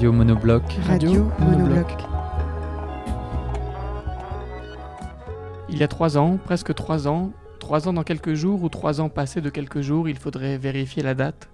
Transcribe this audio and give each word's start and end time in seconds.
Radio 0.00 0.12
Monobloc. 0.12 0.62
Radio, 0.86 1.30
Monobloc. 1.40 1.86
Il 5.68 5.76
y 5.76 5.82
a 5.82 5.88
trois 5.88 6.16
ans, 6.16 6.38
presque 6.42 6.74
trois 6.74 7.06
ans, 7.06 7.32
trois 7.58 7.86
ans 7.86 7.92
dans 7.92 8.02
quelques 8.02 8.32
jours 8.32 8.62
ou 8.62 8.70
trois 8.70 9.02
ans 9.02 9.10
passés 9.10 9.42
de 9.42 9.50
quelques 9.50 9.82
jours, 9.82 10.08
il 10.08 10.16
faudrait 10.16 10.56
vérifier 10.56 11.02
la 11.02 11.12
date. 11.12 11.50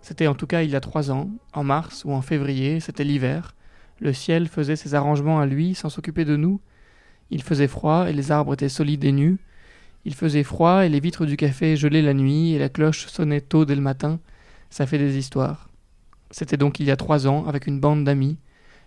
C'était 0.00 0.28
en 0.28 0.36
tout 0.36 0.46
cas 0.46 0.62
il 0.62 0.70
y 0.70 0.76
a 0.76 0.80
trois 0.80 1.10
ans, 1.10 1.28
en 1.52 1.64
mars 1.64 2.04
ou 2.04 2.12
en 2.12 2.22
février, 2.22 2.78
c'était 2.78 3.02
l'hiver. 3.02 3.56
Le 3.98 4.12
ciel 4.12 4.46
faisait 4.46 4.76
ses 4.76 4.94
arrangements 4.94 5.40
à 5.40 5.46
lui 5.46 5.74
sans 5.74 5.88
s'occuper 5.88 6.24
de 6.24 6.36
nous. 6.36 6.60
Il 7.32 7.42
faisait 7.42 7.66
froid 7.66 8.08
et 8.08 8.12
les 8.12 8.30
arbres 8.30 8.54
étaient 8.54 8.68
solides 8.68 9.02
et 9.02 9.10
nus. 9.10 9.38
Il 10.04 10.14
faisait 10.14 10.44
froid 10.44 10.86
et 10.86 10.88
les 10.88 11.00
vitres 11.00 11.26
du 11.26 11.36
café 11.36 11.74
gelaient 11.74 12.00
la 12.00 12.14
nuit 12.14 12.52
et 12.52 12.60
la 12.60 12.68
cloche 12.68 13.08
sonnait 13.08 13.40
tôt 13.40 13.64
dès 13.64 13.74
le 13.74 13.82
matin. 13.82 14.20
Ça 14.70 14.86
fait 14.86 14.98
des 14.98 15.18
histoires. 15.18 15.67
C'était 16.30 16.56
donc 16.56 16.80
il 16.80 16.86
y 16.86 16.90
a 16.90 16.96
trois 16.96 17.26
ans, 17.26 17.46
avec 17.46 17.66
une 17.66 17.80
bande 17.80 18.04
d'amis, 18.04 18.36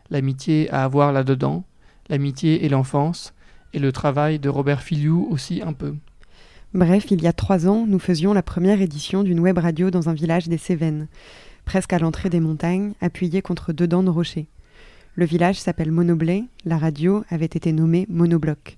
l'amitié 0.09 0.70
à 0.72 0.84
avoir 0.84 1.11
là-dedans, 1.11 1.64
l'amitié 2.09 2.66
et 2.66 2.70
l'enfance, 2.70 3.34
et 3.73 3.80
le 3.80 3.92
travail 3.92 4.39
de 4.39 4.50
Robert 4.50 4.81
Filiou 4.81 5.28
aussi 5.30 5.62
un 5.62 5.73
peu. 5.73 5.95
Bref, 6.73 7.12
il 7.12 7.22
y 7.22 7.28
a 7.28 7.34
trois 7.34 7.67
ans, 7.67 7.86
nous 7.88 8.00
faisions 8.00 8.34
la 8.34 8.44
première 8.44 8.81
édition 8.81 9.23
d'une 9.23 9.39
web 9.39 9.58
radio 9.58 9.92
dans 9.92 10.09
un 10.09 10.14
village 10.14 10.47
des 10.47 10.58
Cévennes, 10.58 11.08
presque 11.66 11.94
à 11.94 12.00
l'entrée 12.00 12.30
des 12.30 12.39
montagnes, 12.39 12.94
appuyé 13.02 13.42
contre 13.42 13.73
deux 13.73 13.88
dents 13.88 14.03
de 14.03 14.09
rochers. 14.09 14.47
Le 15.16 15.25
village 15.25 15.59
s'appelle 15.59 15.92
Monoblé, 15.92 16.45
la 16.64 16.78
radio 16.78 17.25
avait 17.30 17.45
été 17.45 17.73
nommée 17.73 18.06
Monobloc. 18.09 18.78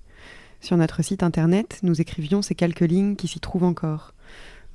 Sur 0.60 0.76
notre 0.76 1.02
site 1.02 1.22
internet, 1.22 1.78
nous 1.82 2.00
écrivions 2.00 2.42
ces 2.42 2.54
quelques 2.54 2.80
lignes 2.80 3.16
qui 3.16 3.28
s'y 3.28 3.38
trouvent 3.38 3.64
encore. 3.64 4.14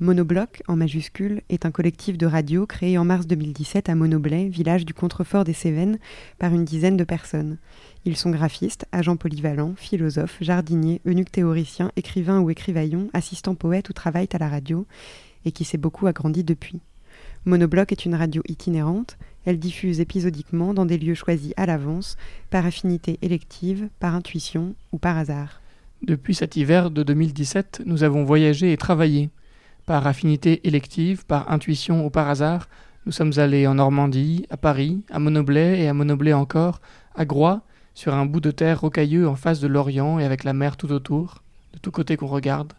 Monobloc, 0.01 0.63
en 0.69 0.77
majuscule, 0.77 1.41
est 1.49 1.65
un 1.65 1.71
collectif 1.71 2.17
de 2.17 2.25
radio 2.25 2.65
créé 2.65 2.97
en 2.97 3.03
mars 3.03 3.27
2017 3.27 3.89
à 3.89 3.95
Monoblay, 3.95 4.47
village 4.47 4.85
du 4.85 4.93
contrefort 4.93 5.43
des 5.43 5.51
Cévennes, 5.51 5.99
par 6.37 6.53
une 6.53 6.63
dizaine 6.63 6.95
de 6.95 7.03
personnes. 7.03 7.57
Ils 8.05 8.15
sont 8.15 8.29
graphistes, 8.29 8.85
agents 8.93 9.17
polyvalents, 9.17 9.73
philosophes, 9.75 10.37
jardiniers, 10.39 11.01
eunuques 11.05 11.33
théoriciens, 11.33 11.91
écrivains 11.97 12.39
ou 12.39 12.49
écrivaillons, 12.49 13.09
assistants 13.11 13.55
poètes 13.55 13.89
ou 13.89 13.93
travaillent 13.93 14.29
à 14.31 14.37
la 14.37 14.47
radio, 14.47 14.87
et 15.43 15.51
qui 15.51 15.65
s'est 15.65 15.77
beaucoup 15.77 16.07
agrandi 16.07 16.45
depuis. 16.45 16.79
Monobloc 17.43 17.91
est 17.91 18.05
une 18.05 18.15
radio 18.15 18.41
itinérante, 18.47 19.17
elle 19.45 19.59
diffuse 19.59 19.99
épisodiquement 19.99 20.73
dans 20.73 20.85
des 20.85 20.97
lieux 20.97 21.13
choisis 21.13 21.51
à 21.57 21.65
l'avance, 21.65 22.15
par 22.51 22.65
affinité 22.65 23.19
élective, 23.21 23.89
par 23.99 24.15
intuition 24.15 24.75
ou 24.93 24.97
par 24.97 25.17
hasard. 25.17 25.59
Depuis 26.03 26.35
cet 26.35 26.55
hiver 26.55 26.89
de 26.89 27.03
2017, 27.03 27.81
nous 27.85 28.03
avons 28.03 28.23
voyagé 28.23 28.71
et 28.71 28.77
travaillé. 28.77 29.29
Par 29.89 30.05
affinité 30.05 30.67
élective, 30.67 31.25
par 31.25 31.51
intuition 31.51 32.05
ou 32.05 32.11
par 32.11 32.29
hasard, 32.29 32.69
nous 33.07 33.11
sommes 33.11 33.31
allés 33.37 33.65
en 33.65 33.73
Normandie, 33.73 34.45
à 34.51 34.55
Paris, 34.55 35.03
à 35.09 35.17
Monoblet 35.17 35.81
et 35.81 35.87
à 35.87 35.95
Monoblet 35.95 36.33
encore, 36.33 36.79
à 37.15 37.25
Groix, 37.25 37.63
sur 37.95 38.13
un 38.13 38.27
bout 38.27 38.39
de 38.39 38.51
terre 38.51 38.81
rocailleux 38.81 39.27
en 39.27 39.35
face 39.35 39.59
de 39.59 39.67
l'Orient 39.67 40.19
et 40.19 40.25
avec 40.25 40.43
la 40.43 40.53
mer 40.53 40.77
tout 40.77 40.91
autour, 40.91 41.41
de 41.73 41.79
tous 41.79 41.89
côtés 41.89 42.17
qu'on 42.17 42.27
regarde, 42.27 42.73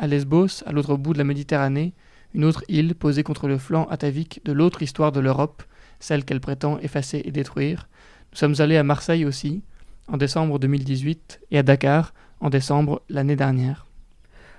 à 0.00 0.08
Lesbos, 0.08 0.64
à 0.66 0.72
l'autre 0.72 0.96
bout 0.96 1.12
de 1.12 1.18
la 1.18 1.24
Méditerranée, 1.24 1.92
une 2.34 2.44
autre 2.44 2.64
île 2.66 2.96
posée 2.96 3.22
contre 3.22 3.46
le 3.46 3.58
flanc 3.58 3.86
atavique 3.88 4.40
de 4.44 4.50
l'autre 4.50 4.82
histoire 4.82 5.12
de 5.12 5.20
l'Europe, 5.20 5.62
celle 6.00 6.24
qu'elle 6.24 6.40
prétend 6.40 6.80
effacer 6.80 7.22
et 7.24 7.30
détruire. 7.30 7.86
Nous 8.32 8.38
sommes 8.38 8.56
allés 8.58 8.76
à 8.76 8.82
Marseille 8.82 9.24
aussi, 9.24 9.62
en 10.08 10.16
décembre 10.16 10.58
2018, 10.58 11.42
et 11.52 11.58
à 11.58 11.62
Dakar, 11.62 12.12
en 12.40 12.50
décembre 12.50 13.02
l'année 13.08 13.36
dernière. 13.36 13.85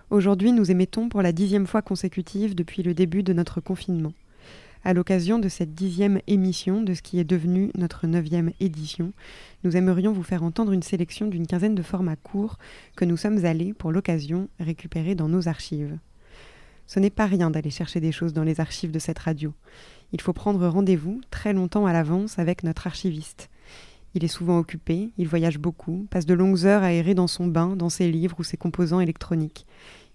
Aujourd'hui, 0.10 0.54
nous 0.54 0.72
émettons 0.72 1.10
pour 1.10 1.22
la 1.22 1.34
dixième 1.34 1.68
fois 1.68 1.82
consécutive 1.82 2.56
depuis 2.56 2.82
le 2.82 2.94
début 2.94 3.24
de 3.24 3.34
notre 3.34 3.60
confinement. 3.60 4.14
À 4.86 4.94
l'occasion 4.94 5.38
de 5.38 5.50
cette 5.50 5.76
dixième 5.76 6.22
émission 6.28 6.82
de 6.82 6.94
ce 6.94 7.02
qui 7.02 7.20
est 7.20 7.26
devenu 7.26 7.72
notre 7.76 8.08
neuvième 8.08 8.52
édition, 8.62 9.12
nous 9.66 9.76
aimerions 9.76 10.14
vous 10.14 10.24
faire 10.24 10.44
entendre 10.44 10.72
une 10.72 10.82
sélection 10.82 11.28
d'une 11.28 11.46
quinzaine 11.46 11.76
de 11.76 11.82
formats 11.82 12.16
courts 12.16 12.58
que 12.96 13.04
nous 13.04 13.18
sommes 13.18 13.44
allés, 13.44 13.74
pour 13.74 13.92
l'occasion, 13.92 14.48
récupérer 14.62 15.14
dans 15.14 15.28
nos 15.28 15.50
archives. 15.50 15.98
Ce 16.86 17.02
n'est 17.02 17.10
pas 17.10 17.26
rien 17.26 17.50
d'aller 17.50 17.70
chercher 17.70 18.00
des 18.00 18.14
choses 18.14 18.32
dans 18.32 18.46
les 18.46 18.62
archives 18.62 18.92
de 18.92 19.00
cette 19.00 19.20
radio. 19.20 19.54
Il 20.14 20.22
faut 20.22 20.32
prendre 20.32 20.66
rendez-vous 20.68 21.20
très 21.32 21.52
longtemps 21.52 21.86
à 21.86 21.92
l'avance 21.92 22.40
avec 22.40 22.64
notre 22.64 22.88
archiviste. 22.88 23.50
Il 24.14 24.24
est 24.24 24.30
souvent 24.30 24.58
occupé, 24.58 25.12
il 25.18 25.28
voyage 25.28 25.60
beaucoup, 25.60 26.08
passe 26.10 26.26
de 26.26 26.34
longues 26.34 26.66
heures 26.66 26.82
à 26.82 26.94
errer 26.94 27.14
dans 27.14 27.28
son 27.28 27.46
bain, 27.46 27.76
dans 27.76 27.90
ses 27.90 28.10
livres 28.10 28.38
ou 28.40 28.44
ses 28.44 28.58
composants 28.58 29.02
électroniques. 29.02 29.68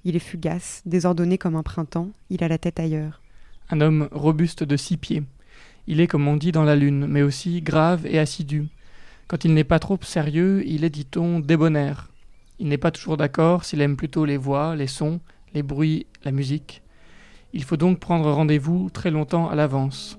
Il 0.05 0.17
est 0.17 0.21
fugace, 0.21 0.83
désordonné 0.85 1.39
comme 1.39 1.55
un 1.55 1.63
printemps, 1.63 2.11
il 2.29 2.43
a 2.43 2.49
la 2.49 2.59
tête 2.59 2.81
ailleurs. 2.81 3.21
Un 3.71 3.81
homme 3.81 4.09
robuste 4.11 4.65
de 4.65 4.77
six 4.77 4.97
pieds. 4.97 5.23
Il 5.87 6.01
est, 6.01 6.09
comme 6.09 6.27
on 6.27 6.37
dit, 6.37 6.51
dans 6.51 6.65
la 6.65 6.75
lune, 6.75 7.07
mais 7.07 7.23
aussi 7.23 7.63
grave 7.63 8.07
et 8.07 8.19
assidu. 8.19 8.67
Quand 9.29 9.45
il 9.45 9.55
n'est 9.55 9.65
pas 9.65 9.79
trop 9.79 9.99
sérieux, 10.03 10.63
il 10.67 10.85
est, 10.85 10.91
dit-on, 10.91 11.39
débonnaire. 11.39 12.11
Il 12.59 12.69
n'est 12.69 12.79
pas 12.79 12.91
toujours 12.91 13.17
d'accord 13.17 13.65
s'il 13.65 13.81
aime 13.81 13.97
plutôt 13.97 14.25
les 14.25 14.37
voix, 14.37 14.75
les 14.75 14.89
sons, 14.89 15.21
les 15.55 15.63
bruits, 15.63 16.07
la 16.25 16.33
musique. 16.33 16.83
Il 17.53 17.63
faut 17.63 17.77
donc 17.77 18.01
prendre 18.01 18.31
rendez-vous 18.31 18.91
très 18.91 19.11
longtemps 19.11 19.49
à 19.49 19.55
l'avance. 19.55 20.19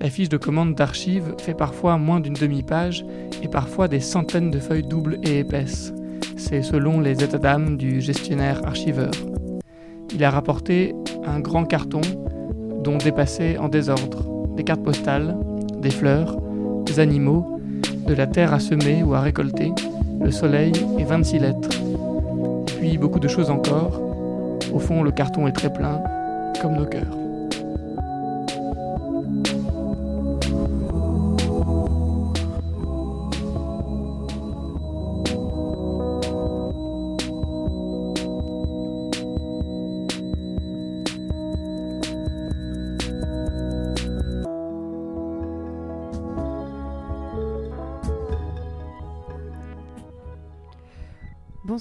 La 0.00 0.10
fiche 0.10 0.28
de 0.28 0.36
commande 0.36 0.74
d'archives 0.74 1.34
fait 1.38 1.54
parfois 1.54 1.96
moins 1.96 2.18
d'une 2.18 2.34
demi-page 2.34 3.04
et 3.40 3.48
parfois 3.48 3.86
des 3.86 4.00
centaines 4.00 4.50
de 4.50 4.58
feuilles 4.58 4.82
doubles 4.82 5.18
et 5.22 5.38
épaisses. 5.38 5.92
C'est 6.44 6.62
selon 6.62 7.00
les 7.00 7.22
états 7.22 7.38
d'âme 7.38 7.76
du 7.76 8.00
gestionnaire 8.00 8.66
archiveur. 8.66 9.12
Il 10.12 10.24
a 10.24 10.30
rapporté 10.30 10.92
un 11.24 11.38
grand 11.38 11.64
carton 11.64 12.00
dont 12.82 12.98
dépassaient 12.98 13.58
en 13.58 13.68
désordre 13.68 14.26
des 14.56 14.64
cartes 14.64 14.82
postales, 14.82 15.36
des 15.80 15.90
fleurs, 15.90 16.36
des 16.84 16.98
animaux, 16.98 17.60
de 18.08 18.12
la 18.12 18.26
terre 18.26 18.52
à 18.52 18.58
semer 18.58 19.04
ou 19.04 19.14
à 19.14 19.20
récolter, 19.20 19.72
le 20.20 20.32
soleil 20.32 20.72
et 20.98 21.04
26 21.04 21.38
lettres. 21.38 21.70
Puis 22.80 22.98
beaucoup 22.98 23.20
de 23.20 23.28
choses 23.28 23.48
encore. 23.48 24.02
Au 24.74 24.80
fond, 24.80 25.04
le 25.04 25.12
carton 25.12 25.46
est 25.46 25.52
très 25.52 25.72
plein, 25.72 26.02
comme 26.60 26.74
nos 26.74 26.86
cœurs. 26.86 27.21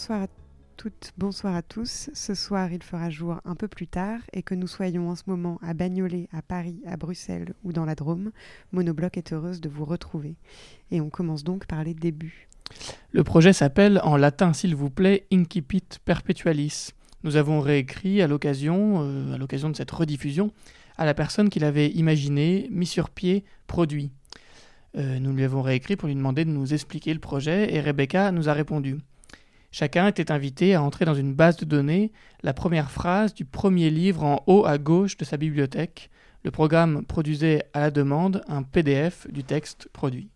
Bonsoir 0.01 0.23
à 0.23 0.27
toutes, 0.77 1.11
bonsoir 1.15 1.55
à 1.55 1.61
tous. 1.61 2.09
Ce 2.11 2.33
soir, 2.33 2.73
il 2.73 2.81
fera 2.81 3.11
jour 3.11 3.39
un 3.45 3.53
peu 3.53 3.67
plus 3.67 3.85
tard 3.85 4.19
et 4.33 4.41
que 4.41 4.55
nous 4.55 4.65
soyons 4.65 5.11
en 5.11 5.15
ce 5.15 5.21
moment 5.27 5.59
à 5.61 5.75
Bagnolet, 5.75 6.27
à 6.33 6.41
Paris, 6.41 6.81
à 6.87 6.97
Bruxelles 6.97 7.53
ou 7.63 7.71
dans 7.71 7.85
la 7.85 7.93
Drôme, 7.93 8.31
Monobloc 8.71 9.15
est 9.17 9.31
heureuse 9.31 9.61
de 9.61 9.69
vous 9.69 9.85
retrouver. 9.85 10.37
Et 10.89 11.01
on 11.01 11.11
commence 11.11 11.43
donc 11.43 11.67
par 11.67 11.83
les 11.83 11.93
débuts. 11.93 12.49
Le 13.11 13.23
projet 13.23 13.53
s'appelle 13.53 14.01
en 14.03 14.17
latin, 14.17 14.53
s'il 14.53 14.75
vous 14.75 14.89
plaît, 14.89 15.27
Incipit 15.31 15.83
Perpetualis. 16.03 16.93
Nous 17.23 17.35
avons 17.35 17.59
réécrit 17.59 18.23
à 18.23 18.27
l'occasion, 18.27 19.03
euh, 19.03 19.35
à 19.35 19.37
l'occasion 19.37 19.69
de 19.69 19.75
cette 19.75 19.91
rediffusion, 19.91 20.51
à 20.97 21.05
la 21.05 21.13
personne 21.13 21.49
qui 21.49 21.59
l'avait 21.59 21.89
imaginé, 21.91 22.67
mis 22.71 22.87
sur 22.87 23.11
pied, 23.11 23.45
produit. 23.67 24.09
Euh, 24.97 25.19
nous 25.19 25.31
lui 25.31 25.43
avons 25.43 25.61
réécrit 25.61 25.95
pour 25.95 26.07
lui 26.07 26.15
demander 26.15 26.43
de 26.43 26.49
nous 26.49 26.73
expliquer 26.73 27.13
le 27.13 27.19
projet 27.19 27.71
et 27.75 27.79
Rebecca 27.79 28.31
nous 28.31 28.49
a 28.49 28.53
répondu. 28.53 28.97
Chacun 29.73 30.07
était 30.07 30.33
invité 30.33 30.75
à 30.75 30.83
entrer 30.83 31.05
dans 31.05 31.13
une 31.13 31.33
base 31.33 31.55
de 31.55 31.63
données 31.63 32.11
la 32.43 32.53
première 32.53 32.91
phrase 32.91 33.33
du 33.33 33.45
premier 33.45 33.89
livre 33.89 34.23
en 34.23 34.43
haut 34.45 34.65
à 34.65 34.77
gauche 34.77 35.15
de 35.15 35.23
sa 35.23 35.37
bibliothèque. 35.37 36.09
Le 36.43 36.51
programme 36.51 37.05
produisait 37.05 37.63
à 37.73 37.79
la 37.79 37.91
demande 37.91 38.43
un 38.49 38.63
PDF 38.63 39.31
du 39.31 39.45
texte 39.45 39.87
produit. 39.93 40.29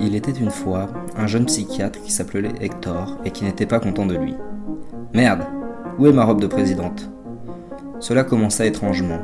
Il 0.00 0.16
était 0.16 0.32
une 0.32 0.50
fois 0.50 0.88
un 1.16 1.28
jeune 1.28 1.46
psychiatre 1.46 2.02
qui 2.02 2.10
s'appelait 2.10 2.52
Hector 2.60 3.18
et 3.24 3.30
qui 3.30 3.44
n'était 3.44 3.66
pas 3.66 3.78
content 3.78 4.04
de 4.04 4.16
lui. 4.16 4.34
Merde, 5.14 5.44
où 5.98 6.08
est 6.08 6.12
ma 6.12 6.24
robe 6.24 6.40
de 6.40 6.48
présidente? 6.48 7.08
Cela 8.02 8.24
commença 8.24 8.66
étrangement. 8.66 9.20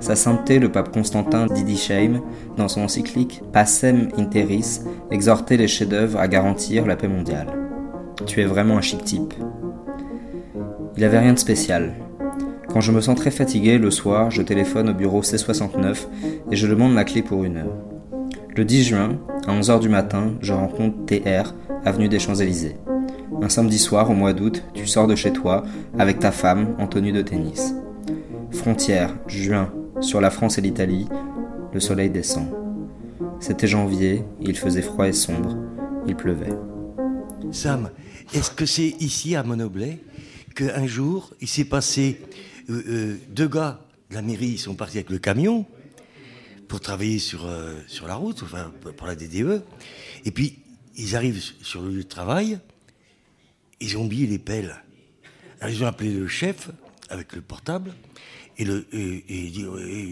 Sa 0.00 0.16
sainteté, 0.16 0.58
le 0.58 0.72
pape 0.72 0.92
Constantin 0.92 1.46
d'Idisheim, 1.46 2.20
dans 2.56 2.66
son 2.66 2.80
encyclique 2.80 3.40
Passem 3.52 4.08
Interis, 4.18 4.80
exhortait 5.12 5.56
les 5.56 5.68
chefs-d'œuvre 5.68 6.18
à 6.18 6.26
garantir 6.26 6.86
la 6.86 6.96
paix 6.96 7.06
mondiale. 7.06 7.46
Tu 8.26 8.40
es 8.40 8.44
vraiment 8.44 8.78
un 8.78 8.80
chic 8.80 9.04
type. 9.04 9.32
Il 10.96 11.04
avait 11.04 11.20
rien 11.20 11.34
de 11.34 11.38
spécial. 11.38 11.94
Quand 12.68 12.80
je 12.80 12.90
me 12.90 13.00
sens 13.00 13.16
très 13.16 13.30
fatigué 13.30 13.78
le 13.78 13.92
soir, 13.92 14.32
je 14.32 14.42
téléphone 14.42 14.90
au 14.90 14.94
bureau 14.94 15.22
C69 15.22 15.96
et 16.50 16.56
je 16.56 16.66
demande 16.66 16.96
la 16.96 17.04
clé 17.04 17.22
pour 17.22 17.44
une 17.44 17.58
heure. 17.58 17.76
Le 18.56 18.64
10 18.64 18.82
juin, 18.82 19.20
à 19.46 19.52
11h 19.56 19.78
du 19.78 19.88
matin, 19.88 20.32
je 20.40 20.52
rencontre 20.52 20.96
TR, 21.06 21.54
avenue 21.84 22.08
des 22.08 22.18
Champs-Élysées. 22.18 22.76
Un 23.40 23.48
samedi 23.48 23.78
soir, 23.78 24.10
au 24.10 24.14
mois 24.14 24.32
d'août, 24.32 24.64
tu 24.74 24.88
sors 24.88 25.06
de 25.06 25.14
chez 25.14 25.32
toi 25.32 25.62
avec 25.96 26.18
ta 26.18 26.32
femme 26.32 26.74
en 26.80 26.88
tenue 26.88 27.12
de 27.12 27.22
tennis. 27.22 27.76
Frontière, 28.52 29.16
juin, 29.26 29.72
sur 30.00 30.20
la 30.20 30.30
France 30.30 30.58
et 30.58 30.60
l'Italie, 30.60 31.06
le 31.72 31.80
soleil 31.80 32.10
descend. 32.10 32.48
C'était 33.40 33.66
janvier, 33.66 34.24
il 34.40 34.56
faisait 34.56 34.82
froid 34.82 35.08
et 35.08 35.12
sombre, 35.12 35.56
il 36.06 36.16
pleuvait. 36.16 36.52
Sam, 37.52 37.90
est-ce 38.34 38.50
que 38.50 38.66
c'est 38.66 38.94
ici 39.00 39.36
à 39.36 39.42
Monoblet 39.42 40.00
qu'un 40.54 40.86
jour 40.86 41.34
il 41.40 41.48
s'est 41.48 41.66
passé 41.66 42.20
euh, 42.70 42.82
euh, 42.88 43.16
deux 43.28 43.46
gars 43.46 43.80
de 44.10 44.14
la 44.14 44.22
mairie 44.22 44.48
ils 44.48 44.58
sont 44.58 44.74
partis 44.74 44.96
avec 44.96 45.10
le 45.10 45.18
camion 45.18 45.66
pour 46.66 46.80
travailler 46.80 47.18
sur, 47.18 47.46
euh, 47.46 47.74
sur 47.86 48.08
la 48.08 48.16
route, 48.16 48.42
enfin 48.42 48.72
pour 48.96 49.06
la 49.06 49.14
DDE, 49.14 49.62
et 50.24 50.30
puis 50.30 50.58
ils 50.96 51.14
arrivent 51.14 51.40
sur 51.62 51.82
le 51.82 51.90
lieu 51.90 52.02
de 52.02 52.08
travail, 52.08 52.58
ils 53.80 53.96
ont 53.96 54.04
oublié 54.06 54.26
les 54.26 54.38
pelles. 54.38 54.74
Alors 55.60 55.72
ils 55.72 55.84
ont 55.84 55.86
appelé 55.86 56.12
le 56.12 56.26
chef 56.26 56.70
avec 57.08 57.34
le 57.34 57.40
portable, 57.40 57.92
et, 58.58 58.64
le, 58.64 58.86
et, 58.92 59.22
dit 59.26 59.66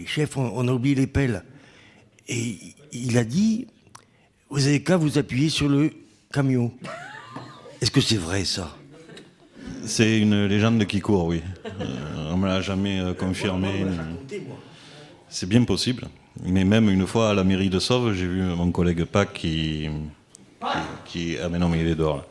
Chef, 0.07 0.37
on, 0.37 0.67
a 0.67 0.71
oublié 0.71 0.95
les 0.95 1.07
pelles. 1.07 1.43
Et 2.27 2.57
il 2.91 3.17
a 3.17 3.23
dit 3.23 3.67
Vous 4.49 4.67
avez 4.67 4.83
qu'à 4.83 4.97
vous 4.97 5.17
appuyer 5.17 5.49
sur 5.49 5.67
le 5.67 5.91
camion. 6.31 6.71
Est-ce 7.81 7.91
que 7.91 8.01
c'est 8.01 8.17
vrai 8.17 8.45
ça? 8.45 8.75
C'est 9.85 10.19
une 10.19 10.45
légende 10.45 10.85
qui 10.85 10.99
court, 10.99 11.25
oui. 11.25 11.41
Euh, 11.65 12.31
on 12.31 12.37
ne 12.37 12.41
me 12.41 12.47
l'a 12.47 12.61
jamais 12.61 12.99
euh, 12.99 13.13
confirmé. 13.13 13.85
C'est 15.29 15.47
bien 15.47 15.63
possible. 15.63 16.07
Mais 16.43 16.63
même 16.63 16.89
une 16.89 17.05
fois 17.07 17.29
à 17.29 17.33
la 17.33 17.43
mairie 17.43 17.69
de 17.69 17.79
Sauve, 17.79 18.13
j'ai 18.13 18.27
vu 18.27 18.41
mon 18.41 18.71
collègue 18.71 19.05
Pac 19.05 19.33
qui, 19.33 19.87
qui, 21.05 21.37
Ah 21.41 21.49
mais 21.49 21.59
non, 21.59 21.69
mais 21.69 21.81
il 21.81 21.87
est 21.87 21.95
dehors 21.95 22.17
là. 22.17 22.25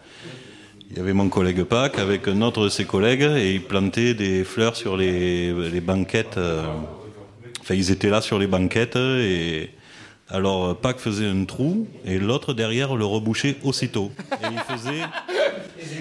Il 0.94 0.98
y 0.98 1.00
avait 1.00 1.12
mon 1.12 1.28
collègue 1.28 1.64
Pac 1.64 1.98
avec 1.98 2.28
un 2.28 2.40
autre 2.42 2.62
de 2.64 2.68
ses 2.68 2.84
collègues 2.84 3.22
et 3.36 3.52
ils 3.54 3.62
plantaient 3.62 4.14
des 4.14 4.44
fleurs 4.44 4.76
sur 4.76 4.96
les, 4.96 5.52
les 5.70 5.80
banquettes. 5.80 6.36
Euh, 6.38 6.62
enfin, 7.60 7.74
ils 7.74 7.90
étaient 7.90 8.10
là 8.10 8.20
sur 8.20 8.38
les 8.38 8.46
banquettes 8.46 8.94
et 8.96 9.70
alors 10.30 10.76
Pac 10.76 10.98
faisait 11.00 11.26
un 11.26 11.44
trou 11.46 11.88
et 12.04 12.18
l'autre 12.18 12.54
derrière 12.54 12.94
le 12.94 13.04
rebouchait 13.04 13.56
aussitôt. 13.64 14.12
Et 14.40 14.46
il 14.52 14.58
faisait, 14.76 15.00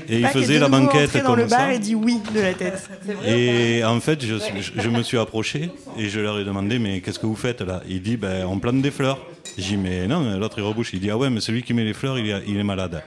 et 0.10 0.20
il 0.20 0.28
faisait 0.28 0.60
la 0.60 0.70
banquette 0.70 1.18
dans 1.18 1.24
comme 1.24 1.38
le 1.38 1.46
bar 1.46 1.60
ça. 1.62 1.74
et 1.74 1.80
dit 1.80 1.96
oui 1.96 2.20
de 2.34 2.40
la 2.42 2.54
tête. 2.54 2.88
Et 3.26 3.84
en 3.84 4.00
fait, 4.00 4.24
je, 4.24 4.36
je- 4.38 4.80
je 4.80 4.90
me 4.90 5.02
suis 5.02 5.18
approché 5.18 5.72
et 5.98 6.08
je 6.10 6.20
leur 6.20 6.38
ai 6.40 6.44
demandé 6.46 6.78
Mais 6.78 7.02
qu'est-ce 7.02 7.18
que 7.20 7.26
vous 7.26 7.36
faites 7.36 7.62
là? 7.62 7.82
Il 7.90 8.04
dit 8.04 8.16
ben, 8.18 8.46
On 8.46 8.60
plante 8.60 8.82
des 8.82 8.92
fleurs. 8.92 9.18
J'ai 9.58 9.70
dit 9.76 9.78
Mais 9.78 10.06
non, 10.08 10.38
l'autre 10.38 10.60
il 10.60 10.64
rebouche. 10.64 10.92
Il 10.94 11.00
dit 11.00 11.10
Ah 11.10 11.18
ouais, 11.18 11.32
mais 11.32 11.42
celui 11.42 11.64
qui 11.64 11.74
met 11.74 11.84
les 11.84 11.94
fleurs, 11.94 12.20
il 12.20 12.44
il 12.48 12.58
est 12.58 12.64
malade. 12.64 13.02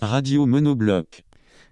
Radio 0.00 0.46
Monobloc. 0.46 1.24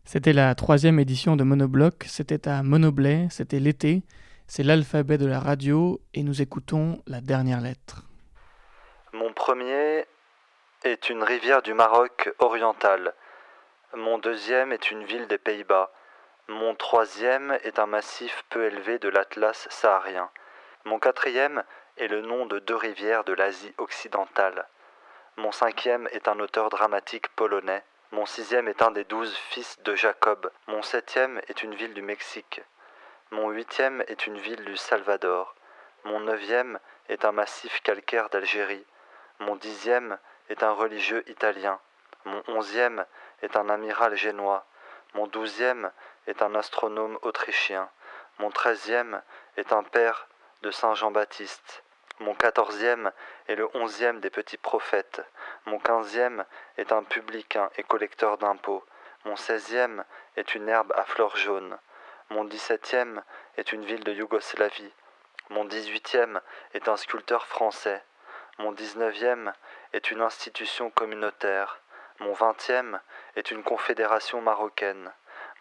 C'était 0.04 0.32
la 0.32 0.52
troisième 0.56 0.98
édition 0.98 1.36
de 1.36 1.44
Monobloc, 1.44 2.06
c'était 2.08 2.48
à 2.48 2.64
Monoblet, 2.64 3.28
c'était 3.30 3.60
l'été, 3.60 4.02
c'est 4.48 4.64
l'alphabet 4.64 5.16
de 5.16 5.26
la 5.26 5.38
radio 5.38 6.00
et 6.12 6.24
nous 6.24 6.42
écoutons 6.42 7.00
la 7.06 7.20
dernière 7.20 7.60
lettre. 7.60 8.11
Mon 9.22 9.32
premier 9.32 10.04
est 10.82 11.08
une 11.08 11.22
rivière 11.22 11.62
du 11.62 11.74
Maroc 11.74 12.34
oriental. 12.40 13.14
Mon 13.94 14.18
deuxième 14.18 14.72
est 14.72 14.90
une 14.90 15.04
ville 15.04 15.28
des 15.28 15.38
Pays-Bas. 15.38 15.92
Mon 16.48 16.74
troisième 16.74 17.56
est 17.62 17.78
un 17.78 17.86
massif 17.86 18.42
peu 18.50 18.64
élevé 18.64 18.98
de 18.98 19.08
l'Atlas 19.08 19.68
saharien. 19.70 20.28
Mon 20.84 20.98
quatrième 20.98 21.62
est 21.98 22.08
le 22.08 22.20
nom 22.20 22.46
de 22.46 22.58
deux 22.58 22.74
rivières 22.74 23.22
de 23.22 23.32
l'Asie 23.32 23.72
occidentale. 23.78 24.66
Mon 25.36 25.52
cinquième 25.52 26.08
est 26.10 26.26
un 26.26 26.40
auteur 26.40 26.68
dramatique 26.68 27.28
polonais. 27.36 27.84
Mon 28.10 28.26
sixième 28.26 28.66
est 28.66 28.82
un 28.82 28.90
des 28.90 29.04
douze 29.04 29.36
fils 29.50 29.80
de 29.84 29.94
Jacob. 29.94 30.50
Mon 30.66 30.82
septième 30.82 31.40
est 31.46 31.62
une 31.62 31.76
ville 31.76 31.94
du 31.94 32.02
Mexique. 32.02 32.60
Mon 33.30 33.50
huitième 33.50 34.02
est 34.08 34.26
une 34.26 34.38
ville 34.38 34.64
du 34.64 34.76
Salvador. 34.76 35.54
Mon 36.02 36.18
neuvième 36.18 36.80
est 37.08 37.24
un 37.24 37.30
massif 37.30 37.82
calcaire 37.82 38.28
d'Algérie. 38.28 38.84
Mon 39.46 39.56
dixième 39.56 40.18
est 40.50 40.62
un 40.62 40.70
religieux 40.70 41.28
italien. 41.28 41.80
Mon 42.24 42.44
onzième 42.46 43.04
est 43.42 43.56
un 43.56 43.68
amiral 43.70 44.14
génois. 44.14 44.64
Mon 45.14 45.26
douzième 45.26 45.90
est 46.28 46.42
un 46.42 46.54
astronome 46.54 47.18
autrichien. 47.22 47.90
Mon 48.38 48.52
treizième 48.52 49.20
est 49.56 49.72
un 49.72 49.82
père 49.82 50.28
de 50.62 50.70
Saint 50.70 50.94
Jean-Baptiste. 50.94 51.82
Mon 52.20 52.34
quatorzième 52.34 53.10
est 53.48 53.56
le 53.56 53.68
onzième 53.74 54.20
des 54.20 54.30
petits 54.30 54.58
prophètes. 54.58 55.20
Mon 55.66 55.80
quinzième 55.80 56.44
est 56.76 56.92
un 56.92 57.02
publicain 57.02 57.68
et 57.76 57.82
collecteur 57.82 58.38
d'impôts. 58.38 58.84
Mon 59.24 59.34
seizième 59.34 60.04
est 60.36 60.54
une 60.54 60.68
herbe 60.68 60.92
à 60.94 61.02
fleurs 61.02 61.36
jaunes. 61.36 61.76
Mon 62.30 62.44
dix-septième 62.44 63.24
est 63.56 63.72
une 63.72 63.84
ville 63.84 64.04
de 64.04 64.12
Yougoslavie. 64.12 64.92
Mon 65.50 65.64
dix-huitième 65.64 66.40
est 66.74 66.86
un 66.86 66.96
sculpteur 66.96 67.44
français. 67.48 68.04
Mon 68.58 68.72
dix-neuvième 68.72 69.52
est 69.92 70.10
une 70.10 70.20
institution 70.20 70.90
communautaire. 70.90 71.80
Mon 72.20 72.32
vingtième 72.32 73.00
est 73.34 73.50
une 73.50 73.62
confédération 73.62 74.40
marocaine. 74.40 75.10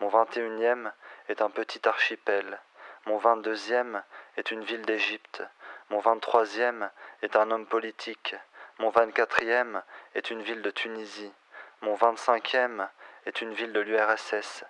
Mon 0.02 0.10
vingt-et-unième 0.10 0.92
est 1.30 1.42
un 1.42 1.50
petit 1.50 1.88
archipel. 1.88 2.60
Mon 3.06 3.18
vingt-deuxième 3.18 4.04
est 4.38 4.52
une 4.52 4.64
ville 4.64 4.84
d'Égypte. 4.84 5.42
Mon 5.90 6.00
vingt-troisième 6.00 6.92
est 7.22 7.36
un 7.36 7.50
homme 7.50 7.66
politique. 7.66 8.36
Mon 8.78 8.90
vingt-quatrième 8.90 9.84
est 10.14 10.30
une 10.30 10.42
ville 10.42 10.62
de 10.62 10.72
Tunisie. 10.72 11.34
Mon 11.82 11.96
vingt-cinquième 11.96 12.90
est 13.26 13.42
une 13.42 13.54
ville 13.54 13.74
de 13.74 13.80
l'URSS. 13.80 14.66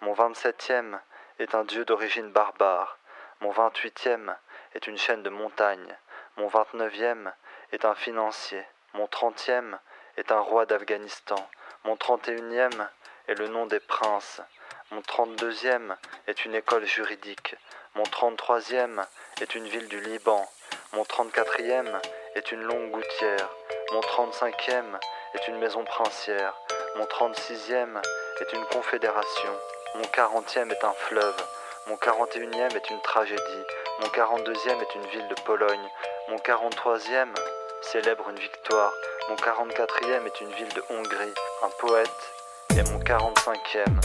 Mon 0.00 0.12
vingt-septième 0.12 1.00
est 1.38 1.54
un 1.54 1.64
dieu 1.64 1.84
d'origine 1.84 2.30
barbare. 2.30 2.98
Mon 3.40 3.50
vingt-huitième 3.50 4.36
est 4.74 4.86
une 4.86 4.98
chaîne 4.98 5.22
de 5.22 5.30
montagnes. 5.30 5.96
Mon 6.36 6.48
vingt-neuvième 6.48 7.32
est 7.74 7.84
un 7.84 7.94
financier. 7.94 8.64
Mon 8.94 9.08
trentième 9.08 9.78
est 10.16 10.30
un 10.30 10.38
roi 10.38 10.64
d'Afghanistan. 10.64 11.48
Mon 11.84 11.96
trente 11.96 12.28
et 12.28 12.32
unième 12.32 12.88
est 13.26 13.34
le 13.34 13.48
nom 13.48 13.66
des 13.66 13.80
princes. 13.80 14.40
Mon 14.92 15.02
trente-deuxième 15.02 15.96
est 16.28 16.44
une 16.44 16.54
école 16.54 16.84
juridique. 16.84 17.56
Mon 17.96 18.04
trente-troisième 18.04 19.04
est 19.40 19.56
une 19.56 19.66
ville 19.66 19.88
du 19.88 20.00
Liban. 20.00 20.48
Mon 20.92 21.04
trente-quatrième 21.04 22.00
est 22.36 22.52
une 22.52 22.62
longue 22.62 22.92
gouttière. 22.92 23.48
Mon 23.92 24.00
trente-cinquième 24.00 24.98
est 25.34 25.48
une 25.48 25.58
maison 25.58 25.84
princière. 25.84 26.54
Mon 26.96 27.06
trente-sixième 27.06 28.00
est 28.40 28.52
une 28.52 28.64
confédération. 28.66 29.50
Mon 29.96 30.04
quarantième 30.04 30.70
est 30.70 30.84
un 30.84 30.92
fleuve. 30.92 31.44
Mon 31.88 31.96
quarante 31.96 32.36
et 32.36 32.40
unième 32.40 32.70
est 32.76 32.90
une 32.90 33.02
tragédie. 33.02 33.64
Mon 34.00 34.08
quarante-deuxième 34.10 34.80
est 34.80 34.94
une 34.94 35.06
ville 35.06 35.28
de 35.28 35.40
Pologne. 35.42 35.90
Mon 36.28 36.38
quarante-troisième 36.38 37.34
célèbre 37.92 38.28
une 38.30 38.38
victoire. 38.38 38.92
Mon 39.28 39.36
quarante-quatrième 39.36 40.26
est 40.26 40.40
une 40.40 40.50
ville 40.50 40.72
de 40.74 40.82
Hongrie, 40.90 41.34
un 41.62 41.70
poète. 41.78 42.32
Et 42.76 42.82
mon 42.90 42.98
quarante-cinquième. 42.98 44.00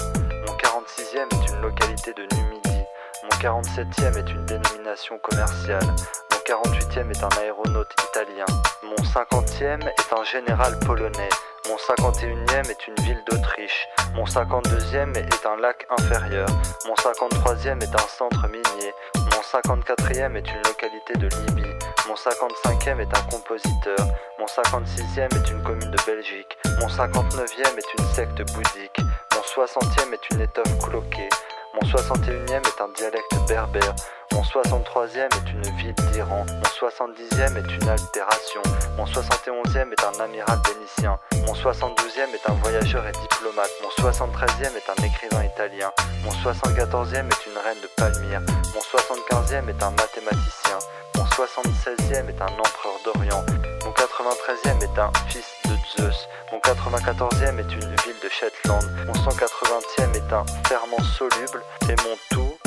Mon 0.46 0.54
quarante-sixième 0.58 1.28
est 1.32 1.52
une 1.52 1.62
localité 1.62 2.14
de 2.14 2.24
Numidie. 2.36 2.86
Mon 3.24 3.38
quarante-septième 3.40 4.18
est 4.18 4.30
une 4.30 4.46
dénomination 4.46 5.18
commerciale. 5.20 5.86
Mon 6.32 6.38
48e 6.46 7.10
est 7.10 7.24
un 7.24 7.42
aéronaute 7.42 7.92
italien. 8.10 8.46
Mon 8.84 8.96
50e 8.96 9.88
est 9.88 10.14
un 10.14 10.24
général 10.24 10.78
polonais. 10.80 11.30
Mon 11.68 11.76
51e 11.76 12.70
est 12.70 12.88
une 12.88 13.04
ville 13.06 13.24
d'Autriche. 13.30 13.88
Mon 14.14 14.26
52e 14.26 15.16
est 15.16 15.46
un 15.46 15.56
lac 15.58 15.88
inférieur. 15.90 16.50
Mon 16.86 16.96
53e 16.96 17.82
est 17.82 17.96
un 17.96 18.08
centre 18.08 18.48
minier. 18.48 18.94
Mon 19.16 19.42
54e 19.42 20.36
est 20.36 20.48
une 20.48 20.62
localité 20.64 21.14
de 21.14 21.28
Libye. 21.28 21.79
Mon 22.10 22.16
55e 22.16 23.02
est 23.02 23.16
un 23.16 23.22
compositeur. 23.30 24.00
Mon 24.40 24.48
56e 24.48 25.28
est 25.28 25.52
une 25.52 25.62
commune 25.62 25.92
de 25.92 25.98
Belgique. 26.08 26.58
Mon 26.80 26.88
59e 26.88 27.78
est 27.78 27.94
une 28.00 28.06
secte 28.16 28.52
bouddhique. 28.52 29.00
Mon 29.36 29.42
60e 29.42 30.14
est 30.14 30.30
une 30.34 30.42
étoffe 30.42 30.80
cloquée. 30.80 31.30
Mon 31.76 31.88
61e 31.88 32.66
est 32.66 32.82
un 32.82 32.90
dialecte 32.96 33.36
berbère. 33.48 33.94
Mon 34.34 34.44
63e 34.44 35.28
est 35.28 35.52
une 35.52 35.78
ville 35.78 35.94
d'Iran. 36.12 36.46
Mon 36.48 36.88
70e 36.90 37.58
est 37.58 37.76
une 37.82 37.90
altération. 37.90 38.62
Mon 38.98 39.06
71e 39.06 39.92
est 39.92 40.04
un 40.04 40.24
amiral 40.24 40.60
vénitien. 40.68 41.18
Mon 41.46 41.54
72e 41.54 42.34
est 42.34 42.50
un 42.50 42.54
voyageur 42.62 43.06
et 43.08 43.12
diplomate. 43.12 43.72
Mon 43.82 43.90
73e 44.04 44.76
est 44.76 44.90
un 44.90 45.04
écrivain 45.04 45.44
italien. 45.44 45.92
Mon 46.24 46.32
74e 46.32 47.28
est 47.28 47.46
une 47.48 47.58
reine 47.58 47.82
de 47.82 47.90
Palmyre. 47.98 48.42
Mon 48.74 48.82
75e 48.82 49.70
est 49.70 49.84
un 49.84 49.92
mathématicien. 49.92 50.80
Mon 51.16 51.26
76e 51.26 52.30
est 52.30 52.42
un 52.42 52.54
empereur 52.60 52.98
d'Orient. 53.06 53.46
Mon 53.84 53.92
93e 53.92 54.84
est 54.84 55.00
un 55.00 55.12
fils 55.28 55.52
de 55.66 55.76
Zeus. 55.98 56.28
Mon 56.52 56.60
94e 56.60 57.60
est 57.60 57.74
une 57.74 57.96
ville 58.04 58.20
de 58.24 58.30
Shetland. 58.30 58.86
Mon 59.08 59.14
180e 59.14 60.16
est 60.16 60.34
un 60.34 60.46
ferment 60.68 61.04
soluble. 61.18 61.64
Et 61.84 61.96
mon 62.04 62.16
tout 62.30 62.58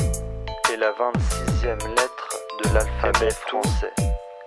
est 0.73 0.77
la 0.77 0.91
26e 0.91 1.52
lettre 1.69 2.39
de 2.65 2.75
l'alphabet 2.75 3.31
français. 3.31 3.93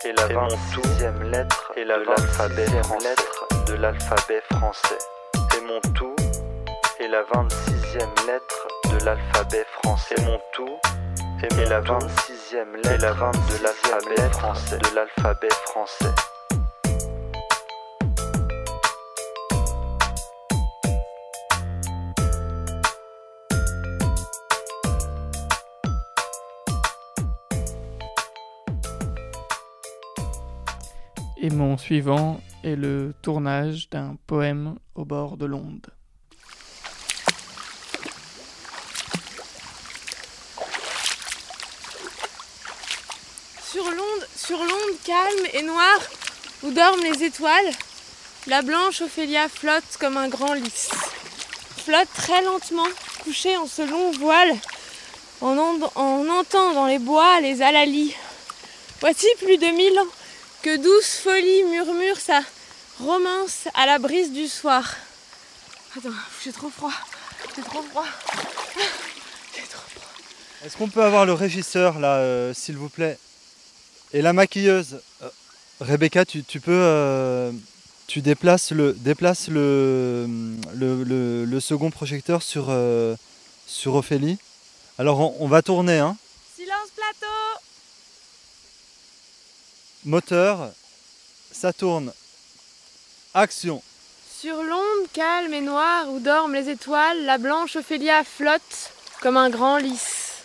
Et 0.03 0.11
la 0.11 0.27
26e 0.27 1.31
lettre 1.31 1.71
est 1.77 1.85
la 1.85 1.97
26e 1.99 3.03
lettre 3.03 3.47
de 3.67 3.73
l'alphabet 3.75 4.41
français. 4.51 4.97
Et 5.57 5.61
mon 5.61 5.79
tout 5.93 6.15
est 6.99 7.07
la 7.07 7.23
26e 7.23 8.27
lettre 8.27 8.67
de 8.91 9.05
l'alphabet 9.05 9.65
français. 9.81 10.15
Et 10.17 10.21
mon 10.25 10.39
tout 10.53 10.77
est 11.41 11.69
la 11.69 11.81
26e 11.81 12.75
lettre 12.83 12.97
de 12.99 13.63
l'alphabet 13.63 14.29
français. 14.31 14.77
De 14.77 14.95
l'alphabet 14.95 15.53
français. 15.65 16.34
Et 31.45 31.51
mon 31.51 31.77
suivant 31.77 32.41
est 32.63 32.75
le 32.75 33.13
tournage 33.21 33.87
d'un 33.91 34.17
poème 34.25 34.79
au 34.95 35.05
bord 35.05 35.37
de 35.37 35.45
l'onde. 35.45 35.85
Sur 43.71 43.83
l'onde, 43.91 44.27
sur 44.35 44.57
l'onde 44.57 44.97
calme 45.03 45.45
et 45.53 45.61
noire 45.61 45.99
où 46.63 46.71
dorment 46.71 47.03
les 47.03 47.23
étoiles, 47.23 47.69
la 48.47 48.63
blanche 48.63 49.01
Ophélia 49.01 49.47
flotte 49.47 49.97
comme 49.99 50.17
un 50.17 50.29
grand 50.29 50.55
lys. 50.55 50.89
Flotte 51.85 52.09
très 52.15 52.41
lentement, 52.41 52.87
couchée 53.23 53.55
en 53.57 53.67
ce 53.67 53.83
long 53.83 54.09
voile. 54.13 54.55
On, 55.41 55.55
en- 55.59 56.27
entend 56.39 56.73
dans 56.73 56.87
les 56.87 56.97
bois 56.97 57.39
les 57.41 57.61
alalies. 57.61 58.15
Voici 58.99 59.27
plus 59.43 59.57
de 59.57 59.67
mille 59.67 59.99
ans 59.99 60.11
que 60.65 60.77
douce 60.77 61.17
folie 61.23 61.63
murmure 61.65 62.19
sa 62.19 62.41
romance 62.99 63.67
à 63.75 63.85
la 63.85 63.99
brise 63.99 64.31
du 64.33 64.47
soir. 64.47 64.95
Attends, 65.95 66.09
j'ai 66.43 66.51
trop 66.51 66.71
froid. 66.71 66.91
J'ai 67.55 67.61
trop 67.61 67.83
froid. 67.83 68.07
Est-ce 70.65 70.75
qu'on 70.75 70.89
peut 70.89 71.03
avoir 71.03 71.27
le 71.27 71.33
régisseur 71.33 71.99
là, 71.99 72.15
euh, 72.17 72.51
s'il 72.55 72.77
vous 72.77 72.89
plaît? 72.89 73.19
Et 74.11 74.23
la 74.23 74.33
maquilleuse 74.33 75.01
Euh, 75.21 75.29
Rebecca, 75.81 76.25
tu, 76.25 76.43
tu 76.43 76.59
peux. 76.59 76.71
euh, 76.71 77.51
tu 78.07 78.21
déplaces 78.21 78.71
le, 78.71 78.93
déplaces 78.93 79.49
le, 79.49 80.25
le, 80.73 81.03
le- 81.03 81.45
le 81.45 81.59
second 81.59 81.91
projecteur 81.91 82.41
sur, 82.41 82.73
sur 83.67 83.93
Ophélie. 83.93 84.39
Alors 84.97 85.19
on, 85.19 85.35
on 85.41 85.47
va 85.47 85.61
tourner, 85.61 85.99
hein. 85.99 86.17
Silence 86.55 86.89
plateau 86.95 87.35
Moteur, 90.05 90.69
ça 91.51 91.73
tourne. 91.73 92.13
Action. 93.33 93.81
Sur 94.39 94.61
l'onde 94.61 95.07
calme 95.13 95.53
et 95.53 95.61
noire 95.61 96.09
où 96.11 96.19
dorment 96.19 96.53
les 96.53 96.69
étoiles, 96.69 97.23
la 97.25 97.39
blanche 97.39 97.75
Ophélia 97.75 98.23
flotte 98.23 98.91
comme 99.21 99.35
un 99.35 99.49
grand 99.49 99.77
lys. 99.77 100.43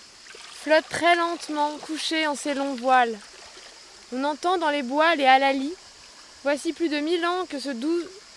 Flotte 0.63 0.89
très 0.89 1.15
lentement, 1.15 1.77
couchée 1.79 2.27
en 2.27 2.35
ses 2.35 2.55
longs 2.55 2.75
voiles. 2.75 3.19
On 4.13 4.25
entend 4.25 4.57
dans 4.57 4.71
les 4.71 4.83
bois 4.83 5.15
les 5.15 5.27
halalis. 5.27 5.75
Voici 6.43 6.73
plus 6.73 6.89
de 6.89 6.99
mille 7.01 7.25
ans 7.27 7.45
que, 7.47 7.61
ce 7.61 7.69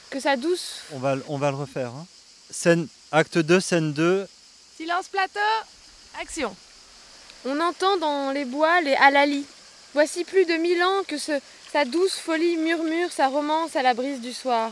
que 0.10 0.20
sa 0.20 0.36
douce. 0.36 0.82
On 0.92 1.00
va, 1.00 1.16
on 1.30 1.38
va 1.38 1.52
le 1.52 1.58
refaire. 1.58 1.88
hein. 1.90 2.06
Scène, 2.50 2.88
acte 3.14 3.38
2, 3.38 3.62
scène 3.62 3.94
2. 3.94 4.28
Silence 4.78 5.08
plateau 5.08 5.40
Action 6.20 6.54
On 7.46 7.60
entend 7.62 7.98
dans 7.98 8.32
les 8.32 8.46
bois 8.46 8.82
les 8.82 8.96
halalis. 8.96 9.46
Voici 9.94 10.24
plus 10.24 10.46
de 10.46 10.56
mille 10.56 10.84
ans 10.84 11.04
que 11.08 11.18
sa 11.18 11.86
douce 11.86 12.16
folie 12.16 12.58
murmure 12.58 13.12
sa 13.12 13.28
romance 13.28 13.76
à 13.76 13.84
la 13.84 13.94
brise 13.94 14.22
du 14.22 14.34
soir. 14.34 14.72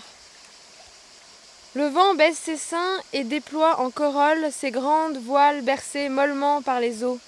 Le 1.75 1.88
vent 1.88 2.16
baisse 2.16 2.40
ses 2.40 2.58
seins 2.58 3.00
et 3.13 3.24
déploie 3.24 3.80
en 3.80 3.92
corolle 3.92 4.50
ses 4.51 4.72
grandes 4.72 5.18
voiles 5.18 5.62
bercées 5.62 6.10
mollement 6.10 6.63
par 6.63 6.80
les 6.80 7.04
eaux. 7.04 7.20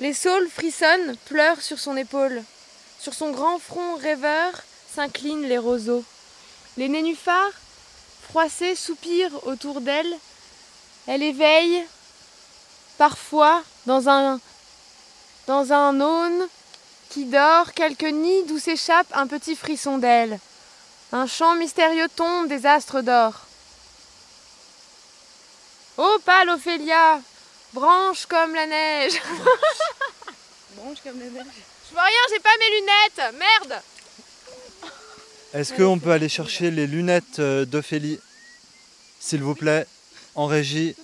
Les 0.00 0.12
saules 0.12 0.48
frissonnent, 0.50 1.16
pleurent 1.24 1.62
sur 1.62 1.78
son 1.78 1.96
épaule. 1.96 2.42
Sur 3.00 3.14
son 3.14 3.30
grand 3.30 3.58
front 3.58 3.96
rêveur 3.96 4.52
s'inclinent 4.94 5.48
les 5.48 5.58
roseaux. 5.58 6.04
Les 6.76 6.90
nénuphars, 6.90 7.52
froissés, 8.28 8.76
soupirent 8.76 9.46
autour 9.46 9.80
d'elle. 9.80 10.14
Elle 11.06 11.22
éveille, 11.22 11.82
parfois, 12.98 13.62
dans 13.86 14.10
un, 14.10 14.38
dans 15.46 15.72
un 15.72 16.00
aune 16.00 16.48
qui 17.10 17.24
dort, 17.24 17.72
quelques 17.72 18.02
nids 18.02 18.44
d'où 18.46 18.58
s'échappe 18.58 19.06
un 19.12 19.26
petit 19.26 19.56
frisson 19.56 19.98
d'ailes. 19.98 20.38
Un 21.12 21.26
chant 21.26 21.54
mystérieux 21.54 22.08
tombe 22.14 22.48
des 22.48 22.66
astres 22.66 23.00
d'or. 23.00 23.46
Oh, 25.96 26.18
pâle 26.24 26.50
Ophélia, 26.50 27.20
branche 27.72 28.26
comme 28.26 28.54
la 28.54 28.66
neige. 28.66 29.14
Branche 30.76 30.98
comme 31.02 31.18
la 31.18 31.26
neige. 31.26 31.46
Je 31.88 31.94
vois 31.94 32.02
rien, 32.02 32.20
j'ai 32.30 32.38
pas 32.38 32.50
mes 32.58 32.70
lunettes, 32.76 33.34
merde 33.38 33.82
Est-ce 35.54 35.72
qu'on 35.72 35.98
peut 35.98 36.12
aller 36.12 36.28
chercher 36.28 36.70
les 36.70 36.86
lunettes 36.86 37.40
euh, 37.40 37.64
d'Ophélie, 37.64 38.20
s'il 39.18 39.42
vous 39.42 39.56
plaît, 39.56 39.86
en 40.36 40.46
régie? 40.46 40.94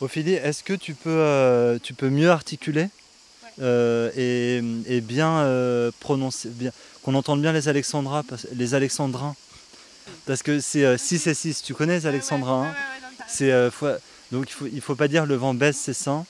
Ophélie, 0.00 0.34
est-ce 0.34 0.64
que 0.64 0.72
tu 0.72 0.94
peux, 0.94 1.10
euh, 1.10 1.78
tu 1.78 1.94
peux 1.94 2.08
mieux 2.08 2.30
articuler? 2.30 2.88
Euh, 3.60 4.10
et, 4.16 4.62
et 4.86 5.00
bien 5.00 5.38
euh, 5.38 5.90
prononcer, 6.00 6.48
bien, 6.48 6.70
qu'on 7.02 7.14
entende 7.14 7.40
bien 7.40 7.52
les, 7.52 7.68
Alexandras, 7.68 8.22
les 8.52 8.74
alexandrins 8.74 9.34
Parce 10.26 10.42
que 10.42 10.60
c'est 10.60 10.98
6 10.98 11.26
et 11.28 11.34
6, 11.34 11.62
tu 11.62 11.74
connais 11.74 11.98
les 11.98 12.06
alexandrins 12.06 12.64
hein 12.70 12.74
C'est 13.28 13.52
euh, 13.52 13.70
fois- 13.70 13.98
Donc 14.32 14.48
il 14.50 14.52
faut, 14.52 14.66
il 14.66 14.80
faut 14.80 14.96
pas 14.96 15.08
dire 15.08 15.26
le 15.26 15.36
vent 15.36 15.54
baise 15.54 15.76
ses 15.76 15.94
seins, 15.94 16.24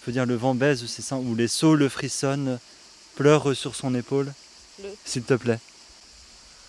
il 0.00 0.04
faut 0.04 0.10
dire 0.12 0.26
le 0.26 0.36
vent 0.36 0.54
baise 0.54 0.84
ses 0.86 1.02
seins, 1.02 1.16
ou 1.18 1.34
les 1.34 1.48
saules 1.48 1.88
frissonnent, 1.90 2.58
pleurent 3.16 3.54
sur 3.54 3.74
son 3.74 3.94
épaule, 3.94 4.32
Le- 4.82 4.88
s'il 5.04 5.22
te 5.24 5.34
plaît. 5.34 5.58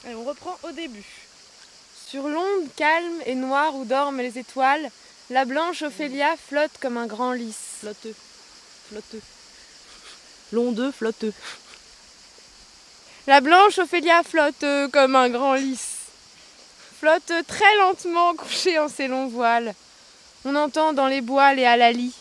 Allez, 0.05 0.15
on 0.15 0.23
reprend 0.25 0.57
au 0.63 0.71
début. 0.71 1.05
Sur 2.07 2.27
l'onde 2.27 2.65
calme 2.75 3.21
et 3.25 3.35
noire 3.35 3.73
où 3.75 3.85
dorment 3.85 4.19
les 4.19 4.37
étoiles, 4.37 4.89
la 5.29 5.45
blanche 5.45 5.81
Ophélia 5.83 6.35
flotte 6.35 6.71
comme 6.81 6.97
un 6.97 7.07
grand 7.07 7.31
lys. 7.31 7.55
Flotteux. 7.79 8.15
Flotteux. 8.89 9.21
L'ondeux, 10.51 10.91
flotteux. 10.91 11.33
La 13.27 13.39
blanche 13.39 13.79
Ophélia 13.79 14.23
flotte 14.23 14.65
comme 14.91 15.15
un 15.15 15.29
grand 15.29 15.53
lys. 15.53 15.99
Flotte 16.99 17.33
très 17.47 17.77
lentement 17.77 18.35
couchée 18.35 18.77
en 18.79 18.87
ses 18.87 19.07
longs 19.07 19.27
voiles. 19.27 19.73
On 20.43 20.55
entend 20.55 20.93
dans 20.93 21.07
les 21.07 21.21
bois 21.21 21.53
les 21.53 21.65
halalis. 21.65 22.15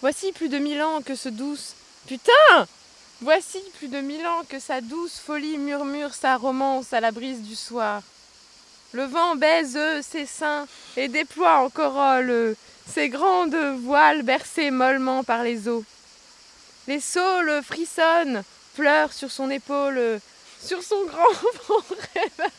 Voici 0.00 0.32
plus 0.32 0.48
de 0.48 0.58
mille 0.58 0.82
ans 0.82 1.00
que 1.00 1.14
ce 1.14 1.28
douce. 1.28 1.74
Putain 2.06 2.66
Voici 3.20 3.62
plus 3.78 3.88
de 3.88 4.00
mille 4.00 4.26
ans 4.26 4.42
que 4.48 4.58
sa 4.58 4.80
douce 4.80 5.18
folie 5.18 5.56
murmure 5.56 6.12
sa 6.12 6.36
romance 6.36 6.92
à 6.92 7.00
la 7.00 7.12
brise 7.12 7.40
du 7.42 7.54
soir. 7.54 8.02
Le 8.92 9.04
vent 9.04 9.36
baise 9.36 9.78
ses 10.02 10.26
seins 10.26 10.66
et 10.96 11.08
déploie 11.08 11.58
en 11.58 11.70
corolle 11.70 12.56
ses 12.86 13.08
grandes 13.08 13.54
voiles 13.54 14.22
bercées 14.22 14.70
mollement 14.70 15.24
par 15.24 15.44
les 15.44 15.68
eaux. 15.68 15.84
Les 16.88 17.00
saules 17.00 17.62
frissonnent, 17.62 18.42
pleurent 18.74 19.12
sur 19.12 19.30
son 19.30 19.50
épaule, 19.50 19.98
euh, 19.98 20.18
sur 20.64 20.82
son 20.82 21.04
grand 21.06 21.32
front 21.62 21.82
rêveur. 22.14 22.50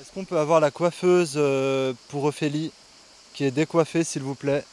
Est-ce 0.00 0.10
qu'on 0.12 0.24
peut 0.24 0.38
avoir 0.38 0.60
la 0.60 0.70
coiffeuse 0.70 1.34
euh, 1.36 1.92
pour 2.08 2.24
Ophélie 2.24 2.72
qui 3.34 3.44
est 3.44 3.50
décoiffée, 3.50 4.04
s'il 4.04 4.22
vous 4.22 4.34
plaît? 4.34 4.64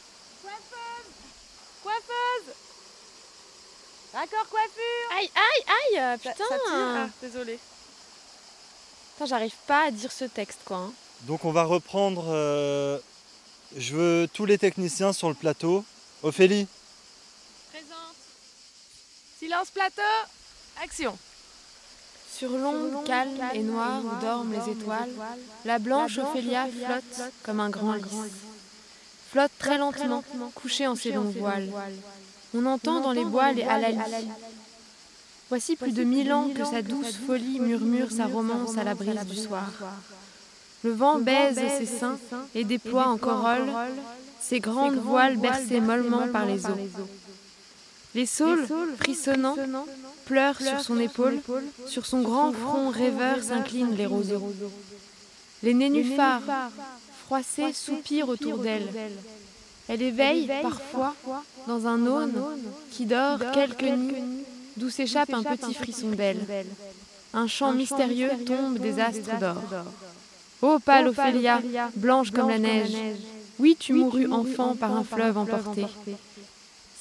Coiffeuse 1.82 2.54
Accord 4.14 4.48
coiffure 4.48 5.18
Aïe, 5.18 5.30
aïe, 5.34 5.98
aïe 6.00 6.18
Putain 6.18 6.44
Ça 6.48 6.56
Ah, 6.70 7.08
désolé. 7.22 7.58
Putain, 9.14 9.26
j'arrive 9.26 9.54
pas 9.66 9.86
à 9.86 9.90
dire 9.90 10.10
ce 10.12 10.24
texte, 10.24 10.60
quoi. 10.64 10.76
hein. 10.78 10.92
Donc 11.22 11.44
on 11.44 11.52
va 11.52 11.64
reprendre. 11.64 12.24
euh, 12.28 12.98
je 13.76 13.94
veux 13.96 14.28
tous 14.32 14.44
les 14.46 14.58
techniciens 14.58 15.12
sur 15.12 15.28
le 15.28 15.34
plateau. 15.34 15.84
Ophélie. 16.22 16.66
Silence 19.44 19.70
plateau. 19.72 20.00
Action. 20.82 21.18
Sur 22.34 22.48
l'onde 22.56 23.04
calme 23.04 23.42
et 23.52 23.62
noire 23.62 24.00
où 24.02 24.24
dorment 24.24 24.54
les 24.54 24.72
étoiles, 24.72 25.10
la 25.66 25.78
blanche 25.78 26.16
Ophélia 26.16 26.66
flotte 26.66 27.30
comme 27.42 27.60
un 27.60 27.68
grand 27.68 27.92
lys. 27.92 28.32
Flotte 29.30 29.52
très 29.58 29.76
lentement, 29.76 30.24
couchée 30.54 30.86
en 30.86 30.94
ses 30.94 31.12
longs 31.12 31.34
voiles. 31.38 31.68
On 32.54 32.64
entend 32.64 33.02
dans 33.02 33.12
les 33.12 33.26
bois 33.26 33.52
les 33.52 33.64
halalis. 33.64 34.30
Voici 35.50 35.76
plus 35.76 35.92
de 35.92 36.04
mille 36.04 36.32
ans 36.32 36.48
que 36.48 36.64
sa 36.64 36.80
douce 36.80 37.18
folie 37.26 37.60
murmure 37.60 38.12
sa 38.12 38.24
romance 38.24 38.78
à 38.78 38.84
la 38.84 38.94
brise 38.94 39.26
du 39.26 39.36
soir. 39.36 39.70
Le 40.84 40.92
vent 40.92 41.18
baise 41.18 41.60
ses 41.78 41.86
seins 41.86 42.18
et 42.54 42.64
déploie 42.64 43.08
en 43.08 43.18
corolle 43.18 43.70
ses 44.40 44.60
grandes 44.60 44.96
voiles 44.96 45.36
bercées 45.36 45.80
mollement 45.80 46.28
par 46.28 46.46
les 46.46 46.64
eaux. 46.64 46.78
Les 48.14 48.26
saules, 48.26 48.66
frissonnants, 48.98 49.56
pleurent 50.24 50.60
sur 50.60 50.80
son 50.80 50.98
épaule, 51.00 51.40
sur 51.86 52.06
son 52.06 52.22
grand 52.22 52.52
front 52.52 52.90
rêveur 52.90 53.42
s'inclinent 53.42 53.96
les 53.96 54.06
roseaux. 54.06 54.52
Les 55.62 55.74
nénuphars, 55.74 56.42
froissés, 57.24 57.72
soupirent 57.72 58.28
autour 58.28 58.58
d'elle. 58.58 58.88
Elle 59.88 60.02
éveille, 60.02 60.50
parfois, 60.62 61.14
dans 61.66 61.86
un 61.86 62.06
aune 62.06 62.40
qui 62.90 63.04
dort 63.04 63.40
quelques 63.52 63.82
nuits, 63.82 64.44
d'où 64.76 64.90
s'échappe 64.90 65.32
un 65.34 65.42
petit 65.42 65.74
frisson 65.74 66.10
d'elle. 66.10 66.46
Un 67.32 67.48
chant 67.48 67.72
mystérieux 67.72 68.30
tombe 68.46 68.78
des 68.78 69.00
astres 69.00 69.38
d'or. 69.40 69.62
Ô 70.62 70.78
pâle 70.78 71.08
Ophélia, 71.08 71.60
blanche 71.96 72.30
comme 72.30 72.48
la 72.48 72.58
neige, 72.58 72.96
oui, 73.58 73.76
tu 73.78 73.92
mourus 73.92 74.30
enfant 74.30 74.76
par 74.76 74.92
un 74.96 75.04
fleuve 75.04 75.36
emporté. 75.36 75.86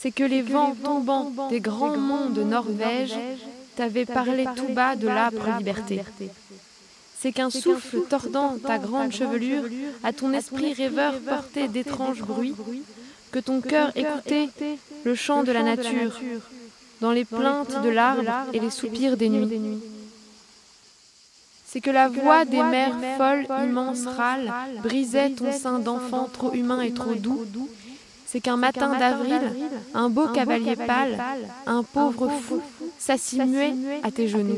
C'est 0.03 0.12
que 0.12 0.25
les 0.25 0.41
vents 0.41 0.75
tombants 0.75 1.31
des 1.50 1.62
grands 1.62 1.95
monts 1.95 2.29
de 2.29 2.43
Norvège 2.43 3.15
t'avaient 3.77 4.05
parlé 4.05 4.45
tout 4.53 4.67
bas 4.74 4.98
de 4.98 5.07
l'âpre 5.07 5.48
liberté. 5.57 6.01
C'est 7.17 7.31
qu'un 7.31 7.50
souffle 7.50 8.01
tordant 8.10 8.57
ta 8.57 8.79
grande 8.79 9.13
chevelure 9.13 9.63
à 10.03 10.12
ton 10.12 10.33
esprit 10.33 10.74
rêveur 10.74 11.13
portait 11.22 11.69
d'étranges 11.69 12.22
bruits, 12.22 12.53
que 13.31 13.39
ton 13.39 13.62
cœur 13.62 13.95
écoutait 13.95 14.50
le 15.05 15.15
chant 15.15 15.43
de 15.43 15.53
la 15.53 15.63
nature, 15.63 16.19
dans 17.00 17.12
les 17.13 17.24
plaintes 17.24 17.81
de 17.81 17.88
l'arbre 17.88 18.29
et 18.51 18.60
les 18.60 18.72
soupirs 18.72 19.15
des 19.15 19.29
nuits. 19.29 19.79
C'est 21.65 21.79
que 21.79 21.91
la 21.91 22.10
voix 22.10 22.43
des 22.43 22.62
mers 22.62 22.98
folles, 23.15 23.48
immenses 23.65 24.05
râles, 24.05 24.51
brisait 24.83 25.29
ton 25.29 25.53
sein 25.53 25.79
d'enfant 25.79 26.27
trop 26.27 26.51
humain 26.51 26.81
et 26.81 26.91
trop 26.91 27.15
doux. 27.15 27.45
C'est 28.34 28.42
qu'un 28.42 28.58
matin 28.58 28.98
d'avril, 28.98 29.42
un 29.94 30.10
beau 30.10 30.28
cavalier 30.28 30.75
pâle, 30.75 31.24
un 31.68 31.84
pauvre 31.84 32.28
fou, 32.30 32.63
s'assit 32.98 33.46
muet 33.46 33.76
à 34.02 34.10
tes 34.10 34.28
genoux. 34.28 34.58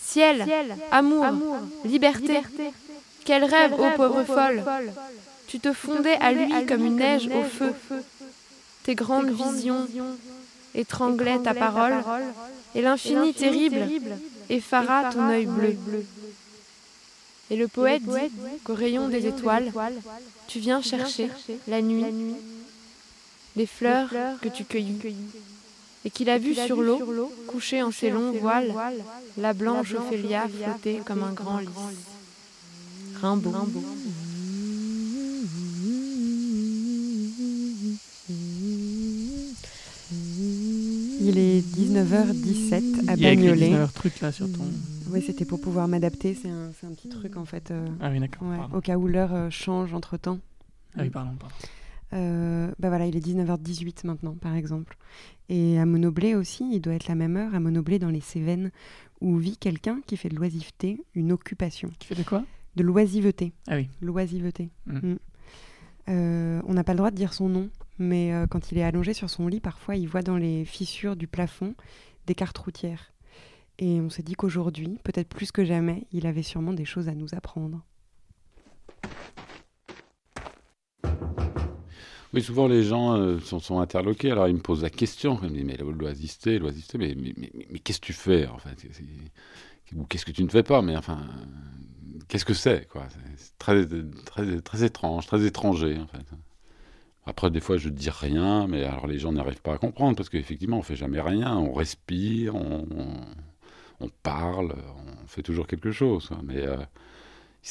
Ciel, 0.00 0.46
amour, 0.92 1.26
liberté, 1.84 2.42
quel 3.24 3.42
rêve, 3.42 3.72
ô 3.72 3.90
pauvre 3.96 4.22
folle. 4.22 4.62
Tu 5.48 5.58
te 5.58 5.72
fondais 5.72 6.16
à 6.20 6.30
lui 6.30 6.48
comme 6.66 6.86
une 6.86 6.94
neige 6.94 7.26
au 7.26 7.42
feu. 7.42 7.74
Tes 8.84 8.94
grandes 8.94 9.30
visions 9.30 9.88
étranglaient 10.76 11.40
ta 11.40 11.54
parole, 11.54 12.04
et 12.76 12.82
l'infini 12.82 13.34
terrible 13.34 13.88
effara 14.48 15.10
ton 15.10 15.28
œil 15.28 15.46
bleu. 15.46 15.76
Et 17.50 17.56
le 17.56 17.68
poète 17.68 18.02
dit 18.02 18.32
qu'au 18.64 18.74
rayon 18.74 19.08
des 19.08 19.26
étoiles, 19.26 19.72
tu 20.48 20.58
viens 20.58 20.82
chercher, 20.82 21.30
la 21.68 21.80
nuit, 21.80 22.04
les 23.54 23.66
fleurs 23.66 24.10
que 24.40 24.48
tu 24.48 24.64
cueillis. 24.64 24.98
Et 26.04 26.10
qu'il 26.10 26.30
a 26.30 26.38
vu 26.38 26.54
sur 26.54 26.82
l'eau, 26.82 27.32
couchée 27.48 27.82
en 27.82 27.90
ses 27.90 28.10
longs 28.10 28.32
voiles, 28.32 28.72
la 29.36 29.52
blanche 29.52 29.94
Ophélia 29.94 30.46
flotter 30.48 31.00
comme 31.04 31.22
un 31.22 31.32
grand 31.32 31.58
lys. 31.58 31.68
Rimbaud. 33.20 33.52
Il 41.20 41.38
est 41.38 41.60
19h17 41.60 43.08
à 43.08 43.14
Il 43.14 43.20
y 43.20 43.26
a 43.26 43.32
écrit 43.32 43.46
Bagnolet. 43.46 43.68
19 43.68 43.94
trucs 43.94 44.20
là 44.20 44.30
sur 44.30 44.46
ton. 44.46 44.64
Oui, 45.10 45.22
c'était 45.22 45.44
pour 45.44 45.60
pouvoir 45.60 45.88
m'adapter. 45.88 46.34
C'est 46.34 46.48
un, 46.48 46.70
petit 46.94 47.08
truc 47.08 47.36
en 47.36 47.44
fait. 47.44 47.70
euh, 47.70 47.86
Ah 48.00 48.10
oui, 48.10 48.20
d'accord, 48.20 48.48
ouais, 48.48 48.58
au 48.72 48.80
cas 48.80 48.96
où 48.96 49.06
l'heure 49.06 49.34
euh, 49.34 49.50
change 49.50 49.94
entre 49.94 50.16
temps. 50.16 50.38
Ah 50.96 51.02
oui, 51.02 51.10
pardon, 51.10 51.32
pardon. 51.38 51.54
Euh, 52.12 52.70
bah 52.78 52.88
voilà, 52.88 53.06
il 53.06 53.16
est 53.16 53.26
19h18 53.26 54.06
maintenant, 54.06 54.34
par 54.34 54.54
exemple. 54.54 54.96
Et 55.48 55.78
à 55.78 55.86
Monoblé 55.86 56.34
aussi, 56.34 56.68
il 56.72 56.80
doit 56.80 56.94
être 56.94 57.08
la 57.08 57.14
même 57.14 57.36
heure, 57.36 57.54
à 57.54 57.60
Monoblé 57.60 57.98
dans 57.98 58.10
les 58.10 58.20
Cévennes, 58.20 58.70
où 59.20 59.36
vit 59.36 59.56
quelqu'un 59.56 60.00
qui 60.06 60.16
fait 60.16 60.28
de 60.28 60.36
l'oisiveté 60.36 61.00
une 61.14 61.32
occupation. 61.32 61.90
Qui 61.98 62.08
fait 62.08 62.14
de 62.14 62.22
quoi? 62.22 62.44
De 62.76 62.82
l'oisiveté. 62.82 63.52
Ah 63.68 63.76
oui. 63.76 63.88
L'oisiveté. 64.00 64.70
Mm. 64.86 65.12
Mm. 65.12 65.18
Euh, 66.08 66.62
on 66.66 66.74
n'a 66.74 66.84
pas 66.84 66.92
le 66.92 66.98
droit 66.98 67.10
de 67.10 67.16
dire 67.16 67.32
son 67.32 67.48
nom, 67.48 67.68
mais 67.98 68.32
euh, 68.32 68.46
quand 68.46 68.70
il 68.70 68.78
est 68.78 68.84
allongé 68.84 69.12
sur 69.12 69.28
son 69.28 69.48
lit, 69.48 69.60
parfois 69.60 69.96
il 69.96 70.06
voit 70.08 70.22
dans 70.22 70.36
les 70.36 70.64
fissures 70.64 71.16
du 71.16 71.26
plafond 71.26 71.74
des 72.26 72.34
cartes 72.34 72.58
routières. 72.58 73.12
Et 73.78 74.00
on 74.00 74.08
s'est 74.08 74.22
dit 74.22 74.34
qu'aujourd'hui, 74.34 74.98
peut-être 75.04 75.28
plus 75.28 75.52
que 75.52 75.64
jamais, 75.64 76.06
il 76.12 76.26
avait 76.26 76.42
sûrement 76.42 76.72
des 76.72 76.86
choses 76.86 77.08
à 77.08 77.14
nous 77.14 77.34
apprendre. 77.34 77.84
Oui, 82.32 82.42
souvent 82.42 82.66
les 82.68 82.82
gens 82.82 83.16
euh, 83.16 83.38
sont, 83.38 83.78
interloqués, 83.78 84.30
alors 84.30 84.48
ils 84.48 84.54
me 84.54 84.60
posent 84.60 84.82
la 84.82 84.90
question, 84.90 85.38
ils 85.42 85.50
me 85.50 85.54
disent 85.54 85.64
mais 85.64 85.76
l'oisiveté, 85.76 86.58
l'oisiveté, 86.58 86.98
mais, 86.98 87.14
mais, 87.16 87.32
mais, 87.36 87.50
mais 87.70 87.78
qu'est-ce 87.78 88.00
que 88.00 88.06
tu 88.06 88.12
fais 88.12 88.46
en 88.46 88.58
fait? 88.58 88.76
C'est- 88.92 89.96
Ou 89.96 90.04
qu'est-ce 90.04 90.24
que 90.26 90.32
tu 90.32 90.42
ne 90.42 90.48
fais 90.48 90.62
pas? 90.62 90.82
Mais 90.82 90.96
enfin, 90.96 91.20
qu'est-ce 92.28 92.44
que 92.44 92.54
C'est- 92.54 92.88
C'est 93.36 93.58
très, 93.58 93.86
très, 94.24 94.60
très 94.60 94.84
étrange, 94.84 95.26
très 95.26 95.44
étranger 95.46 95.98
en 95.98 96.06
fait. 96.06 96.26
Après, 97.26 97.50
des 97.50 97.60
fois, 97.60 97.76
je 97.76 97.88
dis 97.88 98.10
rien, 98.10 98.66
mais 98.68 98.84
alors 98.84 99.06
les 99.06 99.18
gens 99.18 99.32
n'arrivent 99.32 99.62
pas 99.62 99.74
à 99.74 99.78
comprendre 99.78 100.16
parce 100.16 100.28
qu'effectivement, 100.28 100.78
on 100.78 100.82
fait 100.82 100.96
jamais 100.96 101.20
rien, 101.20 101.56
on 101.56 101.72
respire, 101.72 102.54
on, 102.54 102.86
on, 104.00 104.08
parle, 104.22 104.74
on 105.24 105.26
fait 105.26 105.42
toujours 105.42 105.66
quelque 105.66 105.90
chose. 105.92 106.28
quoi. 106.28 106.38
Mais 106.44 106.66
euh, 106.66 106.76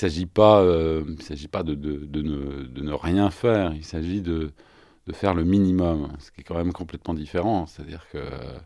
il 0.04 0.28
pas, 0.28 0.62
euh, 0.62 1.04
s'agit 1.22 1.48
pas 1.48 1.64
de, 1.64 1.76
de, 1.76 2.22
ne, 2.22 2.82
ne 2.82 2.94
rien 2.94 3.30
faire. 3.30 3.74
Il 3.74 3.84
s'agit 3.86 4.22
de, 4.22 4.52
faire 5.14 5.36
le 5.36 5.44
minimum, 5.44 6.12
ce 6.20 6.32
qui 6.32 6.42
est 6.42 6.44
quand 6.44 6.56
même 6.56 6.74
complètement 6.74 7.14
différent. 7.14 7.68
C'est-à-dire 7.68 8.08
que 8.12 8.18
euh, 8.18 8.58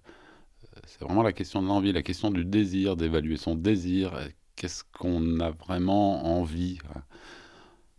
c'est 0.86 1.02
vraiment 1.02 1.24
la 1.24 1.34
question 1.34 1.62
de 1.62 1.68
l'envie, 1.68 1.92
la 1.92 2.02
question 2.02 2.32
du 2.32 2.46
désir, 2.46 2.96
d'évaluer 2.96 3.38
son 3.38 3.56
désir. 3.56 4.18
Qu'est-ce 4.56 4.84
qu'on 4.98 5.40
a 5.40 5.52
vraiment 5.52 6.40
envie 6.40 6.78
quoi. 6.78 7.02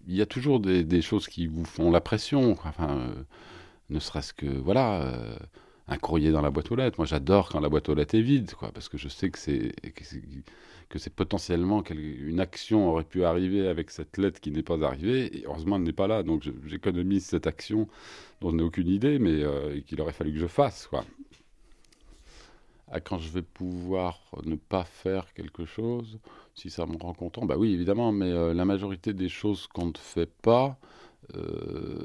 Il 0.07 0.17
y 0.17 0.23
a 0.23 0.27
toujours 0.27 0.61
des, 0.61 1.03
choses 1.03 1.29
qui 1.29 1.47
vous 1.47 1.65
font 1.65 1.91
la 1.91 2.01
pression. 2.01 2.57
ne 3.91 3.99
serait-ce 4.01 4.33
que 4.33 4.47
voilà. 4.47 5.39
Un 5.91 5.99
courrier 5.99 6.31
dans 6.31 6.41
la 6.41 6.51
boîte 6.51 6.71
aux 6.71 6.77
lettres. 6.77 6.99
Moi, 6.99 7.07
j'adore 7.07 7.49
quand 7.51 7.61
la 7.61 7.69
boîte 7.69 7.89
aux 7.89 7.95
lettres 7.95 8.15
est 8.15 8.23
vide, 8.23 8.55
quoi, 8.55 8.71
parce 8.73 8.89
que 8.89 8.97
je 8.97 9.09
sais 9.09 9.29
que 9.31 9.39
c'est 9.39 9.73
que 10.89 10.99
c'est, 10.99 11.15
potentiellement 11.15 11.85
une 11.91 12.41
action 12.41 12.89
aurait 12.89 13.05
pu 13.05 13.25
arriver 13.25 13.69
avec 13.69 13.91
cette 13.91 14.17
lettre 14.17 14.41
qui 14.41 14.51
n'est 14.51 14.63
pas 14.63 14.83
arrivée. 14.85 15.37
Et 15.37 15.45
heureusement, 15.47 15.77
elle 15.77 15.83
n'est 15.83 15.93
pas 15.93 16.07
là, 16.07 16.23
donc 16.23 16.49
j'économise 16.67 17.27
cette 17.27 17.47
action 17.47 17.89
dont 18.41 18.51
je 18.51 18.57
n'ai 18.57 18.63
aucune 18.63 18.89
idée, 18.89 19.19
mais 19.19 19.43
euh, 19.43 19.81
qu'il 19.83 20.01
aurait 20.01 20.13
fallu 20.13 20.33
que 20.33 20.39
je 20.39 20.47
fasse, 20.47 20.87
quoi. 20.87 21.05
Ah, 22.93 23.01
quand 23.01 23.19
je 23.19 23.31
vais 23.31 23.43
pouvoir 23.43 24.21
ne 24.45 24.57
pas 24.57 24.83
faire 24.85 25.33
quelque 25.35 25.65
chose, 25.65 26.19
si 26.57 26.71
ça 26.71 26.87
me 26.87 26.97
rend 26.97 27.15
content, 27.15 27.47
bah 27.47 27.57
oui, 27.57 27.73
évidemment, 27.73 28.11
mais 28.11 28.31
euh, 28.31 28.53
la 28.53 28.65
majorité 28.65 29.13
des 29.13 29.29
choses 29.29 29.69
qu'on 29.69 29.87
ne 29.87 29.93
fait 29.97 30.31
pas, 30.43 30.77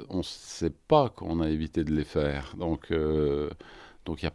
on 0.10 0.18
ne 0.18 0.24
sait 0.24 0.70
pas 0.88 1.10
qu'on 1.10 1.40
a 1.42 1.50
évité 1.50 1.84
de 1.84 1.94
les 1.94 2.04
faire. 2.04 2.56
Donc, 2.58 2.92
euh, 2.92 3.50
donc 4.06 4.24
y 4.24 4.28
a- 4.28 4.34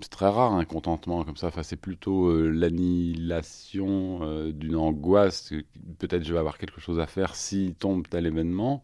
c'est 0.00 0.10
très 0.10 0.28
rare 0.28 0.52
un 0.54 0.64
contentement 0.64 1.24
comme 1.24 1.36
ça. 1.36 1.48
Enfin, 1.48 1.62
c'est 1.62 1.76
plutôt 1.76 2.28
euh, 2.30 2.48
l'annihilation 2.50 4.20
euh, 4.22 4.52
d'une 4.52 4.76
angoisse. 4.76 5.52
Peut-être 5.98 6.24
je 6.24 6.32
vais 6.32 6.38
avoir 6.38 6.58
quelque 6.58 6.80
chose 6.80 6.98
à 7.00 7.06
faire 7.06 7.34
si 7.36 7.74
tombe 7.78 8.06
tel 8.08 8.26
événement, 8.26 8.82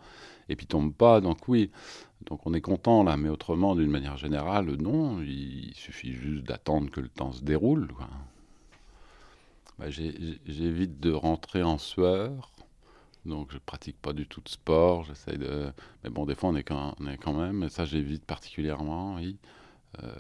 et 0.49 0.57
puis 0.57 0.67
tombe 0.67 0.95
pas. 0.95 1.21
Donc 1.21 1.49
oui, 1.49 1.71
donc 2.27 2.47
on 2.47 2.55
est 2.55 2.61
content 2.61 3.03
là. 3.05 3.17
Mais 3.17 3.29
autrement, 3.29 3.75
d'une 3.77 3.91
manière 3.91 4.17
générale, 4.19 4.67
non. 4.81 5.21
Il 5.23 5.73
suffit 5.75 6.13
juste 6.13 6.45
d'attendre 6.45 6.91
que 6.91 7.01
le 7.01 7.09
temps 7.09 7.33
se 7.33 7.43
déroule. 7.45 7.89
Bah, 9.79 9.91
J'évite 9.91 11.01
de 11.01 11.13
rentrer 11.13 11.63
en 11.63 11.77
sueur. 11.79 12.51
Donc 13.25 13.53
je 13.53 13.59
pratique 13.59 13.97
pas 14.01 14.13
du 14.13 14.27
tout 14.27 14.41
de 14.41 14.49
sport, 14.49 15.05
j'essaye 15.05 15.39
de... 15.39 15.73
Mais 16.03 16.11
bon, 16.11 16.27
des 16.27 16.35
fois 16.35 16.51
on 16.51 16.57
est 16.57 16.65
quand, 16.65 16.97
même, 17.33 17.63
et 17.63 17.69
ça 17.69 17.85
j'évite 17.85 18.25
particulièrement, 18.25 19.17
oui. 19.17 19.39
Euh, 20.03 20.13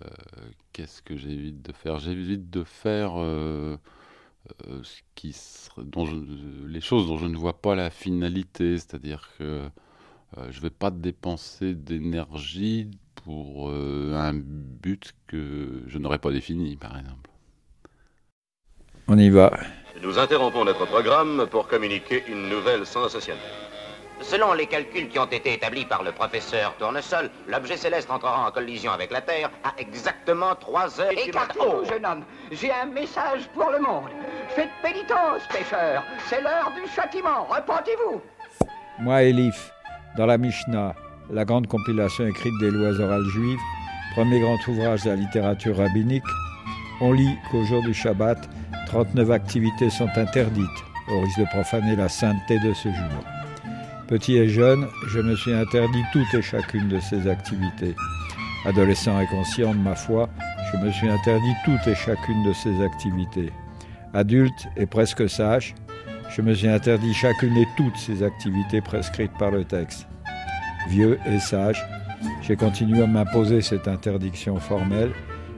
Qu'est-ce 0.72 1.02
que 1.02 1.16
j'évite 1.16 1.62
de 1.62 1.72
faire? 1.72 1.98
J'évite 1.98 2.50
de 2.50 2.62
faire 2.62 3.12
euh, 3.16 3.76
euh, 4.68 4.82
ce 4.82 5.00
qui 5.14 5.36
dont 5.78 6.06
les 6.66 6.80
choses 6.80 7.08
dont 7.08 7.18
je 7.18 7.26
ne 7.26 7.36
vois 7.36 7.60
pas 7.60 7.74
la 7.74 7.90
finalité, 7.90 8.78
c'est-à-dire 8.78 9.30
que 9.38 9.68
je 10.48 10.56
ne 10.56 10.62
vais 10.62 10.70
pas 10.70 10.90
dépenser 10.90 11.74
d'énergie 11.74 12.90
pour 13.16 13.70
un 13.70 14.32
but 14.34 15.14
que 15.26 15.82
je 15.86 15.98
n'aurais 15.98 16.18
pas 16.18 16.30
défini, 16.30 16.76
par 16.76 16.98
exemple. 16.98 17.30
On 19.08 19.18
y 19.18 19.28
va. 19.28 19.52
Nous 20.00 20.18
interrompons 20.18 20.64
notre 20.64 20.86
programme 20.86 21.46
pour 21.50 21.68
communiquer 21.68 22.24
une 22.26 22.48
nouvelle 22.48 22.86
sensationnelle. 22.86 23.42
Selon 24.20 24.52
les 24.54 24.66
calculs 24.66 25.08
qui 25.08 25.18
ont 25.18 25.26
été 25.26 25.52
établis 25.52 25.84
par 25.84 26.02
le 26.02 26.12
professeur 26.12 26.74
Tournesol, 26.78 27.28
l'objet 27.48 27.76
céleste 27.76 28.10
entrera 28.10 28.46
en 28.46 28.50
collision 28.50 28.92
avec 28.92 29.10
la 29.10 29.20
Terre 29.20 29.50
à 29.64 29.72
exactement 29.78 30.54
3 30.54 31.00
heures 31.00 31.10
du 31.10 31.32
matin. 31.32 31.54
Écartez-vous, 31.54 31.84
jeune 31.84 32.06
homme. 32.06 32.24
J'ai 32.52 32.72
un 32.72 32.86
message 32.86 33.48
pour 33.52 33.70
le 33.70 33.80
monde. 33.80 34.10
Faites 34.50 34.70
pénitence, 34.82 35.42
pêcheurs. 35.52 36.04
C'est 36.28 36.40
l'heure 36.40 36.72
du 36.74 36.88
châtiment. 36.90 37.46
Repentez-vous. 37.50 38.22
Moi, 39.00 39.22
Elif, 39.24 39.72
dans 40.16 40.26
la 40.26 40.38
Mishnah, 40.38 40.94
la 41.30 41.44
grande 41.44 41.66
compilation 41.66 42.26
écrite 42.26 42.54
des 42.60 42.70
lois 42.70 42.98
orales 43.00 43.28
juives, 43.34 43.58
premier 44.14 44.40
grand 44.40 44.58
ouvrage 44.68 45.02
de 45.02 45.10
la 45.10 45.16
littérature 45.16 45.76
rabbinique, 45.76 46.22
on 47.02 47.12
lit 47.12 47.36
qu'au 47.50 47.64
jour 47.64 47.82
du 47.82 47.92
Shabbat, 47.92 48.48
39 48.86 49.30
activités 49.32 49.90
sont 49.90 50.08
interdites, 50.14 50.68
au 51.10 51.20
risque 51.20 51.40
de 51.40 51.44
profaner 51.46 51.96
la 51.96 52.08
sainteté 52.08 52.60
de 52.60 52.72
ce 52.72 52.88
jour. 52.88 53.24
Petit 54.06 54.36
et 54.36 54.48
jeune, 54.48 54.86
je 55.08 55.18
me 55.18 55.34
suis 55.34 55.52
interdit 55.52 56.02
toutes 56.12 56.32
et 56.32 56.42
chacune 56.42 56.88
de 56.88 57.00
ces 57.00 57.28
activités. 57.28 57.96
Adolescent 58.64 59.20
et 59.20 59.26
conscient 59.26 59.74
de 59.74 59.80
ma 59.80 59.96
foi, 59.96 60.28
je 60.72 60.78
me 60.78 60.92
suis 60.92 61.08
interdit 61.08 61.54
toutes 61.64 61.86
et 61.88 61.96
chacune 61.96 62.44
de 62.44 62.52
ces 62.52 62.80
activités. 62.80 63.50
Adulte 64.14 64.68
et 64.76 64.86
presque 64.86 65.28
sage, 65.28 65.74
je 66.30 66.40
me 66.40 66.54
suis 66.54 66.68
interdit 66.68 67.14
chacune 67.14 67.56
et 67.56 67.66
toutes 67.76 67.96
ces 67.96 68.22
activités 68.22 68.80
prescrites 68.80 69.36
par 69.38 69.50
le 69.50 69.64
texte. 69.64 70.06
Vieux 70.88 71.18
et 71.26 71.40
sage, 71.40 71.84
j'ai 72.42 72.54
continué 72.54 73.02
à 73.02 73.08
m'imposer 73.08 73.60
cette 73.60 73.88
interdiction 73.88 74.56
formelle 74.60 75.10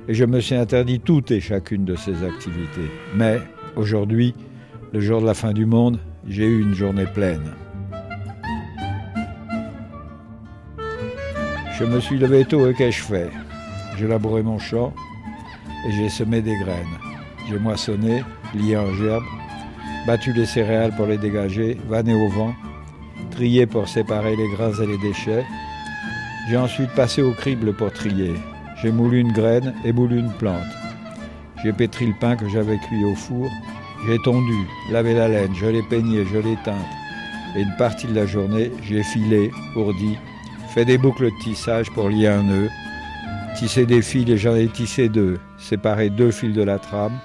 et 0.09 0.15
je 0.15 0.25
me 0.25 0.41
suis 0.41 0.55
interdit 0.55 1.01
toutes 1.01 1.31
et 1.31 1.41
chacune 1.41 1.85
de 1.85 1.97
ces 1.97 2.25
activités. 2.25 2.91
Mais 3.15 3.41
aujourd'hui, 3.77 4.35
le 4.93 5.01
jour 5.01 5.21
de 5.21 5.27
la 5.27 5.35
fin 5.35 5.53
du 5.53 5.67
monde, 5.67 5.99
j'ai 6.27 6.47
eu 6.47 6.63
une 6.63 6.75
journée 6.75 7.07
pleine. 7.07 7.53
Je 11.79 11.85
me 11.85 11.99
suis 12.01 12.19
levé 12.19 12.45
tôt 12.45 12.69
et 12.69 12.75
qu'ai-je 12.75 13.03
fait? 13.03 13.31
J'ai 13.99 14.07
labouré 14.07 14.43
mon 14.43 14.59
champ 14.59 14.93
et 15.89 15.93
j'ai 15.93 16.09
semé 16.09 16.41
des 16.41 16.57
graines. 16.59 16.99
J'ai 17.49 17.59
moissonné, 17.59 18.23
lié 18.55 18.77
en 18.77 18.93
gerbe, 18.95 19.25
battu 20.07 20.33
les 20.33 20.47
céréales 20.47 20.95
pour 20.97 21.07
les 21.07 21.19
dégager, 21.19 21.77
vanné 21.89 22.15
au 22.15 22.29
vent, 22.29 22.55
trié 23.31 23.67
pour 23.67 23.89
séparer 23.89 24.37
les 24.37 24.49
grains 24.51 24.73
et 24.81 24.87
les 24.87 24.99
déchets. 24.99 25.45
J'ai 26.49 26.57
ensuite 26.57 26.91
passé 26.91 27.23
au 27.23 27.33
crible 27.33 27.73
pour 27.73 27.93
trier. 27.93 28.35
J'ai 28.85 28.93
moulu 28.93 29.19
une 29.19 29.33
graine 29.33 29.73
et 29.83 29.95
moulu 29.95 30.19
une 30.19 30.33
plante. 30.33 30.61
J'ai 31.63 31.73
pétri 31.73 32.07
le 32.07 32.13
pain 32.21 32.37
que 32.37 32.47
j'avais 32.51 32.77
cuit 32.77 33.03
au 33.07 33.15
four. 33.15 33.49
J'ai 34.07 34.19
tondu, 34.19 34.67
lavé 34.93 35.15
la 35.15 35.27
laine, 35.27 35.55
je 35.55 35.65
l'ai 35.65 35.83
peigné, 35.83 36.27
je 36.27 36.37
l'ai 36.37 36.59
teinte. 36.67 36.77
Et 37.57 37.63
une 37.63 37.75
partie 37.79 38.07
de 38.07 38.15
la 38.15 38.27
journée, 38.27 38.71
j'ai 38.83 39.03
filé, 39.03 39.51
ourdi, 39.75 40.19
fait 40.69 40.85
des 40.85 40.99
boucles 40.99 41.31
de 41.31 41.43
tissage 41.43 41.91
pour 41.93 42.11
lier 42.11 42.27
un 42.27 42.43
nœud, 42.43 42.69
tissé 43.57 43.87
des 43.87 44.03
fils 44.03 44.29
et 44.29 44.37
j'en 44.37 44.55
ai 44.55 44.69
tissé 44.69 45.09
deux, 45.09 45.39
séparé 45.57 46.11
deux 46.11 46.31
fils 46.31 46.53
de 46.53 46.63
la 46.63 46.79
trame, 46.79 47.19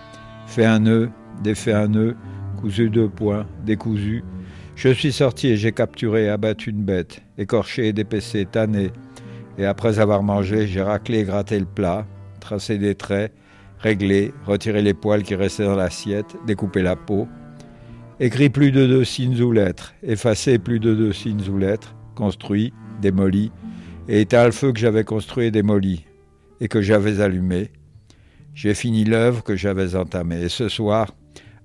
fait 0.48 0.64
un 0.64 0.80
nœud, 0.80 1.10
défait 1.44 1.74
un 1.74 1.90
nœud, 1.90 2.16
cousu 2.62 2.90
deux 2.90 3.10
points, 3.10 3.46
décousu. 3.66 4.24
Je 4.78 4.88
suis 4.88 5.12
sorti 5.12 5.50
et 5.50 5.58
j'ai 5.58 5.74
capturé 5.74 6.30
abattu 6.30 6.70
une 6.70 6.84
bête, 6.84 7.22
écorché 7.38 7.92
dépecé, 7.92 8.46
tanné. 8.46 8.92
Et 9.60 9.66
après 9.66 10.00
avoir 10.00 10.24
mangé, 10.24 10.68
j'ai 10.68 10.82
raclé 10.82 11.20
et 11.20 11.24
gratté 11.26 11.60
le 11.60 11.66
plat, 11.66 12.08
tracé 12.40 12.78
des 12.78 12.96
traits, 12.96 13.34
réglé, 13.78 14.32
retiré 14.46 14.82
les 14.82 14.94
poils 14.94 15.22
qui 15.22 15.36
restaient 15.36 15.66
dans 15.66 15.76
l'assiette, 15.76 16.38
découpé 16.48 16.82
la 16.82 16.96
peau, 16.96 17.28
écrit 18.22 18.50
plus 18.50 18.72
de 18.72 18.88
deux 18.88 19.04
signes 19.04 19.42
ou 19.42 19.52
lettres, 19.52 19.94
effacé 20.02 20.60
plus 20.60 20.80
de 20.80 20.96
deux 20.96 21.12
signes 21.12 21.46
ou 21.50 21.58
lettres, 21.58 21.94
construit, 22.16 22.74
démoli, 23.02 23.52
et 24.08 24.22
éteint 24.22 24.46
le 24.46 24.52
feu 24.52 24.72
que 24.72 24.80
j'avais 24.80 25.04
construit 25.04 25.48
et 25.48 25.52
démoli, 25.52 26.06
et 26.62 26.70
que 26.70 26.82
j'avais 26.82 27.20
allumé. 27.20 27.70
J'ai 28.54 28.74
fini 28.74 29.04
l'œuvre 29.04 29.44
que 29.44 29.58
j'avais 29.58 29.94
entamée. 29.94 30.42
Et 30.42 30.50
ce 30.50 30.70
soir, 30.70 31.12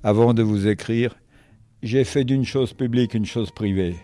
avant 0.02 0.34
de 0.34 0.42
vous 0.42 0.66
écrire, 0.66 1.14
j'ai 1.84 2.02
fait 2.02 2.24
d'une 2.24 2.44
chose 2.44 2.72
publique 2.72 3.14
une 3.14 3.24
chose 3.24 3.52
privée. 3.52 3.94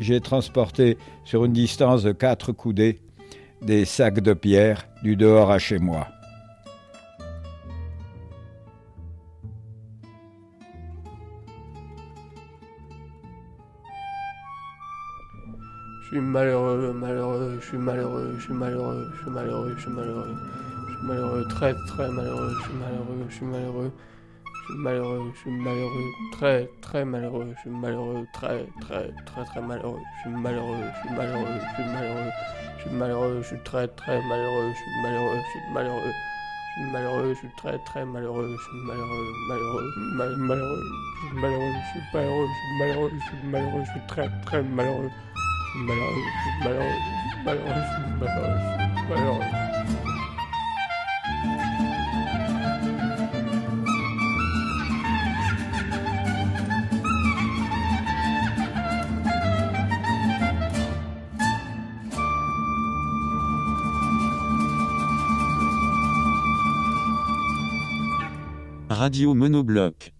J'ai 0.00 0.22
transporté 0.22 0.96
sur 1.24 1.44
une 1.44 1.52
distance 1.52 2.04
de 2.04 2.12
quatre 2.12 2.50
coudées 2.52 3.03
des 3.62 3.84
sacs 3.84 4.20
de 4.20 4.34
pierre 4.34 4.86
du 5.02 5.16
dehors 5.16 5.50
à 5.50 5.58
chez 5.58 5.78
moi. 5.78 6.08
Je 16.02 16.08
suis 16.08 16.20
malheureux, 16.20 16.92
malheureux, 16.92 17.58
je 17.60 17.66
suis 17.66 17.78
malheureux, 17.78 18.34
je 18.38 18.44
suis 18.44 18.52
malheureux, 18.52 19.10
je 19.16 19.22
suis 19.22 19.30
malheureux, 19.30 19.74
je 19.76 19.80
suis 19.82 19.90
malheureux. 19.90 20.36
Je 20.86 20.92
suis 20.94 21.06
malheureux, 21.06 21.44
très 21.48 21.74
très 21.88 22.08
malheureux, 22.10 22.54
je 22.58 22.62
suis 22.62 22.78
malheureux, 22.78 23.26
je 23.28 23.34
suis 23.34 23.46
malheureux. 23.46 23.92
Je 24.64 25.40
suis 25.40 25.50
malheureux, 25.50 26.12
très 26.32 26.68
très 26.80 27.04
malheureux, 27.04 27.52
je 27.54 27.60
suis 27.60 27.70
malheureux, 27.70 28.26
très 28.32 28.66
très 28.80 29.10
très 29.26 29.44
très 29.44 29.60
malheureux. 29.60 30.00
Je 30.16 30.20
suis 30.22 30.30
malheureux, 30.30 30.76
je 30.94 31.08
suis 31.08 31.16
malheureux, 31.16 31.46
je 31.60 31.82
suis 31.82 31.92
malheureux. 31.92 32.30
Je 32.76 32.82
suis 32.82 32.90
malheureux, 32.90 33.40
je 33.42 33.46
suis 33.46 33.64
très 33.64 33.88
très 33.88 34.20
malheureux, 34.28 34.70
je 34.72 34.76
suis 34.76 35.02
malheureux, 35.02 35.36
je 35.36 35.50
suis 35.50 35.72
malheureux. 35.72 36.12
Je 36.76 36.82
suis 36.82 36.90
malheureux, 36.90 37.34
je 37.34 37.38
suis 37.38 37.48
très 37.56 37.78
très 37.86 38.04
malheureux, 38.04 38.56
je 38.56 38.62
suis 38.62 38.86
malheureux, 38.86 39.32
malheureux, 39.48 39.90
mal- 40.16 40.36
malheureux, 40.38 40.82
je 41.22 41.26
suis 41.28 41.36
malheureux, 41.36 41.72
je 41.72 41.90
suis 41.90 42.00
malheureux, 42.12 42.46
je 42.48 42.54
suis 42.54 42.78
malheureux, 42.78 43.10
je 43.14 43.20
suis 43.20 43.48
malheureux, 43.48 43.84
je 43.84 43.90
suis 43.90 44.06
très 44.08 44.28
très 44.44 44.62
malheureux. 44.62 45.10
Je 45.10 45.70
suis 45.70 45.86
malheureux, 45.86 46.22
je 46.26 46.50
suis 46.50 46.64
malheureux, 46.64 46.98
je 47.24 47.30
suis 47.30 47.44
malheureux, 47.44 47.74
je 47.74 47.94
suis 47.94 48.12
malheureux, 48.20 48.58
je 48.94 48.98
suis 48.98 49.08
malheureux. 49.08 49.73
Radio 69.04 69.34
Monobloc. 69.34 70.14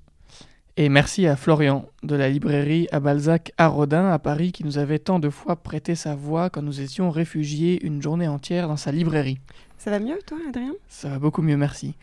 Et 0.76 0.90
merci 0.90 1.26
à 1.26 1.36
Florian 1.36 1.88
de 2.02 2.16
la 2.16 2.28
librairie 2.28 2.86
à 2.92 3.00
Balzac 3.00 3.52
à 3.56 3.68
Rodin 3.68 4.10
à 4.10 4.18
Paris 4.18 4.52
qui 4.52 4.62
nous 4.62 4.76
avait 4.76 4.98
tant 4.98 5.18
de 5.18 5.30
fois 5.30 5.56
prêté 5.56 5.94
sa 5.94 6.14
voix 6.14 6.50
quand 6.50 6.60
nous 6.60 6.82
étions 6.82 7.10
réfugiés 7.10 7.82
une 7.82 8.02
journée 8.02 8.28
entière 8.28 8.68
dans 8.68 8.76
sa 8.76 8.92
librairie. 8.92 9.38
Ça 9.78 9.90
va 9.90 10.00
mieux, 10.00 10.18
toi, 10.26 10.36
Adrien? 10.46 10.74
Ça 10.86 11.08
va 11.08 11.18
beaucoup 11.18 11.40
mieux, 11.40 11.56
merci. 11.56 11.94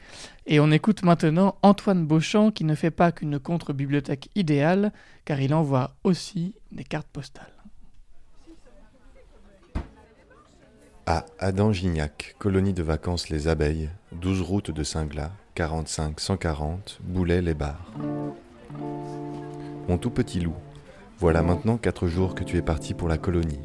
Et 0.47 0.59
on 0.59 0.71
écoute 0.71 1.03
maintenant 1.03 1.53
Antoine 1.61 2.07
Beauchamp 2.07 2.49
qui 2.49 2.63
ne 2.63 2.73
fait 2.73 2.89
pas 2.89 3.11
qu'une 3.11 3.37
contre-bibliothèque 3.37 4.29
idéale 4.33 4.91
car 5.23 5.39
il 5.39 5.53
envoie 5.53 5.91
aussi 6.03 6.55
des 6.71 6.83
cartes 6.83 7.09
postales. 7.13 7.60
À 11.07 11.25
Adam-Gignac, 11.39 12.35
colonie 12.37 12.73
de 12.73 12.83
vacances 12.83 13.29
Les 13.29 13.47
Abeilles, 13.47 13.89
12 14.21 14.41
route 14.41 14.69
de 14.69 14.83
Saint-Glas, 14.83 15.31
45 15.55 16.19
140, 16.19 16.99
Boulay-les-Bars. 17.01 17.91
Mon 19.89 19.97
tout 19.97 20.11
petit 20.11 20.39
loup, 20.39 20.53
voilà 21.17 21.41
maintenant 21.41 21.77
4 21.77 22.05
jours 22.05 22.35
que 22.35 22.43
tu 22.43 22.55
es 22.57 22.61
parti 22.61 22.93
pour 22.93 23.07
la 23.07 23.17
colonie. 23.17 23.61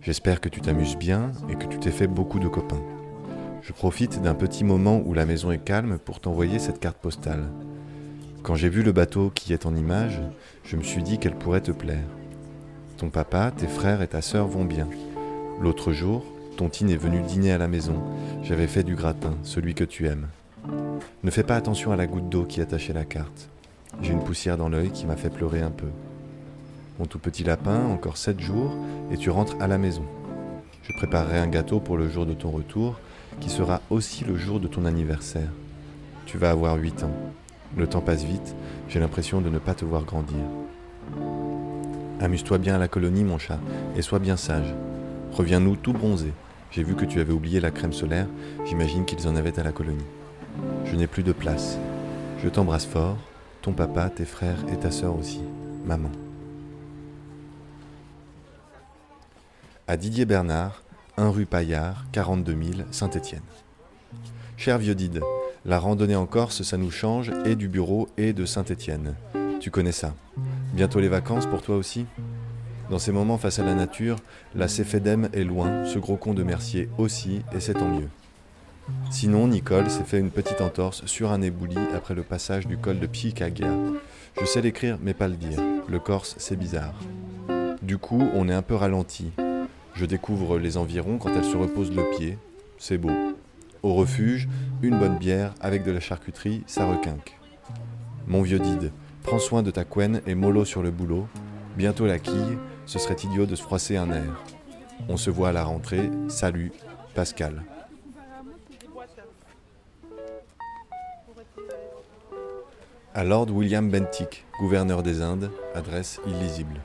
J'espère 0.00 0.40
que 0.40 0.48
tu 0.48 0.60
t'amuses 0.60 0.96
bien 0.96 1.32
et 1.48 1.56
que 1.56 1.66
tu 1.66 1.80
t'es 1.80 1.90
fait 1.90 2.06
beaucoup 2.06 2.38
de 2.38 2.48
copains. 2.48 2.82
Je 3.62 3.72
profite 3.72 4.22
d'un 4.22 4.34
petit 4.34 4.62
moment 4.62 5.02
où 5.04 5.12
la 5.12 5.26
maison 5.26 5.50
est 5.50 5.64
calme 5.64 5.98
pour 5.98 6.20
t'envoyer 6.20 6.60
cette 6.60 6.78
carte 6.78 6.98
postale. 6.98 7.50
Quand 8.44 8.54
j'ai 8.54 8.68
vu 8.68 8.84
le 8.84 8.92
bateau 8.92 9.32
qui 9.34 9.52
est 9.52 9.66
en 9.66 9.74
image, 9.74 10.20
je 10.62 10.76
me 10.76 10.82
suis 10.82 11.02
dit 11.02 11.18
qu'elle 11.18 11.36
pourrait 11.36 11.62
te 11.62 11.72
plaire. 11.72 12.06
Ton 12.96 13.10
papa, 13.10 13.50
tes 13.50 13.66
frères 13.66 14.02
et 14.02 14.08
ta 14.08 14.22
sœur 14.22 14.46
vont 14.46 14.64
bien. 14.64 14.88
L'autre 15.60 15.92
jour, 15.92 16.24
Tontine 16.60 16.90
est 16.90 16.96
venue 16.96 17.22
dîner 17.22 17.52
à 17.52 17.56
la 17.56 17.68
maison. 17.68 17.94
J'avais 18.42 18.66
fait 18.66 18.82
du 18.82 18.94
gratin, 18.94 19.32
celui 19.44 19.72
que 19.72 19.82
tu 19.82 20.06
aimes. 20.06 20.26
Ne 21.22 21.30
fais 21.30 21.42
pas 21.42 21.56
attention 21.56 21.90
à 21.90 21.96
la 21.96 22.06
goutte 22.06 22.28
d'eau 22.28 22.44
qui 22.44 22.60
attachait 22.60 22.92
la 22.92 23.06
carte. 23.06 23.48
J'ai 24.02 24.12
une 24.12 24.22
poussière 24.22 24.58
dans 24.58 24.68
l'œil 24.68 24.90
qui 24.90 25.06
m'a 25.06 25.16
fait 25.16 25.30
pleurer 25.30 25.62
un 25.62 25.70
peu. 25.70 25.86
Mon 26.98 27.06
tout 27.06 27.18
petit 27.18 27.44
lapin, 27.44 27.86
encore 27.86 28.18
sept 28.18 28.40
jours, 28.40 28.74
et 29.10 29.16
tu 29.16 29.30
rentres 29.30 29.56
à 29.58 29.68
la 29.68 29.78
maison. 29.78 30.02
Je 30.82 30.92
préparerai 30.92 31.38
un 31.38 31.46
gâteau 31.46 31.80
pour 31.80 31.96
le 31.96 32.10
jour 32.10 32.26
de 32.26 32.34
ton 32.34 32.50
retour, 32.50 33.00
qui 33.40 33.48
sera 33.48 33.80
aussi 33.88 34.26
le 34.26 34.36
jour 34.36 34.60
de 34.60 34.68
ton 34.68 34.84
anniversaire. 34.84 35.48
Tu 36.26 36.36
vas 36.36 36.50
avoir 36.50 36.76
8 36.76 37.04
ans. 37.04 37.14
Le 37.74 37.86
temps 37.86 38.02
passe 38.02 38.24
vite, 38.24 38.54
j'ai 38.90 39.00
l'impression 39.00 39.40
de 39.40 39.48
ne 39.48 39.58
pas 39.58 39.72
te 39.72 39.86
voir 39.86 40.04
grandir. 40.04 40.44
Amuse-toi 42.20 42.58
bien 42.58 42.74
à 42.74 42.78
la 42.78 42.88
colonie, 42.88 43.24
mon 43.24 43.38
chat, 43.38 43.60
et 43.96 44.02
sois 44.02 44.18
bien 44.18 44.36
sage. 44.36 44.74
Reviens-nous 45.32 45.76
tout 45.76 45.94
bronzé. 45.94 46.34
J'ai 46.70 46.84
vu 46.84 46.94
que 46.94 47.04
tu 47.04 47.20
avais 47.20 47.32
oublié 47.32 47.58
la 47.58 47.72
crème 47.72 47.92
solaire, 47.92 48.28
j'imagine 48.64 49.04
qu'ils 49.04 49.26
en 49.26 49.34
avaient 49.34 49.58
à 49.58 49.64
la 49.64 49.72
colonie. 49.72 50.04
Je 50.84 50.94
n'ai 50.94 51.08
plus 51.08 51.24
de 51.24 51.32
place. 51.32 51.78
Je 52.42 52.48
t'embrasse 52.48 52.86
fort, 52.86 53.18
ton 53.60 53.72
papa, 53.72 54.08
tes 54.08 54.24
frères 54.24 54.64
et 54.72 54.76
ta 54.76 54.90
sœur 54.90 55.16
aussi. 55.16 55.40
Maman. 55.84 56.10
À 59.88 59.96
Didier 59.96 60.24
Bernard, 60.24 60.82
1 61.16 61.30
rue 61.30 61.46
Paillard, 61.46 62.04
42 62.12 62.52
000, 62.52 62.64
Saint-Étienne. 62.92 63.42
Cher 64.56 64.78
vieux 64.78 64.94
Dide, 64.94 65.20
la 65.64 65.80
randonnée 65.80 66.16
en 66.16 66.26
Corse, 66.26 66.62
ça 66.62 66.76
nous 66.76 66.90
change, 66.90 67.32
et 67.44 67.56
du 67.56 67.68
bureau 67.68 68.08
et 68.16 68.32
de 68.32 68.44
Saint-Étienne. 68.44 69.14
Tu 69.58 69.70
connais 69.70 69.92
ça. 69.92 70.14
Bientôt 70.72 71.00
les 71.00 71.08
vacances 71.08 71.46
pour 71.46 71.62
toi 71.62 71.76
aussi? 71.76 72.06
Dans 72.90 72.98
ces 72.98 73.12
moments 73.12 73.38
face 73.38 73.60
à 73.60 73.64
la 73.64 73.74
nature, 73.74 74.16
la 74.56 74.66
Céphédème 74.66 75.28
est 75.32 75.44
loin, 75.44 75.84
ce 75.84 76.00
gros 76.00 76.16
con 76.16 76.34
de 76.34 76.42
Mercier 76.42 76.88
aussi, 76.98 77.42
et 77.54 77.60
c'est 77.60 77.74
tant 77.74 77.88
mieux. 77.88 78.08
Sinon, 79.12 79.46
Nicole 79.46 79.88
s'est 79.88 80.02
fait 80.02 80.18
une 80.18 80.32
petite 80.32 80.60
entorse 80.60 81.06
sur 81.06 81.30
un 81.30 81.40
ébouli 81.40 81.78
après 81.94 82.14
le 82.14 82.24
passage 82.24 82.66
du 82.66 82.76
col 82.76 82.98
de 82.98 83.06
Picagia. 83.06 83.68
Je 84.40 84.44
sais 84.44 84.60
l'écrire, 84.60 84.98
mais 85.00 85.14
pas 85.14 85.28
le 85.28 85.36
dire. 85.36 85.60
Le 85.88 86.00
corse, 86.00 86.34
c'est 86.38 86.56
bizarre. 86.56 86.94
Du 87.80 87.96
coup, 87.96 88.28
on 88.34 88.48
est 88.48 88.54
un 88.54 88.62
peu 88.62 88.74
ralenti. 88.74 89.30
Je 89.94 90.04
découvre 90.04 90.58
les 90.58 90.76
environs 90.76 91.18
quand 91.18 91.30
elle 91.30 91.44
se 91.44 91.56
repose 91.56 91.94
le 91.94 92.02
pied. 92.18 92.38
C'est 92.76 92.98
beau. 92.98 93.12
Au 93.84 93.94
refuge, 93.94 94.48
une 94.82 94.98
bonne 94.98 95.16
bière 95.16 95.54
avec 95.60 95.84
de 95.84 95.92
la 95.92 96.00
charcuterie, 96.00 96.64
ça 96.66 96.86
requinque. 96.86 97.38
Mon 98.26 98.42
vieux 98.42 98.58
Dide, 98.58 98.90
prends 99.22 99.38
soin 99.38 99.62
de 99.62 99.70
ta 99.70 99.84
couenne 99.84 100.22
et 100.26 100.34
mollo 100.34 100.64
sur 100.64 100.82
le 100.82 100.90
boulot. 100.90 101.28
Bientôt 101.76 102.06
la 102.06 102.18
quille, 102.18 102.58
ce 102.90 102.98
serait 102.98 103.14
idiot 103.22 103.46
de 103.46 103.54
se 103.54 103.62
froisser 103.62 103.96
un 103.96 104.10
air. 104.10 104.42
On 105.08 105.16
se 105.16 105.30
voit 105.30 105.50
à 105.50 105.52
la 105.52 105.62
rentrée. 105.62 106.10
Salut, 106.26 106.72
Pascal. 107.14 107.62
À 113.14 113.22
Lord 113.22 113.52
William 113.52 113.88
Bentinck, 113.88 114.44
gouverneur 114.58 115.04
des 115.04 115.22
Indes, 115.22 115.52
adresse 115.72 116.20
illisible. 116.26 116.80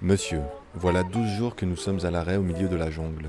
Monsieur, 0.00 0.40
voilà 0.74 1.02
douze 1.02 1.28
jours 1.36 1.54
que 1.54 1.66
nous 1.66 1.76
sommes 1.76 2.02
à 2.06 2.10
l'arrêt 2.10 2.36
au 2.36 2.42
milieu 2.42 2.68
de 2.68 2.76
la 2.76 2.90
jungle. 2.90 3.28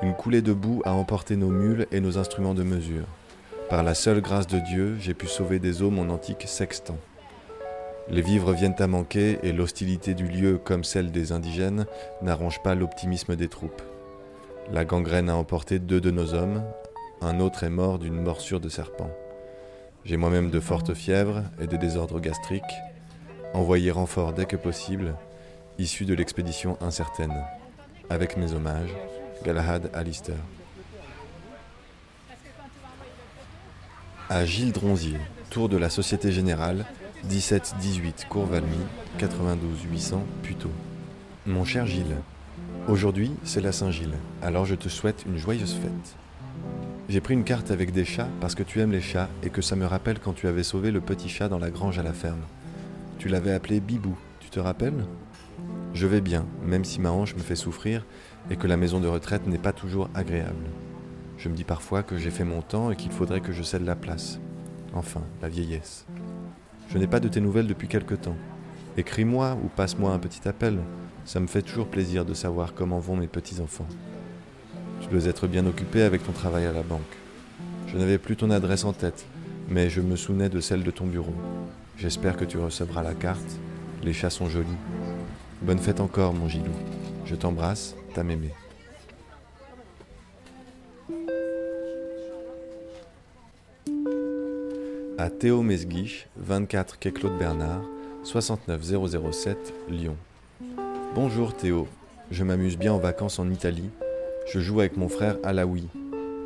Une 0.00 0.14
coulée 0.14 0.40
de 0.40 0.54
boue 0.54 0.80
a 0.86 0.92
emporté 0.92 1.36
nos 1.36 1.50
mules 1.50 1.86
et 1.92 2.00
nos 2.00 2.16
instruments 2.16 2.54
de 2.54 2.62
mesure. 2.62 3.04
Par 3.68 3.82
la 3.82 3.94
seule 3.94 4.22
grâce 4.22 4.46
de 4.46 4.60
Dieu, 4.60 4.96
j'ai 4.98 5.12
pu 5.12 5.26
sauver 5.26 5.58
des 5.58 5.82
eaux 5.82 5.90
mon 5.90 6.08
antique 6.08 6.44
sextant. 6.46 6.96
Les 8.10 8.22
vivres 8.22 8.52
viennent 8.52 8.80
à 8.80 8.88
manquer 8.88 9.38
et 9.44 9.52
l'hostilité 9.52 10.14
du 10.14 10.26
lieu, 10.26 10.58
comme 10.58 10.82
celle 10.82 11.12
des 11.12 11.30
indigènes, 11.30 11.86
n'arrange 12.22 12.60
pas 12.60 12.74
l'optimisme 12.74 13.36
des 13.36 13.46
troupes. 13.46 13.82
La 14.72 14.84
gangrène 14.84 15.30
a 15.30 15.36
emporté 15.36 15.78
deux 15.78 16.00
de 16.00 16.10
nos 16.10 16.34
hommes, 16.34 16.64
un 17.20 17.38
autre 17.38 17.62
est 17.62 17.70
mort 17.70 18.00
d'une 18.00 18.20
morsure 18.20 18.58
de 18.58 18.68
serpent. 18.68 19.10
J'ai 20.04 20.16
moi-même 20.16 20.50
de 20.50 20.58
fortes 20.58 20.94
fièvres 20.94 21.44
et 21.60 21.68
des 21.68 21.78
désordres 21.78 22.18
gastriques. 22.18 22.62
Envoyé 23.54 23.92
renfort 23.92 24.32
dès 24.32 24.46
que 24.46 24.56
possible, 24.56 25.14
issu 25.78 26.04
de 26.04 26.14
l'expédition 26.14 26.78
incertaine. 26.80 27.44
Avec 28.08 28.36
mes 28.36 28.54
hommages, 28.54 28.94
Galahad 29.44 29.88
Alister. 29.94 30.34
À 34.28 34.44
Gilles 34.44 34.72
Dronzier, 34.72 35.18
tour 35.50 35.68
de 35.68 35.76
la 35.76 35.90
Société 35.90 36.32
Générale, 36.32 36.86
17-18 37.28 38.28
Cours 38.28 38.46
Valmy, 38.46 38.78
92 39.18 39.82
800 39.90 40.24
Puteaux. 40.42 40.70
Mon 41.46 41.64
cher 41.64 41.86
Gilles, 41.86 42.16
aujourd'hui 42.88 43.32
c'est 43.44 43.60
la 43.60 43.72
Saint-Gilles, 43.72 44.16
alors 44.40 44.64
je 44.64 44.74
te 44.74 44.88
souhaite 44.88 45.24
une 45.26 45.36
joyeuse 45.36 45.74
fête. 45.74 46.16
J'ai 47.10 47.20
pris 47.20 47.34
une 47.34 47.44
carte 47.44 47.70
avec 47.70 47.92
des 47.92 48.06
chats 48.06 48.28
parce 48.40 48.54
que 48.54 48.62
tu 48.62 48.80
aimes 48.80 48.92
les 48.92 49.02
chats 49.02 49.28
et 49.42 49.50
que 49.50 49.60
ça 49.60 49.76
me 49.76 49.84
rappelle 49.84 50.18
quand 50.18 50.32
tu 50.32 50.48
avais 50.48 50.62
sauvé 50.62 50.90
le 50.90 51.02
petit 51.02 51.28
chat 51.28 51.48
dans 51.48 51.58
la 51.58 51.70
grange 51.70 51.98
à 51.98 52.02
la 52.02 52.14
ferme. 52.14 52.42
Tu 53.18 53.28
l'avais 53.28 53.52
appelé 53.52 53.80
Bibou, 53.80 54.16
tu 54.40 54.48
te 54.48 54.58
rappelles? 54.58 55.04
Je 55.92 56.06
vais 56.06 56.22
bien, 56.22 56.46
même 56.64 56.84
si 56.84 57.00
ma 57.00 57.10
hanche 57.10 57.34
me 57.34 57.40
fait 57.40 57.56
souffrir 57.56 58.06
et 58.50 58.56
que 58.56 58.66
la 58.66 58.78
maison 58.78 58.98
de 58.98 59.08
retraite 59.08 59.46
n'est 59.46 59.58
pas 59.58 59.72
toujours 59.72 60.08
agréable. 60.14 60.70
Je 61.36 61.48
me 61.48 61.54
dis 61.54 61.64
parfois 61.64 62.02
que 62.02 62.16
j'ai 62.16 62.30
fait 62.30 62.44
mon 62.44 62.62
temps 62.62 62.90
et 62.90 62.96
qu'il 62.96 63.12
faudrait 63.12 63.40
que 63.40 63.52
je 63.52 63.62
cède 63.62 63.84
la 63.84 63.96
place. 63.96 64.40
Enfin, 64.94 65.22
la 65.42 65.48
vieillesse. 65.48 66.06
Je 66.92 66.98
n'ai 66.98 67.06
pas 67.06 67.20
de 67.20 67.28
tes 67.28 67.40
nouvelles 67.40 67.68
depuis 67.68 67.86
quelque 67.86 68.16
temps. 68.16 68.36
Écris-moi 68.96 69.56
ou 69.62 69.68
passe-moi 69.68 70.12
un 70.12 70.18
petit 70.18 70.48
appel. 70.48 70.78
Ça 71.24 71.38
me 71.38 71.46
fait 71.46 71.62
toujours 71.62 71.86
plaisir 71.86 72.24
de 72.24 72.34
savoir 72.34 72.74
comment 72.74 72.98
vont 72.98 73.14
mes 73.14 73.28
petits-enfants. 73.28 73.86
Tu 75.00 75.08
dois 75.08 75.26
être 75.26 75.46
bien 75.46 75.64
occupé 75.66 76.02
avec 76.02 76.24
ton 76.24 76.32
travail 76.32 76.66
à 76.66 76.72
la 76.72 76.82
banque. 76.82 77.00
Je 77.86 77.96
n'avais 77.96 78.18
plus 78.18 78.34
ton 78.34 78.50
adresse 78.50 78.84
en 78.84 78.92
tête, 78.92 79.24
mais 79.68 79.88
je 79.88 80.00
me 80.00 80.16
souvenais 80.16 80.48
de 80.48 80.60
celle 80.60 80.82
de 80.82 80.90
ton 80.90 81.06
bureau. 81.06 81.34
J'espère 81.96 82.36
que 82.36 82.44
tu 82.44 82.58
recevras 82.58 83.04
la 83.04 83.14
carte. 83.14 83.58
Les 84.02 84.12
chats 84.12 84.30
sont 84.30 84.48
jolis. 84.48 84.66
Bonne 85.62 85.78
fête 85.78 86.00
encore, 86.00 86.34
mon 86.34 86.48
Gilou. 86.48 86.72
Je 87.24 87.36
t'embrasse, 87.36 87.94
ta 88.14 88.24
mémé. 88.24 88.50
À 95.22 95.28
Théo 95.28 95.60
Mesguich, 95.60 96.28
24 96.38 96.98
quai 96.98 97.12
Claude 97.12 97.36
Bernard, 97.36 97.82
69007 98.24 99.74
Lyon. 99.90 100.16
Bonjour 101.14 101.54
Théo, 101.54 101.86
je 102.30 102.42
m'amuse 102.42 102.78
bien 102.78 102.94
en 102.94 102.98
vacances 102.98 103.38
en 103.38 103.50
Italie. 103.50 103.90
Je 104.50 104.60
joue 104.60 104.80
avec 104.80 104.96
mon 104.96 105.10
frère 105.10 105.36
Alaoui. 105.42 105.88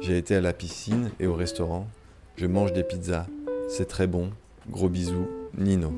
J'ai 0.00 0.18
été 0.18 0.34
à 0.34 0.40
la 0.40 0.52
piscine 0.52 1.12
et 1.20 1.28
au 1.28 1.36
restaurant. 1.36 1.86
Je 2.34 2.48
mange 2.48 2.72
des 2.72 2.82
pizzas. 2.82 3.26
C'est 3.68 3.86
très 3.86 4.08
bon. 4.08 4.30
Gros 4.68 4.88
bisous, 4.88 5.28
Nino. 5.56 5.92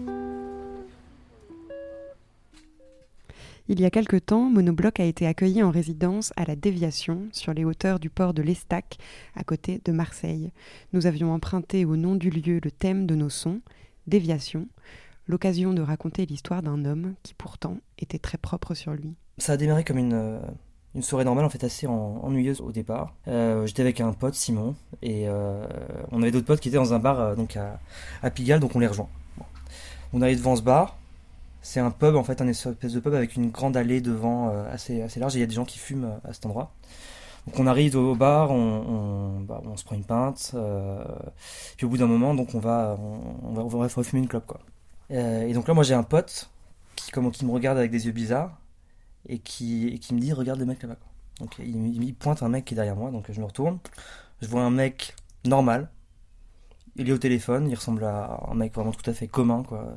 Il 3.68 3.80
y 3.80 3.84
a 3.84 3.90
quelque 3.90 4.16
temps, 4.16 4.48
Monobloc 4.48 5.00
a 5.00 5.04
été 5.04 5.26
accueilli 5.26 5.62
en 5.62 5.70
résidence 5.72 6.32
à 6.36 6.44
la 6.44 6.54
Déviation, 6.54 7.22
sur 7.32 7.52
les 7.52 7.64
hauteurs 7.64 7.98
du 7.98 8.10
port 8.10 8.32
de 8.32 8.42
l'Estac, 8.42 8.96
à 9.34 9.42
côté 9.42 9.80
de 9.84 9.90
Marseille. 9.90 10.52
Nous 10.92 11.06
avions 11.06 11.32
emprunté 11.32 11.84
au 11.84 11.96
nom 11.96 12.14
du 12.14 12.30
lieu 12.30 12.60
le 12.62 12.70
thème 12.70 13.06
de 13.06 13.14
nos 13.16 13.28
sons, 13.30 13.60
Déviation, 14.06 14.68
l'occasion 15.26 15.72
de 15.72 15.82
raconter 15.82 16.26
l'histoire 16.26 16.62
d'un 16.62 16.84
homme 16.84 17.14
qui 17.24 17.34
pourtant 17.34 17.78
était 17.98 18.20
très 18.20 18.38
propre 18.38 18.74
sur 18.74 18.92
lui. 18.92 19.14
Ça 19.38 19.54
a 19.54 19.56
démarré 19.56 19.82
comme 19.82 19.98
une, 19.98 20.12
euh, 20.12 20.38
soirée 21.00 21.24
normale, 21.24 21.44
en 21.44 21.50
fait 21.50 21.64
assez 21.64 21.88
en- 21.88 22.20
ennuyeuse 22.22 22.60
au 22.60 22.70
départ. 22.70 23.14
Euh, 23.26 23.66
J'étais 23.66 23.82
avec 23.82 24.00
un 24.00 24.12
pote, 24.12 24.34
Simon, 24.34 24.76
et 25.02 25.24
euh, 25.28 25.66
on 26.12 26.22
avait 26.22 26.30
d'autres 26.30 26.46
potes 26.46 26.60
qui 26.60 26.68
étaient 26.68 26.76
dans 26.76 26.94
un 26.94 27.00
bar 27.00 27.34
donc 27.34 27.56
à, 28.22 28.30
Pigalle, 28.30 28.60
donc 28.60 28.76
on 28.76 28.78
les 28.78 28.86
rejoint. 28.86 29.08
On 30.12 30.22
arrive 30.22 30.38
devant 30.38 30.54
ce 30.54 30.62
bar. 30.62 30.96
C'est 31.66 31.80
un 31.80 31.90
pub, 31.90 32.14
en 32.14 32.22
fait, 32.22 32.40
un 32.40 32.46
espèce 32.46 32.92
de 32.92 33.00
pub 33.00 33.12
avec 33.12 33.34
une 33.34 33.50
grande 33.50 33.76
allée 33.76 34.00
devant 34.00 34.50
euh, 34.50 34.72
assez, 34.72 35.02
assez 35.02 35.18
large, 35.18 35.34
et 35.34 35.38
il 35.38 35.40
y 35.40 35.44
a 35.44 35.48
des 35.48 35.54
gens 35.56 35.64
qui 35.64 35.80
fument 35.80 36.04
euh, 36.04 36.28
à 36.28 36.32
cet 36.32 36.46
endroit. 36.46 36.70
Donc 37.44 37.58
on 37.58 37.66
arrive 37.66 37.96
au 37.96 38.14
bar, 38.14 38.52
on, 38.52 39.40
bah, 39.40 39.60
on 39.64 39.76
se 39.76 39.84
prend 39.84 39.96
une 39.96 40.04
pinte, 40.04 40.52
euh, 40.54 41.04
puis 41.76 41.84
au 41.84 41.88
bout 41.88 41.98
d'un 41.98 42.06
moment, 42.06 42.34
donc 42.34 42.54
on 42.54 42.60
va, 42.60 42.96
on, 43.42 43.52
va, 43.52 43.62
on 43.64 43.68
refumer 43.80 44.22
une 44.22 44.28
clope, 44.28 44.46
quoi. 44.46 44.60
Et 45.10 45.52
donc 45.54 45.66
là, 45.66 45.74
moi 45.74 45.82
j'ai 45.82 45.94
un 45.94 46.04
pote 46.04 46.48
qui, 46.94 47.10
comme, 47.10 47.32
qui 47.32 47.44
me 47.44 47.50
regarde 47.50 47.78
avec 47.78 47.90
des 47.90 48.06
yeux 48.06 48.12
bizarres 48.12 48.56
et 49.28 49.40
qui, 49.40 49.88
et 49.88 49.98
qui 49.98 50.14
me 50.14 50.20
dit 50.20 50.32
regarde 50.32 50.60
le 50.60 50.66
mec 50.66 50.80
là-bas. 50.82 50.98
Donc 51.40 51.56
il, 51.58 52.14
pointe 52.14 52.44
un 52.44 52.48
mec 52.48 52.64
qui 52.64 52.74
est 52.74 52.76
derrière 52.76 52.96
moi, 52.96 53.10
donc 53.10 53.26
je 53.28 53.40
me 53.40 53.44
retourne. 53.44 53.78
Je 54.40 54.46
vois 54.46 54.62
un 54.62 54.70
mec 54.70 55.16
normal. 55.44 55.88
Il 56.98 57.08
est 57.10 57.12
au 57.12 57.18
téléphone, 57.18 57.68
il 57.68 57.74
ressemble 57.74 58.04
à 58.04 58.40
un 58.50 58.54
mec 58.54 58.74
vraiment 58.74 58.92
tout 58.92 59.08
à 59.10 59.12
fait 59.12 59.28
commun, 59.28 59.62
quoi. 59.62 59.96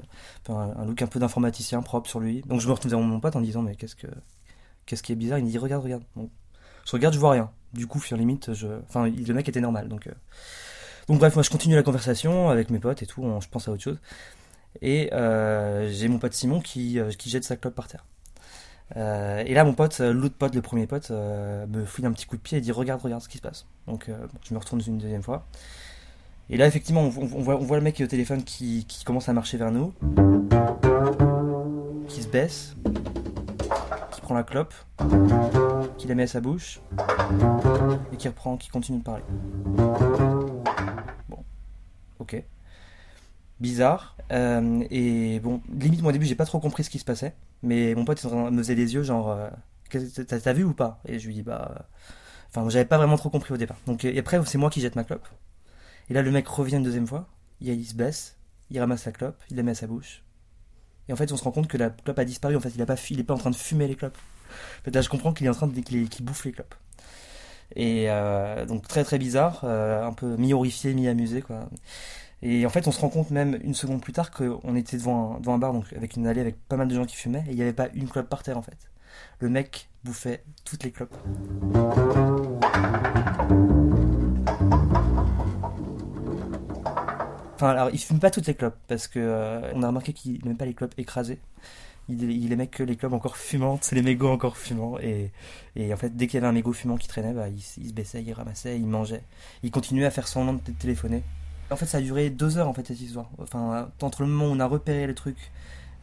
Un, 0.50 0.86
look 0.86 1.02
un 1.02 1.08
peu 1.08 1.20
d'informaticien 1.20 1.82
propre 1.82 2.10
sur 2.10 2.20
lui. 2.20 2.42
Donc 2.42 2.60
je 2.60 2.68
me 2.68 2.74
retourne 2.74 2.90
vers 2.90 3.00
mon 3.00 3.20
pote 3.20 3.36
en 3.36 3.42
disant 3.42 3.62
mais 3.62 3.76
qu'est-ce 3.76 3.96
que 3.96 4.08
qu'est-ce 4.86 5.04
qui 5.04 5.14
est 5.14 5.16
bizarre? 5.16 5.40
Il 5.40 5.46
me 5.46 5.50
dit 5.50 5.58
regarde, 5.58 5.84
regarde. 5.84 6.04
Je 6.86 6.92
regarde, 6.92 7.14
je 7.14 7.20
vois 7.20 7.32
rien. 7.32 7.52
Du 7.74 7.88
coup, 7.88 8.02
sur 8.02 8.18
limite, 8.18 8.54
je, 8.54 8.68
le 8.68 9.34
mec 9.34 9.48
était 9.48 9.62
normal, 9.62 9.88
donc. 9.88 10.08
euh, 10.08 10.12
Donc 11.08 11.20
bref, 11.20 11.36
moi 11.36 11.44
je 11.44 11.50
continue 11.50 11.76
la 11.76 11.84
conversation 11.84 12.50
avec 12.50 12.70
mes 12.70 12.80
potes 12.80 13.02
et 13.04 13.06
tout, 13.06 13.24
je 13.42 13.48
pense 13.48 13.68
à 13.68 13.72
autre 13.72 13.84
chose. 13.84 14.00
Et 14.82 15.14
euh, 15.14 15.90
j'ai 15.92 16.08
mon 16.08 16.20
pote 16.20 16.34
Simon 16.34 16.62
qui, 16.62 17.00
euh, 17.00 17.12
qui 17.12 17.30
jette 17.30 17.44
sa 17.44 17.56
clope 17.56 17.76
par 17.76 17.88
terre. 17.88 18.06
Et 18.96 19.54
là, 19.54 19.64
mon 19.64 19.74
pote, 19.74 20.00
l'autre 20.00 20.36
pote, 20.36 20.56
le 20.56 20.64
premier 20.64 20.88
pote, 20.88 21.12
me 21.12 21.86
fouille 21.86 22.08
un 22.08 22.12
petit 22.12 22.26
coup 22.26 22.38
de 22.38 22.42
pied 22.42 22.58
et 22.58 22.62
dit 22.62 22.72
Regarde, 22.72 23.02
regarde 23.02 23.22
ce 23.22 23.30
qui 23.30 23.38
se 23.38 23.44
passe. 23.44 23.68
Donc, 23.86 24.10
je 24.44 24.54
me 24.54 24.60
retourne 24.60 24.82
une 24.88 24.98
deuxième 24.98 25.22
fois. 25.22 25.46
Et 26.52 26.58
là, 26.58 26.66
effectivement, 26.66 27.04
on, 27.04 27.10
voit, 27.10 27.78
le 27.78 27.84
mec 27.84 27.96
qui 27.96 28.02
est 28.02 28.06
au 28.06 28.10
téléphone 28.10 28.44
qui, 28.44 28.86
commence 29.06 29.30
à 29.30 29.34
marcher 29.34 29.58
vers 29.58 29.72
nous, 29.72 29.94
qui 32.08 32.24
se 32.24 32.28
baisse, 32.28 32.76
qui 34.12 34.22
prend 34.22 34.34
la 34.34 34.44
clope, 34.44 34.74
qui 36.00 36.08
la 36.08 36.16
met 36.16 36.24
à 36.24 36.28
sa 36.28 36.42
bouche, 36.42 36.82
et 38.12 38.18
qui 38.18 38.28
reprend, 38.28 38.58
qui 38.58 38.70
continue 38.70 38.98
de 38.98 39.04
parler. 39.04 39.24
Bon, 41.30 41.44
ok. 42.18 42.44
Bizarre. 43.60 44.18
Euh, 44.32 44.84
et 44.90 45.40
bon, 45.42 45.62
limite, 45.72 46.02
moi 46.02 46.10
au 46.10 46.14
début, 46.14 46.26
j'ai 46.26 46.36
pas 46.36 46.46
trop 46.46 46.60
compris 46.60 46.84
ce 46.84 46.90
qui 46.90 46.98
se 46.98 47.06
passait, 47.06 47.36
mais 47.62 47.94
mon 47.94 48.06
pote 48.06 48.24
me 48.26 48.58
faisait 48.58 48.76
des 48.76 48.96
yeux, 48.96 49.04
genre, 49.04 49.30
euh, 49.30 49.50
t'as 50.28 50.54
vu 50.54 50.64
ou 50.64 50.74
pas? 50.74 51.00
Et 51.06 51.20
je 51.20 51.28
lui 51.28 51.36
dis, 51.36 51.44
bah. 51.44 51.76
euh, 51.76 51.84
Enfin, 52.52 52.68
j'avais 52.70 52.86
pas 52.86 52.98
vraiment 52.98 53.18
trop 53.18 53.30
compris 53.30 53.54
au 53.54 53.58
départ. 53.58 53.78
Donc, 53.86 54.06
et 54.06 54.18
après, 54.18 54.44
c'est 54.46 54.58
moi 54.58 54.72
qui 54.72 54.82
jette 54.82 54.96
ma 54.96 55.04
clope. 55.04 55.28
Et 56.10 56.14
là, 56.14 56.22
le 56.22 56.32
mec 56.32 56.48
revient 56.48 56.78
une 56.78 56.84
deuxième 56.84 57.08
fois, 57.08 57.28
il, 57.62 57.86
se 57.86 57.94
baisse, 57.94 58.38
il 58.70 58.80
ramasse 58.80 59.06
la 59.06 59.12
clope, 59.12 59.42
il 59.50 59.58
la 59.58 59.64
met 59.64 59.72
à 59.72 59.76
sa 59.76 59.88
bouche. 59.88 60.24
Et 61.08 61.14
en 61.14 61.16
fait, 61.16 61.32
on 61.32 61.38
se 61.38 61.44
rend 61.44 61.52
compte 61.52 61.68
que 61.68 61.78
la 61.78 61.90
clope 61.90 62.20
a 62.20 62.26
disparu. 62.26 62.56
En 62.56 62.60
fait, 62.60 62.72
il, 62.76 62.82
a 62.82 62.86
pas, 62.86 62.96
pas 62.96 63.34
en 63.34 63.38
train 63.38 63.50
de 63.50 63.56
fumer 63.56 63.88
les 63.88 63.96
clopes. 63.96 64.18
Là, 64.92 65.02
je 65.02 65.10
comprends 65.10 65.34
qu'il 65.34 65.46
est 65.46 65.50
en 65.50 65.54
train 65.54 65.68
de 65.68 65.80
qu'il 65.80 66.26
bouffe 66.26 66.46
les 66.46 66.52
clopes. 66.52 66.76
Et 67.76 68.06
euh, 68.10 68.66
donc, 68.66 68.88
très 68.88 69.04
très 69.04 69.20
bizarre, 69.20 69.62
euh, 69.64 70.06
un 70.06 70.14
peu 70.14 70.36
mi-horrifié, 70.38 70.94
mi-amusé, 70.94 71.42
quoi. 71.42 71.70
Et 72.42 72.66
en 72.66 72.70
fait, 72.70 72.88
on 72.88 72.92
se 72.92 73.00
rend 73.00 73.10
compte 73.10 73.32
même 73.32 73.60
une 73.64 73.74
seconde 73.74 74.02
plus 74.02 74.14
tard 74.14 74.32
qu'on 74.32 74.76
était 74.76 74.98
devant 74.98 75.36
un, 75.36 75.40
devant 75.40 75.56
un 75.56 75.60
bar, 75.60 75.74
donc 75.74 75.92
avec 75.94 76.16
une 76.16 76.26
allée 76.26 76.42
avec 76.42 76.56
pas 76.68 76.78
mal 76.78 76.88
de 76.88 76.96
gens 76.96 77.06
qui 77.06 77.16
fumaient, 77.16 77.44
et 77.48 77.52
il 77.52 77.56
n'y 77.56 77.62
avait 77.62 77.74
pas 77.74 77.90
une 77.94 78.08
clope 78.08 78.30
par 78.30 78.44
terre 78.44 78.58
en 78.58 78.62
fait. 78.62 78.78
Le 79.40 79.50
mec 79.50 79.90
bouffait 80.04 80.44
toutes 80.64 80.84
les 80.84 80.92
clopes. 80.92 81.18
Enfin, 87.60 87.72
alors, 87.72 87.90
il 87.92 88.00
fume 88.00 88.22
pas 88.22 88.32
toutes 88.32 88.48
les 88.48 88.54
clopes 88.54 88.78
parce 88.88 89.10
que 89.10 89.20
euh, 89.20 89.74
on 89.74 89.84
a 89.84 89.88
remarqué 89.88 90.14
qu'il 90.14 90.40
n'aimait 90.46 90.56
pas 90.56 90.64
les 90.64 90.74
clopes 90.74 90.94
écrasées. 90.98 91.40
Il, 92.08 92.54
aimait 92.54 92.68
que 92.68 92.84
les 92.84 92.96
clopes 92.96 93.12
encore 93.12 93.36
fumantes, 93.36 93.92
les 93.92 94.02
mégots 94.02 94.30
encore 94.30 94.56
fumants. 94.56 94.98
Et, 95.02 95.34
et 95.76 95.94
en 95.94 95.98
fait, 95.98 96.16
dès 96.16 96.28
qu'il 96.28 96.36
y 96.36 96.38
avait 96.38 96.48
un 96.48 96.54
mégot 96.54 96.72
fumant 96.72 96.96
qui 96.96 97.10
traînait, 97.10 97.34
bah, 97.34 97.50
il, 97.50 97.62
se 97.62 97.94
baissait, 97.94 98.24
il 98.24 98.32
ramassait, 98.32 98.78
il 98.78 98.88
mangeait. 98.88 99.24
Il 99.62 99.72
continuait 99.72 100.06
à 100.06 100.10
faire 100.10 100.30
semblant 100.30 100.54
de 100.54 100.72
téléphoner. 100.80 101.22
En 101.70 101.76
fait, 101.76 101.86
ça 101.86 101.98
a 101.98 102.02
duré 102.02 102.30
deux 102.30 102.58
heures 102.58 102.70
en 102.70 102.74
fait 102.74 102.88
cette 102.88 103.02
histoire. 103.02 103.30
Enfin, 103.40 103.90
entre 104.02 104.22
le 104.22 104.30
moment 104.30 104.46
où 104.46 104.56
on 104.56 104.62
a 104.62 104.66
repéré 104.66 105.06
le 105.06 105.14
truc 105.14 105.52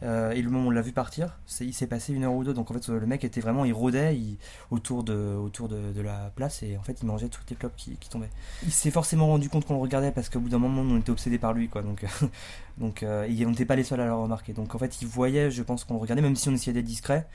euh, 0.03 0.31
et 0.31 0.41
le 0.41 0.49
moment 0.49 0.65
où 0.65 0.67
on 0.67 0.71
l'a 0.71 0.81
vu 0.81 0.91
partir, 0.91 1.39
il 1.59 1.73
s'est 1.73 1.87
passé 1.87 2.13
une 2.13 2.23
heure 2.23 2.33
ou 2.33 2.43
deux. 2.43 2.53
Donc 2.53 2.69
en 2.69 2.73
fait, 2.73 2.87
le 2.89 3.05
mec 3.05 3.23
était 3.23 3.41
vraiment, 3.41 3.65
il 3.65 3.73
rôdait 3.73 4.15
il- 4.15 4.37
autour, 4.69 5.03
de, 5.03 5.35
autour 5.35 5.67
de, 5.67 6.01
la 6.01 6.31
place 6.35 6.61
et 6.63 6.77
en 6.77 6.83
fait, 6.83 6.97
il 7.01 7.05
mangeait 7.07 7.29
toutes 7.29 7.49
les 7.49 7.55
clopes 7.55 7.75
qui, 7.75 7.97
tombaient. 8.09 8.29
Il 8.63 8.71
s'est 8.71 8.91
forcément 8.91 9.27
rendu 9.27 9.49
compte 9.49 9.65
qu'on 9.65 9.73
le 9.73 9.79
regardait 9.81 10.11
parce 10.11 10.29
qu'au 10.29 10.39
bout 10.39 10.49
d'un 10.49 10.59
moment, 10.59 10.81
on 10.81 10.99
était 10.99 11.09
obsédé 11.09 11.39
par 11.39 11.53
lui, 11.53 11.67
quoi. 11.67 11.81
Donc, 11.81 12.05
donc 12.77 13.03
euh, 13.03 13.27
et 13.27 13.45
on 13.45 13.49
n'était 13.49 13.65
pas 13.65 13.75
les 13.75 13.83
seuls 13.83 13.99
à 13.99 14.05
le 14.05 14.13
remarquer. 14.13 14.53
Donc 14.53 14.75
en 14.75 14.77
fait, 14.77 15.01
il 15.01 15.07
voyait, 15.07 15.49
je 15.49 15.63
pense 15.63 15.83
qu'on 15.83 15.95
le 15.95 15.99
regardait, 15.99 16.21
même 16.21 16.35
si 16.35 16.49
on 16.49 16.53
essayait 16.53 16.73
d'être 16.73 16.85
discret. 16.85 17.27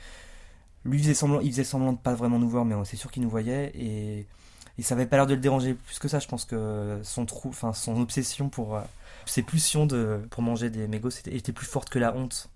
Lui 0.85 0.99
faisait 0.99 1.13
semblant, 1.13 1.39
il 1.39 1.51
faisait 1.51 1.63
semblant 1.63 1.93
de 1.93 1.97
pas 1.97 2.13
vraiment 2.13 2.39
nous 2.39 2.49
voir, 2.49 2.65
mais 2.65 2.75
c'est 2.85 2.97
sûr 2.97 3.11
qu'il 3.11 3.23
nous 3.23 3.29
voyait 3.29 3.71
et, 3.75 4.25
et 4.77 4.81
ça 4.81 4.95
avait 4.95 5.05
pas 5.05 5.17
l'air 5.17 5.27
de 5.27 5.33
le 5.33 5.39
déranger 5.39 5.75
plus 5.75 5.99
que 5.99 6.07
ça. 6.07 6.19
Je 6.19 6.27
pense 6.27 6.45
que 6.45 6.99
son 7.03 7.25
trou, 7.25 7.49
enfin 7.49 7.73
son 7.73 8.01
obsession 8.01 8.49
pour 8.49 8.75
euh, 8.75 8.81
ses 9.25 9.43
pulsions 9.43 9.85
de 9.85 10.21
pour 10.29 10.43
manger 10.43 10.69
des 10.69 10.87
mégots, 10.87 11.09
était 11.27 11.51
plus 11.51 11.65
forte 11.67 11.89
que 11.89 11.99
la 11.99 12.15
honte. 12.15 12.49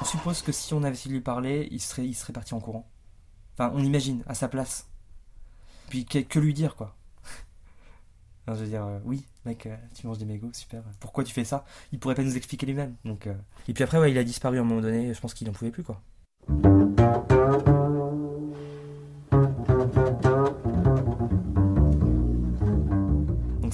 On 0.00 0.04
suppose 0.04 0.42
que 0.42 0.52
si 0.52 0.74
on 0.74 0.82
avait 0.82 0.96
de 0.96 1.10
lui 1.10 1.20
parler, 1.20 1.68
il 1.70 1.80
serait, 1.80 2.06
il 2.06 2.14
serait 2.14 2.32
parti 2.32 2.54
en 2.54 2.60
courant. 2.60 2.90
Enfin, 3.54 3.72
on 3.74 3.82
imagine, 3.82 4.22
à 4.26 4.34
sa 4.34 4.48
place. 4.48 4.88
Puis 5.88 6.04
que, 6.04 6.18
que 6.18 6.38
lui 6.38 6.54
dire, 6.54 6.74
quoi. 6.74 6.96
Je 8.48 8.52
veux 8.54 8.66
dire, 8.66 8.84
euh, 8.84 8.98
oui, 9.04 9.24
mec, 9.44 9.66
euh, 9.66 9.76
tu 9.94 10.06
manges 10.06 10.18
des 10.18 10.24
mégots, 10.24 10.50
super. 10.52 10.82
Pourquoi 11.00 11.22
tu 11.24 11.32
fais 11.32 11.44
ça? 11.44 11.64
Il 11.92 11.98
pourrait 11.98 12.14
pas 12.14 12.22
nous 12.22 12.36
expliquer 12.36 12.66
lui-même. 12.66 12.96
Donc, 13.04 13.26
euh, 13.26 13.34
Et 13.68 13.74
puis 13.74 13.84
après, 13.84 13.98
ouais, 13.98 14.10
il 14.10 14.18
a 14.18 14.24
disparu 14.24 14.58
à 14.58 14.60
un 14.60 14.64
moment 14.64 14.80
donné, 14.80 15.12
je 15.12 15.20
pense 15.20 15.34
qu'il 15.34 15.48
en 15.48 15.52
pouvait 15.52 15.70
plus, 15.70 15.84
quoi. 15.84 16.00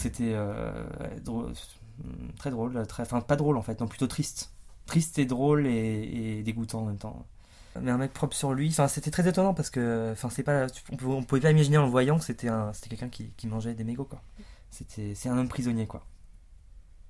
C'était 0.08 0.32
euh, 0.34 0.72
drôle- 1.22 1.52
très 2.38 2.50
drôle, 2.50 2.82
enfin 2.98 3.20
pas 3.20 3.36
drôle 3.36 3.56
en 3.56 3.62
fait, 3.62 3.80
non 3.80 3.86
plutôt 3.86 4.06
triste. 4.06 4.52
Triste 4.86 5.18
et 5.18 5.26
drôle 5.26 5.66
et, 5.66 6.42
dégoûtant 6.42 6.80
en 6.80 6.86
même 6.86 6.96
temps. 6.96 7.26
Mais 7.80 7.90
un 7.90 7.98
mec 7.98 8.12
propre 8.12 8.34
sur 8.34 8.54
lui, 8.54 8.68
enfin 8.70 8.88
c'était 8.88 9.10
très 9.10 9.28
étonnant 9.28 9.54
parce 9.54 9.70
que, 9.70 10.10
enfin 10.12 10.30
c'est 10.30 10.42
pas, 10.42 10.66
on 10.90 11.22
pouvait, 11.22 11.40
pas 11.40 11.50
imaginer 11.50 11.76
en 11.76 11.84
le 11.84 11.90
voyant 11.90 12.18
que 12.18 12.24
c'était 12.24 12.48
un, 12.48 12.72
c'était 12.72 12.96
quelqu'un 12.96 13.08
qui, 13.08 13.46
mangeait 13.46 13.74
des 13.74 13.84
mégots 13.84 14.08
c'est 14.70 15.28
un 15.28 15.38
homme 15.38 15.48
prisonnier 15.48 15.86
quoi, 15.86 16.06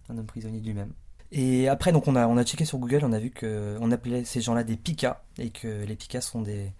un 0.08 0.18
homme 0.18 0.26
prisonnier 0.26 0.61
de 0.61 0.66
lui-même. 0.66 0.92
Et 1.30 1.68
après 1.68 1.92
donc 1.92 2.08
on 2.08 2.16
a, 2.16 2.26
on 2.26 2.37
a 2.37 2.44
checké 2.44 2.64
sur 2.64 2.78
Google, 2.78 3.00
on 3.04 3.12
a 3.12 3.18
vu 3.18 3.30
que 3.30 3.78
on 3.80 3.90
appelait 3.92 4.24
ces 4.24 4.40
gens-là 4.40 4.64
des 4.64 4.76
picas 4.76 5.22
et 5.38 5.50
que 5.50 5.84
les 5.84 5.96
picas 5.96 6.20
sont 6.20 6.42
des 6.42 6.72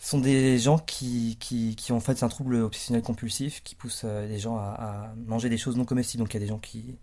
sont 0.00 0.18
des 0.18 0.58
gens 0.58 0.78
qui, 0.78 1.36
qui, 1.38 1.92
ont 1.92 1.96
en 1.96 2.00
fait 2.00 2.22
un 2.22 2.28
trouble 2.28 2.56
obsessionnel 2.56 3.02
compulsif 3.02 3.62
qui 3.62 3.74
pousse 3.74 4.02
euh, 4.04 4.26
les 4.26 4.38
gens 4.38 4.56
à, 4.56 5.12
manger 5.26 5.50
des 5.50 5.58
choses 5.58 5.76
non 5.76 5.84
comestibles. 5.84 6.22
Donc 6.22 6.32
il 6.32 6.36
y 6.36 6.38
a 6.38 6.40
des 6.40 6.46
gens 6.46 6.58
qui 6.58 6.96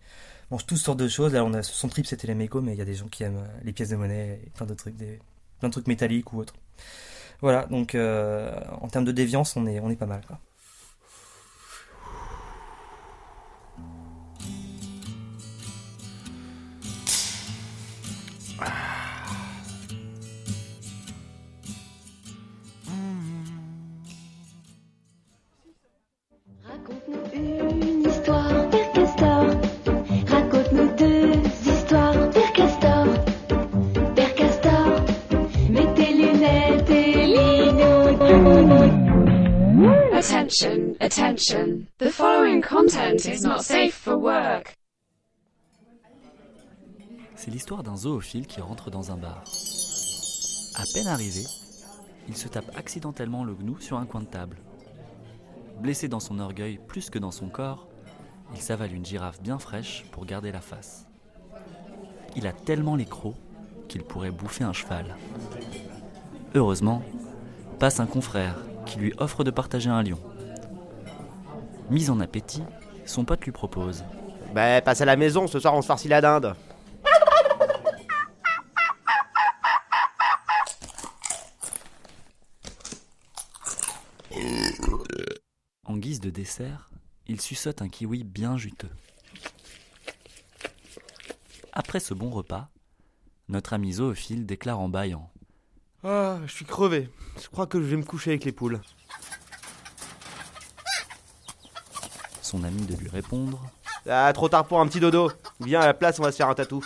mangent 0.49 0.65
toutes 0.65 0.79
sortes 0.79 0.99
de 0.99 1.07
choses. 1.07 1.33
Là, 1.33 1.45
on 1.45 1.53
a 1.53 1.61
son 1.61 1.89
trip 1.89 2.07
c'était 2.07 2.27
les 2.27 2.35
mégots, 2.35 2.61
mais 2.61 2.73
il 2.73 2.77
y 2.77 2.81
a 2.81 2.85
des 2.85 2.95
gens 2.95 3.07
qui 3.07 3.23
aiment 3.23 3.37
euh, 3.37 3.59
les 3.63 3.71
pièces 3.71 3.89
de 3.89 3.95
monnaie 3.95 4.41
et 4.43 4.49
plein 4.49 4.65
de 4.65 4.73
trucs, 4.73 5.87
métalliques 5.87 6.33
ou 6.33 6.39
autres. 6.39 6.55
Voilà, 7.41 7.67
donc 7.67 7.93
euh, 7.93 8.51
en 8.81 8.87
termes 8.87 9.05
de 9.05 9.11
déviance, 9.11 9.55
on 9.55 9.67
est, 9.67 9.79
on 9.79 9.91
est 9.91 9.95
pas 9.95 10.07
mal. 10.07 10.21
Attention, 40.29 40.93
attention. 40.99 41.87
The 41.99 42.09
following 42.09 42.61
content 42.61 43.25
is 43.25 43.43
not 43.43 43.61
safe 43.61 43.93
for 43.93 44.17
work. 44.17 44.75
C'est 47.35 47.49
l'histoire 47.49 47.81
d'un 47.81 47.95
zoophile 47.95 48.45
qui 48.45 48.59
rentre 48.59 48.91
dans 48.91 49.09
un 49.09 49.15
bar. 49.15 49.45
À 50.75 50.83
peine 50.93 51.07
arrivé, 51.07 51.43
il 52.27 52.35
se 52.35 52.49
tape 52.49 52.69
accidentellement 52.75 53.45
le 53.45 53.53
gnou 53.53 53.79
sur 53.79 53.99
un 53.99 54.05
coin 54.05 54.19
de 54.19 54.25
table. 54.25 54.57
Blessé 55.79 56.09
dans 56.09 56.19
son 56.19 56.39
orgueil 56.39 56.77
plus 56.85 57.09
que 57.09 57.19
dans 57.19 57.31
son 57.31 57.47
corps, 57.47 57.87
il 58.53 58.59
s'avale 58.59 58.91
une 58.93 59.05
girafe 59.05 59.41
bien 59.41 59.59
fraîche 59.59 60.03
pour 60.11 60.25
garder 60.25 60.51
la 60.51 60.59
face. 60.59 61.05
Il 62.35 62.47
a 62.47 62.51
tellement 62.51 62.97
les 62.97 63.05
crocs 63.05 63.37
qu'il 63.87 64.03
pourrait 64.03 64.31
bouffer 64.31 64.65
un 64.65 64.73
cheval. 64.73 65.15
Heureusement, 66.53 67.01
passe 67.79 68.01
un 68.01 68.07
confrère 68.07 68.57
qui 68.87 68.99
lui 68.99 69.13
offre 69.17 69.43
de 69.43 69.51
partager 69.51 69.89
un 69.89 70.01
lion. 70.01 70.19
Mis 71.89 72.09
en 72.09 72.19
appétit, 72.19 72.63
son 73.05 73.25
pote 73.25 73.43
lui 73.45 73.51
propose 73.51 74.03
Bah, 74.53 74.81
passe 74.81 75.01
à 75.01 75.05
la 75.05 75.15
maison, 75.15 75.47
ce 75.47 75.59
soir 75.59 75.73
on 75.75 75.81
se 75.81 75.87
farcit 75.87 76.07
la 76.07 76.21
dinde. 76.21 76.55
En 85.85 85.97
guise 85.97 86.19
de 86.19 86.29
dessert, 86.29 86.89
il 87.27 87.41
suçote 87.41 87.81
un 87.81 87.89
kiwi 87.89 88.23
bien 88.23 88.57
juteux. 88.57 88.91
Après 91.73 91.99
ce 91.99 92.13
bon 92.13 92.29
repas, 92.29 92.69
notre 93.49 93.73
ami 93.73 93.93
zoophile 93.93 94.45
déclare 94.45 94.79
en 94.79 94.89
bâillant 94.89 95.31
Ah, 96.09 96.37
je 96.45 96.53
suis 96.53 96.63
crevé. 96.63 97.09
Je 97.37 97.49
crois 97.49 97.67
que 97.67 97.81
je 97.81 97.85
vais 97.85 97.97
me 97.97 98.03
coucher 98.03 98.29
avec 98.29 98.45
les 98.45 98.53
poules. 98.53 98.79
Son 102.41 102.63
ami 102.63 102.83
de 102.83 102.95
lui 102.95 103.09
répondre 103.09 103.61
Ah, 104.09 104.31
trop 104.33 104.47
tard 104.47 104.65
pour 104.65 104.79
un 104.79 104.87
petit 104.87 105.01
dodo. 105.01 105.29
Viens 105.59 105.81
à 105.81 105.85
la 105.85 105.93
place, 105.93 106.17
on 106.17 106.23
va 106.23 106.31
se 106.31 106.37
faire 106.37 106.47
un 106.47 106.55
tatou. 106.55 106.81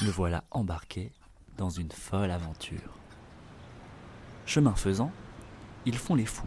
Le 0.00 0.12
voilà 0.12 0.44
embarqué 0.52 1.10
dans 1.58 1.70
une 1.70 1.90
folle 1.90 2.30
aventure. 2.30 3.00
Chemin 4.46 4.76
faisant, 4.76 5.10
ils 5.86 5.98
font 5.98 6.14
les 6.14 6.26
fous 6.26 6.46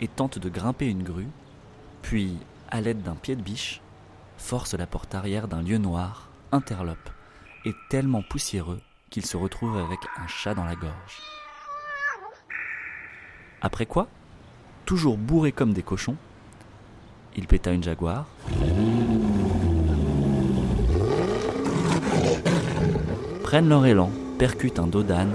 et 0.00 0.08
tentent 0.08 0.40
de 0.40 0.48
grimper 0.48 0.86
une 0.86 1.04
grue, 1.04 1.28
puis, 2.02 2.36
à 2.72 2.80
l'aide 2.80 3.02
d'un 3.02 3.14
pied 3.14 3.36
de 3.36 3.42
biche, 3.42 3.80
forcent 4.36 4.74
la 4.74 4.88
porte 4.88 5.14
arrière 5.14 5.46
d'un 5.46 5.62
lieu 5.62 5.78
noir, 5.78 6.28
interlope, 6.50 7.10
et 7.64 7.74
tellement 7.88 8.22
poussiéreux 8.28 8.80
qu'ils 9.10 9.26
se 9.26 9.36
retrouvent 9.36 9.78
avec 9.78 10.00
un 10.16 10.26
chat 10.26 10.54
dans 10.54 10.64
la 10.64 10.74
gorge. 10.74 11.22
Après 13.60 13.86
quoi, 13.86 14.08
toujours 14.84 15.18
bourrés 15.18 15.52
comme 15.52 15.72
des 15.72 15.82
cochons, 15.82 16.16
Il 17.36 17.46
péta 17.46 17.70
une 17.70 17.84
jaguar. 17.84 18.26
Prennent 23.44 23.68
leur 23.68 23.86
élan, 23.86 24.10
percutent 24.38 24.80
un 24.80 24.88
dos 24.88 25.04
d'âne 25.04 25.34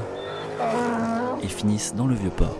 et 1.41 1.47
finissent 1.47 1.95
dans 1.95 2.07
le 2.07 2.15
vieux 2.15 2.30
port. 2.30 2.57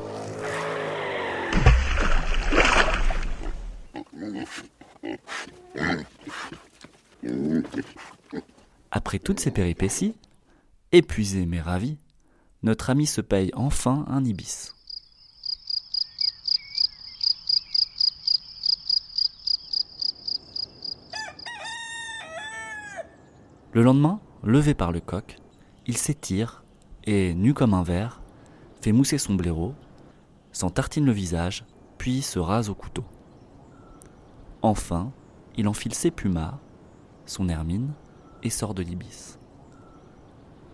Après 8.92 9.20
toutes 9.20 9.42
ces 9.42 9.52
péripéties, 9.52 10.16
épuisé 10.94 11.46
mais 11.46 11.60
ravi, 11.60 11.98
notre 12.62 12.90
ami 12.90 13.06
se 13.06 13.20
paye 13.20 13.52
enfin 13.56 14.06
un 14.08 14.24
ibis. 14.24 14.74
Le 23.74 23.82
lendemain, 23.82 24.22
levé 24.44 24.76
par 24.76 24.92
le 24.92 25.00
coq, 25.00 25.40
il 25.88 25.98
s'étire 25.98 26.64
et, 27.06 27.34
nu 27.34 27.56
comme 27.56 27.74
un 27.74 27.82
verre, 27.82 28.22
fait 28.82 28.92
mousser 28.92 29.18
son 29.18 29.34
blaireau, 29.34 29.74
s'en 30.52 30.70
tartine 30.70 31.06
le 31.06 31.12
visage, 31.12 31.66
puis 31.98 32.22
se 32.22 32.38
rase 32.38 32.70
au 32.70 32.76
couteau. 32.76 33.04
Enfin, 34.62 35.12
il 35.58 35.68
enfile 35.68 35.96
ses 35.96 36.12
plumards, 36.12 36.60
son 37.26 37.50
hermine, 37.50 37.94
et 38.44 38.52
sort 38.52 38.76
de 38.76 38.84
l'ibis. 38.84 39.40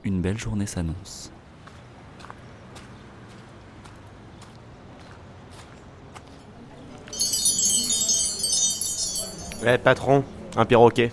Une 0.04 0.22
belle 0.22 0.38
journée 0.38 0.66
s'annonce. 0.66 1.32
Ouais, 9.62 9.78
patron, 9.78 10.24
un 10.56 10.66
perroquet. 10.66 11.12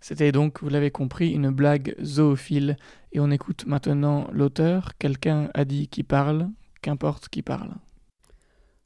C'était 0.00 0.32
donc, 0.32 0.62
vous 0.62 0.68
l'avez 0.68 0.90
compris, 0.90 1.30
une 1.30 1.50
blague 1.50 1.94
zoophile. 2.02 2.76
Et 3.12 3.20
on 3.20 3.30
écoute 3.30 3.64
maintenant 3.66 4.28
l'auteur. 4.32 4.92
Quelqu'un 4.98 5.50
a 5.54 5.64
dit 5.64 5.88
qui 5.88 6.02
parle, 6.02 6.48
qu'importe 6.82 7.28
qui 7.28 7.42
parle. 7.42 7.74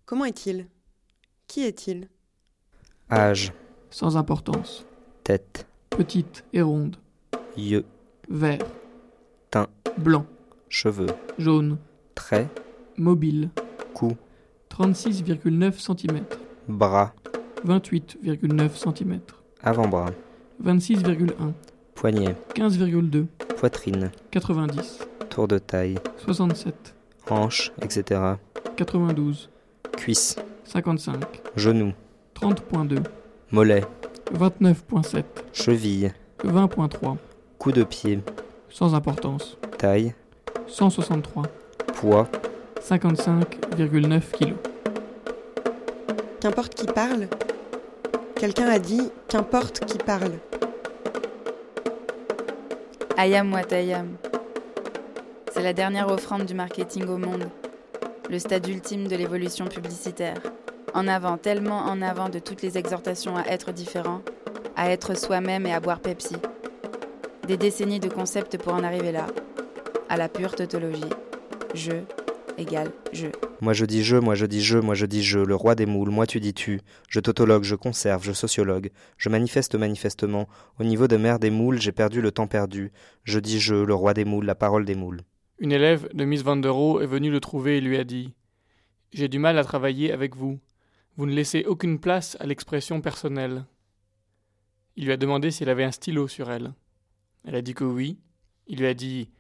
Comment 0.04 0.26
est-il? 0.26 0.66
Qui 1.50 1.62
est-il? 1.64 2.06
Âge, 3.10 3.52
Sans 3.90 4.16
importance. 4.16 4.86
tête, 5.24 5.66
Petite 5.90 6.44
et 6.52 6.62
ronde. 6.62 6.94
yeux, 7.56 7.84
Vert. 8.28 8.60
teint, 9.50 9.66
Blanc. 9.98 10.26
cheveux, 10.68 11.08
Jaune. 11.38 11.78
traits, 12.14 12.46
Mobile. 12.96 13.50
cou, 13.94 14.12
36,9 14.70 15.72
cm. 15.80 16.20
bras, 16.68 17.12
28,9 17.66 18.76
cm. 18.76 19.18
avant-bras, 19.64 20.10
26,1. 20.62 21.52
poignet, 21.96 22.36
15,2. 22.54 23.26
poitrine, 23.58 24.12
90. 24.30 25.00
tour 25.28 25.48
de 25.48 25.58
taille, 25.58 25.98
67. 26.18 26.94
hanche, 27.28 27.72
etc., 27.82 28.20
92. 28.76 29.50
cuisse, 29.96 30.36
55. 30.72 31.18
genou, 31.56 31.92
30.2. 32.40 33.00
mollet, 33.50 33.82
29.7. 34.32 35.24
cheville, 35.52 36.12
20.3. 36.44 37.16
coup 37.58 37.72
de 37.72 37.82
pied, 37.82 38.20
Sans 38.68 38.94
importance. 38.94 39.58
taille, 39.78 40.14
163. 40.68 41.42
poids, 41.94 42.28
55,9 42.80 44.20
kg. 44.30 44.54
Qu'importe 46.40 46.74
qui 46.74 46.86
parle 46.86 47.26
Quelqu'un 48.36 48.68
a 48.68 48.78
dit 48.78 49.10
qu'importe 49.28 49.80
qui 49.84 49.98
parle. 49.98 50.38
Ayam 53.18 53.52
Watayam. 53.52 54.16
C'est 55.52 55.62
la 55.62 55.72
dernière 55.72 56.08
offrande 56.10 56.44
du 56.46 56.54
marketing 56.54 57.06
au 57.08 57.18
monde. 57.18 57.48
Le 58.30 58.38
stade 58.38 58.66
ultime 58.68 59.08
de 59.08 59.16
l'évolution 59.16 59.66
publicitaire. 59.66 60.38
En 60.94 61.06
avant, 61.06 61.38
tellement 61.38 61.78
en 61.78 62.02
avant 62.02 62.28
de 62.28 62.38
toutes 62.38 62.62
les 62.62 62.76
exhortations 62.76 63.36
à 63.36 63.44
être 63.46 63.72
différent, 63.72 64.22
à 64.76 64.90
être 64.90 65.16
soi-même 65.16 65.66
et 65.66 65.72
à 65.72 65.80
boire 65.80 66.00
Pepsi. 66.00 66.36
Des 67.46 67.56
décennies 67.56 68.00
de 68.00 68.08
concepts 68.08 68.58
pour 68.58 68.74
en 68.74 68.82
arriver 68.82 69.12
là. 69.12 69.26
À 70.08 70.16
la 70.16 70.28
pure 70.28 70.54
tautologie. 70.54 71.04
Je 71.74 71.92
égale 72.58 72.90
je. 73.12 73.28
Moi 73.60 73.72
je 73.72 73.84
dis 73.84 74.02
je, 74.02 74.16
moi 74.16 74.34
je 74.34 74.46
dis 74.46 74.62
je, 74.62 74.78
moi 74.78 74.94
je 74.94 75.06
dis 75.06 75.22
je, 75.22 75.38
le 75.38 75.54
roi 75.54 75.74
des 75.74 75.86
moules, 75.86 76.10
moi 76.10 76.26
tu 76.26 76.40
dis 76.40 76.54
tu, 76.54 76.80
je 77.08 77.20
tautologue, 77.20 77.62
je 77.62 77.74
conserve, 77.74 78.24
je 78.24 78.32
sociologue, 78.32 78.90
je 79.16 79.28
manifeste 79.28 79.74
manifestement, 79.74 80.48
au 80.78 80.84
niveau 80.84 81.08
de 81.08 81.16
mère 81.16 81.38
des 81.38 81.50
moules, 81.50 81.80
j'ai 81.80 81.92
perdu 81.92 82.20
le 82.20 82.32
temps 82.32 82.46
perdu, 82.46 82.92
je 83.24 83.38
dis 83.38 83.60
je, 83.60 83.74
le 83.74 83.94
roi 83.94 84.14
des 84.14 84.24
moules, 84.24 84.46
la 84.46 84.54
parole 84.54 84.84
des 84.84 84.94
moules. 84.94 85.22
Une 85.58 85.72
élève 85.72 86.08
de 86.14 86.24
Miss 86.24 86.42
Van 86.42 86.56
der 86.56 86.72
Rohe 86.72 87.02
est 87.02 87.06
venue 87.06 87.30
le 87.30 87.40
trouver 87.40 87.78
et 87.78 87.80
lui 87.80 87.98
a 87.98 88.04
dit 88.04 88.34
J'ai 89.12 89.28
du 89.28 89.38
mal 89.38 89.58
à 89.58 89.64
travailler 89.64 90.12
avec 90.12 90.34
vous. 90.36 90.58
Vous 91.16 91.26
ne 91.26 91.34
laissez 91.34 91.64
aucune 91.64 91.98
place 91.98 92.36
à 92.40 92.46
l'expression 92.46 93.00
personnelle. 93.00 93.64
Il 94.96 95.04
lui 95.04 95.12
a 95.12 95.16
demandé 95.16 95.50
si 95.50 95.62
elle 95.62 95.68
avait 95.68 95.84
un 95.84 95.92
stylo 95.92 96.28
sur 96.28 96.50
elle. 96.50 96.72
Elle 97.44 97.54
a 97.54 97.62
dit 97.62 97.74
que 97.74 97.84
oui. 97.84 98.18
Il 98.66 98.78
lui 98.78 98.86
a 98.86 98.94
dit 98.94 99.30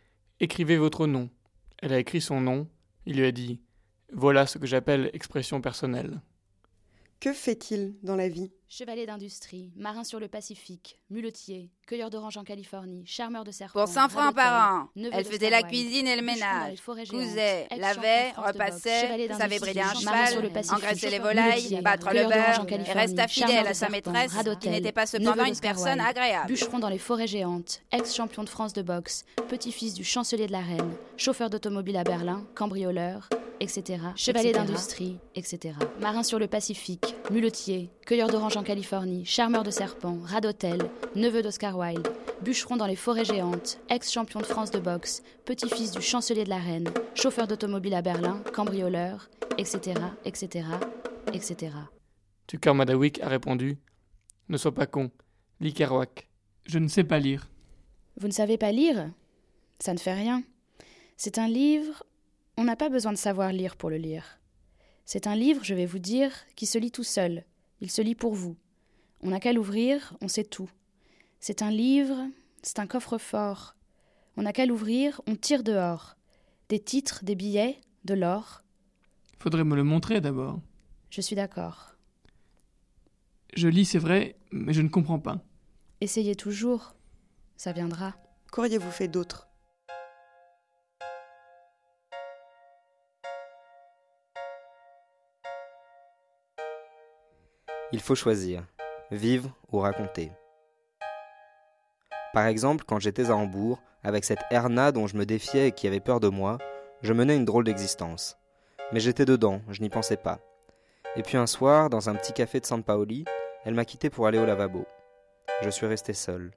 Écrivez 0.40 0.76
votre 0.76 1.06
nom. 1.06 1.30
Elle 1.78 1.92
a 1.92 1.98
écrit 1.98 2.20
son 2.20 2.40
nom. 2.40 2.68
Il 3.06 3.16
lui 3.16 3.26
a 3.26 3.32
dit 3.32 3.60
Voilà 4.12 4.46
ce 4.46 4.58
que 4.58 4.66
j'appelle 4.66 5.10
expression 5.12 5.60
personnelle. 5.60 6.20
Que 7.20 7.32
fait-il 7.32 7.94
dans 8.02 8.16
la 8.16 8.28
vie? 8.28 8.50
Chevalier 8.72 9.04
d'industrie, 9.04 9.72
marin 9.74 10.04
sur 10.04 10.20
le 10.20 10.28
Pacifique, 10.28 11.00
muletier, 11.10 11.72
cueilleur 11.88 12.08
d'oranges 12.08 12.36
en 12.36 12.44
Californie, 12.44 13.04
charmeur 13.04 13.42
de 13.42 13.50
serpents. 13.50 13.80
Pour 13.80 13.88
100 13.88 14.08
francs 14.10 14.32
par 14.32 14.74
an. 14.74 14.88
Elle 14.94 15.24
faisait 15.24 15.50
la 15.50 15.64
cuisine 15.64 16.06
et 16.06 16.14
le 16.14 16.22
ménage. 16.22 16.78
Cousait, 17.10 17.66
lavait, 17.76 18.30
repassait, 18.36 19.28
savait 19.36 19.58
brider 19.58 19.80
un 19.80 19.92
cheval, 19.92 20.52
engraisser 20.70 21.10
les 21.10 21.18
volailles, 21.18 21.80
battre 21.82 22.10
le 22.14 22.28
beurre, 22.28 22.60
en 22.60 22.64
et 22.64 22.68
Californie, 22.68 23.00
resta 23.00 23.26
fidèle 23.26 23.66
à 23.66 23.74
sa 23.74 23.88
maîtresse, 23.88 24.34
qui 24.60 24.70
n'était 24.70 24.92
pas 24.92 25.06
cependant 25.06 25.46
une 25.46 25.58
personne 25.58 26.00
agréable. 26.00 26.46
Bûcheron 26.46 26.78
dans 26.78 26.88
les 26.88 26.98
forêts 26.98 27.26
géantes, 27.26 27.82
ex-champion 27.90 28.44
de 28.44 28.48
France 28.48 28.72
de 28.72 28.82
boxe, 28.82 29.24
petit-fils 29.48 29.94
du 29.94 30.04
chancelier 30.04 30.46
de 30.46 30.52
la 30.52 30.60
reine, 30.60 30.94
chauffeur 31.16 31.50
d'automobile 31.50 31.96
à 31.96 32.04
Berlin, 32.04 32.46
cambrioleur, 32.54 33.28
etc. 33.60 33.98
Chevalier 34.16 34.52
d'industrie, 34.52 35.18
etc. 35.34 35.74
Marin 36.00 36.22
sur 36.22 36.38
le 36.38 36.46
Pacifique, 36.46 37.14
muletier, 37.30 37.90
cueilleur 38.06 38.28
d'oranges 38.28 38.56
en 38.60 38.62
Californie, 38.62 39.24
charmeur 39.24 39.62
de 39.62 39.70
serpents, 39.70 40.18
radotel, 40.22 40.78
neveu 41.14 41.40
d'Oscar 41.40 41.78
Wilde, 41.78 42.06
bûcheron 42.42 42.76
dans 42.76 42.86
les 42.86 42.94
forêts 42.94 43.24
géantes, 43.24 43.80
ex-champion 43.88 44.40
de 44.40 44.44
France 44.44 44.70
de 44.70 44.78
boxe, 44.78 45.22
petit-fils 45.46 45.92
du 45.92 46.02
chancelier 46.02 46.44
de 46.44 46.50
la 46.50 46.58
reine, 46.58 46.90
chauffeur 47.14 47.46
d'automobile 47.46 47.94
à 47.94 48.02
Berlin, 48.02 48.42
cambrioleur, 48.52 49.30
etc., 49.56 49.98
etc., 50.26 50.66
etc. 51.32 51.72
Tucker 52.46 52.74
Madawick 52.74 53.22
a 53.22 53.28
répondu 53.28 53.78
Ne 54.50 54.58
sois 54.58 54.74
pas 54.74 54.86
con. 54.86 55.10
Lis 55.60 55.72
Kerouac. 55.72 56.28
Je 56.66 56.78
ne 56.78 56.88
sais 56.88 57.04
pas 57.04 57.18
lire. 57.18 57.48
Vous 58.18 58.26
ne 58.26 58.32
savez 58.32 58.58
pas 58.58 58.72
lire? 58.72 59.10
Ça 59.78 59.94
ne 59.94 59.98
fait 59.98 60.12
rien. 60.12 60.42
C'est 61.16 61.38
un 61.38 61.48
livre, 61.48 62.02
on 62.58 62.64
n'a 62.64 62.76
pas 62.76 62.90
besoin 62.90 63.12
de 63.12 63.16
savoir 63.16 63.54
lire 63.54 63.76
pour 63.76 63.88
le 63.88 63.96
lire. 63.96 64.38
C'est 65.06 65.26
un 65.26 65.34
livre, 65.34 65.64
je 65.64 65.74
vais 65.74 65.86
vous 65.86 65.98
dire, 65.98 66.32
qui 66.56 66.66
se 66.66 66.76
lit 66.76 66.90
tout 66.90 67.04
seul. 67.04 67.44
Il 67.80 67.90
se 67.90 68.02
lit 68.02 68.14
pour 68.14 68.34
vous. 68.34 68.56
On 69.22 69.30
n'a 69.30 69.40
qu'à 69.40 69.52
l'ouvrir, 69.52 70.16
on 70.20 70.28
sait 70.28 70.44
tout. 70.44 70.70
C'est 71.40 71.62
un 71.62 71.70
livre, 71.70 72.26
c'est 72.62 72.78
un 72.78 72.86
coffre-fort. 72.86 73.76
On 74.36 74.42
n'a 74.42 74.52
qu'à 74.52 74.66
l'ouvrir, 74.66 75.20
on 75.26 75.36
tire 75.36 75.62
dehors. 75.62 76.16
Des 76.68 76.78
titres, 76.80 77.24
des 77.24 77.34
billets, 77.34 77.80
de 78.04 78.14
l'or. 78.14 78.62
Faudrait 79.38 79.64
me 79.64 79.76
le 79.76 79.84
montrer 79.84 80.20
d'abord. 80.20 80.60
Je 81.10 81.20
suis 81.20 81.36
d'accord. 81.36 81.96
Je 83.54 83.68
lis, 83.68 83.84
c'est 83.84 83.98
vrai, 83.98 84.38
mais 84.52 84.72
je 84.72 84.82
ne 84.82 84.88
comprends 84.88 85.18
pas. 85.18 85.42
Essayez 86.00 86.36
toujours. 86.36 86.94
Ça 87.56 87.72
viendra. 87.72 88.14
Qu'auriez-vous 88.52 88.90
fait 88.90 89.08
d'autre? 89.08 89.49
Il 97.92 98.00
faut 98.00 98.14
choisir, 98.14 98.64
vivre 99.10 99.50
ou 99.72 99.78
raconter. 99.78 100.30
Par 102.32 102.46
exemple, 102.46 102.84
quand 102.86 103.00
j'étais 103.00 103.30
à 103.30 103.36
Hambourg, 103.36 103.80
avec 104.04 104.24
cette 104.24 104.42
Erna 104.50 104.92
dont 104.92 105.06
je 105.06 105.16
me 105.16 105.26
défiais 105.26 105.68
et 105.68 105.72
qui 105.72 105.86
avait 105.86 106.00
peur 106.00 106.20
de 106.20 106.28
moi, 106.28 106.58
je 107.02 107.12
menais 107.12 107.36
une 107.36 107.44
drôle 107.44 107.64
d'existence. 107.64 108.36
Mais 108.92 109.00
j'étais 109.00 109.24
dedans, 109.24 109.60
je 109.68 109.82
n'y 109.82 109.90
pensais 109.90 110.16
pas. 110.16 110.38
Et 111.16 111.22
puis 111.22 111.36
un 111.36 111.46
soir, 111.46 111.90
dans 111.90 112.08
un 112.08 112.14
petit 112.14 112.32
café 112.32 112.60
de 112.60 112.66
San 112.66 112.82
Paoli, 112.82 113.24
elle 113.64 113.74
m'a 113.74 113.84
quitté 113.84 114.10
pour 114.10 114.26
aller 114.26 114.38
au 114.38 114.46
lavabo. 114.46 114.86
Je 115.62 115.70
suis 115.70 115.86
resté 115.86 116.12
seul. 116.12 116.52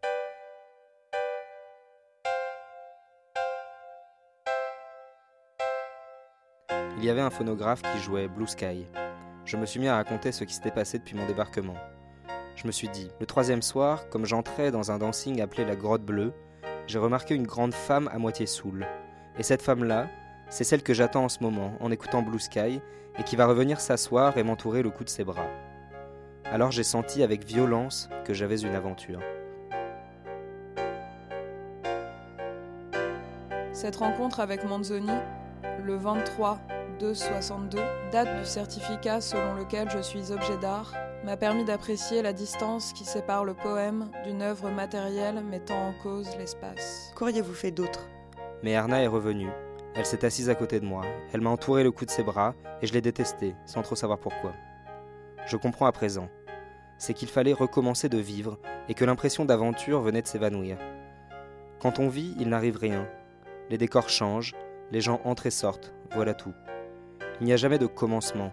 il 7.03 7.07
y 7.07 7.09
avait 7.09 7.19
un 7.19 7.29
phonographe 7.29 7.81
qui 7.81 7.99
jouait 7.99 8.29
Blue 8.29 8.47
Sky. 8.47 8.85
Je 9.45 9.57
me 9.57 9.65
suis 9.65 9.79
mis 9.79 9.89
à 9.89 9.95
raconter 9.95 10.31
ce 10.31 10.45
qui 10.45 10.53
s'était 10.53 10.71
passé 10.71 10.99
depuis 10.99 11.15
mon 11.15 11.25
débarquement. 11.25 11.75
Je 12.55 12.65
me 12.65 12.71
suis 12.71 12.87
dit, 12.87 13.09
le 13.19 13.25
troisième 13.25 13.61
soir, 13.61 14.07
comme 14.09 14.25
j'entrais 14.25 14.71
dans 14.71 14.91
un 14.91 14.99
dancing 14.99 15.41
appelé 15.41 15.65
la 15.65 15.75
Grotte 15.75 16.05
Bleue, 16.05 16.31
j'ai 16.87 16.97
remarqué 16.97 17.35
une 17.35 17.45
grande 17.45 17.73
femme 17.73 18.09
à 18.13 18.19
moitié 18.19 18.45
saoule. 18.45 18.85
Et 19.37 19.43
cette 19.43 19.61
femme-là, 19.61 20.07
c'est 20.49 20.63
celle 20.63 20.81
que 20.81 20.93
j'attends 20.93 21.25
en 21.25 21.29
ce 21.29 21.43
moment, 21.43 21.73
en 21.81 21.91
écoutant 21.91 22.21
Blue 22.21 22.39
Sky, 22.39 22.79
et 23.19 23.23
qui 23.23 23.35
va 23.35 23.45
revenir 23.45 23.81
s'asseoir 23.81 24.37
et 24.37 24.43
m'entourer 24.43 24.81
le 24.81 24.91
cou 24.91 25.03
de 25.03 25.09
ses 25.09 25.25
bras. 25.25 25.47
Alors 26.45 26.71
j'ai 26.71 26.83
senti 26.83 27.21
avec 27.21 27.43
violence 27.43 28.09
que 28.23 28.33
j'avais 28.33 28.61
une 28.61 28.75
aventure. 28.75 29.19
Cette 33.73 33.97
rencontre 33.97 34.39
avec 34.39 34.63
Manzoni, 34.63 35.11
le 35.83 35.95
23 35.95 36.59
2 36.99 37.13
62, 37.13 37.79
date 38.11 38.39
du 38.39 38.45
certificat 38.45 39.21
selon 39.21 39.55
lequel 39.55 39.89
je 39.89 39.99
suis 39.99 40.31
objet 40.31 40.57
d'art, 40.57 40.93
m'a 41.23 41.37
permis 41.37 41.65
d'apprécier 41.65 42.21
la 42.21 42.33
distance 42.33 42.93
qui 42.93 43.05
sépare 43.05 43.45
le 43.45 43.53
poème 43.53 44.09
d'une 44.25 44.41
œuvre 44.41 44.69
matérielle 44.69 45.43
mettant 45.43 45.87
en 45.87 45.93
cause 46.03 46.35
l'espace. 46.37 47.11
Qu'auriez-vous 47.15 47.53
fait 47.53 47.71
d'autre? 47.71 48.07
Mais 48.61 48.71
Erna 48.71 49.01
est 49.01 49.07
revenue. 49.07 49.49
Elle 49.95 50.05
s'est 50.05 50.25
assise 50.25 50.49
à 50.49 50.55
côté 50.55 50.79
de 50.79 50.85
moi. 50.85 51.03
Elle 51.33 51.41
m'a 51.41 51.49
entouré 51.49 51.83
le 51.83 51.91
cou 51.91 52.05
de 52.05 52.11
ses 52.11 52.23
bras 52.23 52.55
et 52.81 52.87
je 52.87 52.93
l'ai 52.93 53.01
détestée, 53.01 53.55
sans 53.65 53.81
trop 53.81 53.95
savoir 53.95 54.19
pourquoi. 54.19 54.53
Je 55.45 55.57
comprends 55.57 55.85
à 55.85 55.91
présent. 55.91 56.29
C'est 56.97 57.13
qu'il 57.13 57.27
fallait 57.27 57.53
recommencer 57.53 58.09
de 58.09 58.17
vivre 58.17 58.59
et 58.89 58.93
que 58.93 59.05
l'impression 59.05 59.45
d'aventure 59.45 60.01
venait 60.01 60.21
de 60.21 60.27
s'évanouir. 60.27 60.77
Quand 61.79 61.99
on 61.99 62.07
vit, 62.07 62.33
il 62.39 62.49
n'arrive 62.49 62.77
rien. 62.77 63.07
Les 63.69 63.77
décors 63.77 64.09
changent, 64.09 64.55
les 64.91 65.01
gens 65.01 65.21
entrent 65.23 65.47
et 65.47 65.51
sortent, 65.51 65.93
voilà 66.13 66.33
tout. 66.33 66.53
Il 67.41 67.45
n'y 67.45 67.53
a 67.53 67.57
jamais 67.57 67.79
de 67.79 67.87
commencement. 67.87 68.51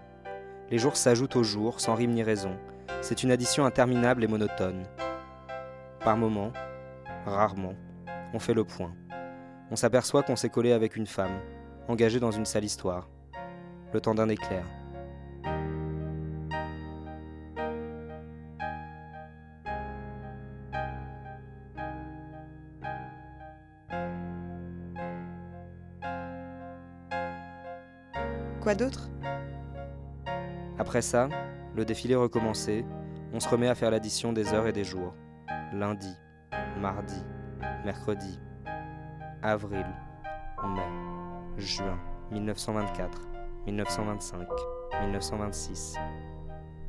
Les 0.70 0.78
jours 0.78 0.96
s'ajoutent 0.96 1.36
aux 1.36 1.42
jours, 1.42 1.80
sans 1.80 1.94
rime 1.94 2.12
ni 2.12 2.22
raison. 2.22 2.56
C'est 3.02 3.22
une 3.22 3.30
addition 3.30 3.64
interminable 3.64 4.24
et 4.24 4.28
monotone. 4.28 4.84
Par 6.00 6.16
moments, 6.16 6.52
rarement, 7.26 7.74
on 8.32 8.38
fait 8.38 8.54
le 8.54 8.64
point. 8.64 8.92
On 9.70 9.76
s'aperçoit 9.76 10.22
qu'on 10.22 10.36
s'est 10.36 10.48
collé 10.48 10.72
avec 10.72 10.96
une 10.96 11.06
femme, 11.06 11.40
engagée 11.88 12.20
dans 12.20 12.30
une 12.30 12.46
sale 12.46 12.64
histoire. 12.64 13.08
Le 13.92 14.00
temps 14.00 14.14
d'un 14.14 14.28
éclair. 14.28 14.64
Quoi 28.70 28.76
d'autre? 28.76 29.10
Après 30.78 31.02
ça, 31.02 31.28
le 31.74 31.84
défilé 31.84 32.14
recommençait, 32.14 32.84
on 33.32 33.40
se 33.40 33.48
remet 33.48 33.66
à 33.66 33.74
faire 33.74 33.90
l'addition 33.90 34.32
des 34.32 34.54
heures 34.54 34.68
et 34.68 34.72
des 34.72 34.84
jours. 34.84 35.12
Lundi, 35.72 36.14
mardi, 36.78 37.20
mercredi, 37.84 38.38
avril, 39.42 39.84
mai, 40.62 40.86
juin, 41.56 41.98
1924, 42.30 43.28
1925, 43.66 44.46
1926. 45.00 45.96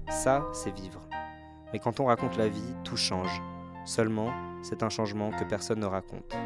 Ça, 0.08 0.46
c'est 0.54 0.76
vivre. 0.76 1.10
Mais 1.74 1.80
quand 1.80 2.00
on 2.00 2.06
raconte 2.06 2.38
la 2.38 2.48
vie, 2.48 2.76
tout 2.84 2.96
change. 2.96 3.42
Seulement, 3.86 4.30
c'est 4.62 4.84
un 4.84 4.90
changement 4.90 5.32
que 5.32 5.46
personne 5.46 5.80
ne 5.80 5.88
raconte. 5.88 6.38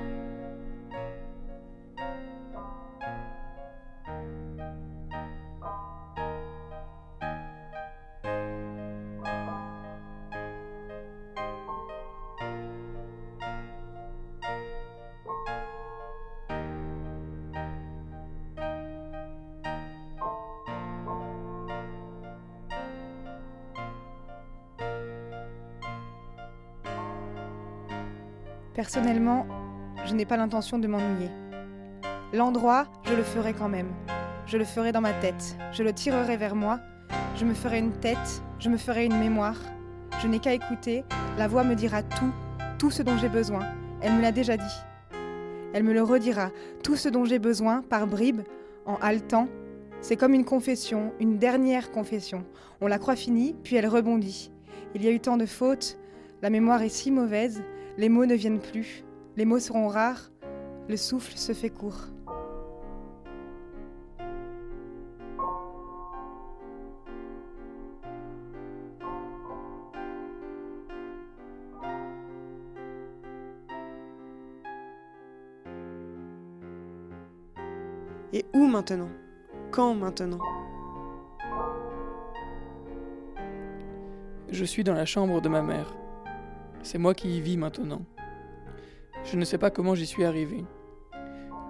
Personnellement, 28.86 29.48
je 30.06 30.14
n'ai 30.14 30.26
pas 30.26 30.38
l'intention 30.38 30.78
de 30.78 30.86
m'ennuyer. 30.86 31.32
L'endroit, 32.34 32.86
je 33.06 33.16
le 33.16 33.24
ferai 33.24 33.52
quand 33.52 33.68
même. 33.68 33.92
Je 34.46 34.60
le 34.60 34.64
ferai 34.64 34.92
dans 34.92 35.02
ma 35.02 35.12
tête. 35.12 35.58
Je 35.72 35.82
le 35.82 35.92
tirerai 35.92 36.38
vers 36.38 36.54
moi. 36.56 36.80
Je 37.36 37.46
me 37.46 37.56
ferai 37.56 37.80
une 37.80 37.94
tête. 37.94 38.44
Je 38.60 38.70
me 38.70 38.78
ferai 38.78 39.06
une 39.06 39.18
mémoire. 39.18 39.58
Je 40.22 40.28
n'ai 40.28 40.38
qu'à 40.38 40.54
écouter. 40.54 41.04
La 41.40 41.48
voix 41.48 41.64
me 41.64 41.74
dira 41.74 42.04
tout, 42.04 42.32
tout 42.78 42.92
ce 42.92 43.02
dont 43.02 43.18
j'ai 43.18 43.28
besoin. 43.28 43.62
Elle 44.04 44.14
me 44.14 44.22
l'a 44.22 44.32
déjà 44.32 44.56
dit. 44.56 44.78
Elle 45.74 45.84
me 45.84 45.92
le 45.92 46.04
redira. 46.04 46.52
Tout 46.84 46.96
ce 46.96 47.10
dont 47.10 47.26
j'ai 47.26 47.40
besoin, 47.40 47.82
par 47.82 48.06
bribes, 48.06 48.44
en 48.86 48.98
haletant. 48.98 49.48
C'est 50.00 50.16
comme 50.16 50.36
une 50.36 50.46
confession, 50.46 51.12
une 51.20 51.40
dernière 51.40 51.92
confession. 51.92 52.46
On 52.82 52.88
la 52.88 53.00
croit 53.00 53.16
finie, 53.16 53.56
puis 53.64 53.78
elle 53.78 53.88
rebondit. 53.88 54.52
Il 54.94 55.04
y 55.04 55.08
a 55.08 55.12
eu 55.12 55.20
tant 55.20 55.38
de 55.38 55.48
fautes. 55.48 55.98
La 56.44 56.52
mémoire 56.52 56.84
est 56.84 56.90
si 56.90 57.10
mauvaise. 57.10 57.64
Les 57.98 58.10
mots 58.10 58.26
ne 58.26 58.36
viennent 58.36 58.60
plus, 58.60 59.06
les 59.38 59.46
mots 59.46 59.60
seront 59.60 59.88
rares, 59.88 60.30
le 60.90 60.98
souffle 60.98 61.38
se 61.38 61.54
fait 61.54 61.70
court. 61.70 62.10
Et 78.34 78.46
où 78.54 78.68
maintenant? 78.68 79.08
Quand 79.72 79.96
maintenant? 79.96 80.40
Je 84.50 84.66
suis 84.66 84.84
dans 84.84 84.94
la 84.94 85.06
chambre 85.06 85.40
de 85.40 85.48
ma 85.48 85.62
mère. 85.62 85.96
C'est 86.86 87.00
moi 87.00 87.16
qui 87.16 87.36
y 87.36 87.42
vis 87.42 87.58
maintenant. 87.58 88.04
Je 89.24 89.38
ne 89.38 89.44
sais 89.44 89.58
pas 89.58 89.72
comment 89.72 89.96
j'y 89.96 90.06
suis 90.06 90.24
arrivé. 90.24 90.64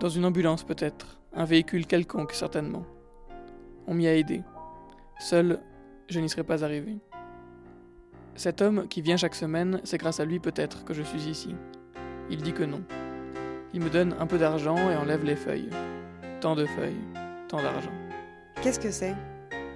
Dans 0.01 0.09
une 0.09 0.26
ambulance 0.26 0.66
peut-être, 0.66 1.22
un 1.34 1.45
véhicule 1.45 1.88
quelconque 1.88 2.34
certainement. 2.34 2.84
On 3.88 3.93
m'y 3.93 4.07
a 4.07 4.13
aidé. 4.13 4.43
Seul, 5.18 5.61
je 6.09 6.20
n'y 6.20 6.28
serais 6.28 6.43
pas 6.43 6.66
arrivé. 6.66 6.97
Cet 8.36 8.61
homme 8.61 8.89
qui 8.89 9.01
vient 9.01 9.16
chaque 9.16 9.36
semaine, 9.36 9.80
c'est 9.86 9.97
grâce 9.97 10.20
à 10.20 10.26
lui 10.26 10.41
peut-être 10.41 10.84
que 10.84 10.93
je 10.93 11.03
suis 11.03 11.30
ici. 11.30 11.55
Il 12.30 12.41
dit 12.41 12.51
que 12.51 12.63
non. 12.63 12.84
Il 13.74 13.82
me 13.82 13.89
donne 13.89 14.18
un 14.20 14.28
peu 14.28 14.38
d'argent 14.38 14.76
et 14.91 14.97
enlève 14.97 15.24
les 15.24 15.38
feuilles. 15.38 15.70
Tant 16.41 16.57
de 16.57 16.66
feuilles, 16.66 17.01
tant 17.47 17.61
d'argent. 17.61 17.93
Qu'est-ce 18.61 18.82
que 18.82 18.91
c'est? 18.91 19.16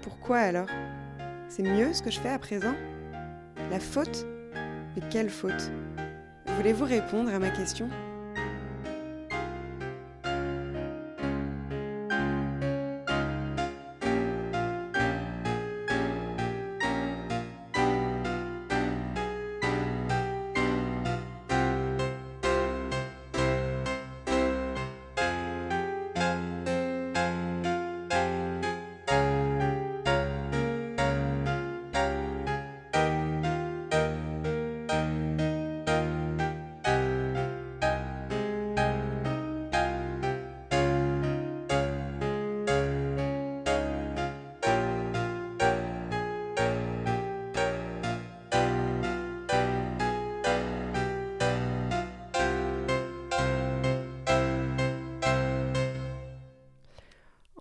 Pourquoi 0.01 0.39
alors? 0.39 0.67
C'est 1.47 1.63
mieux 1.63 1.93
ce 1.93 2.03
que 2.03 2.11
je 2.11 2.19
fais 2.19 2.27
à 2.27 2.39
présent? 2.39 2.75
La 3.71 3.79
faute? 3.79 4.25
Mais 4.95 5.03
quelle 5.09 5.29
faute. 5.29 5.71
Voulez-vous 6.57 6.85
répondre 6.85 7.33
à 7.33 7.39
ma 7.39 7.49
question? 7.49 7.89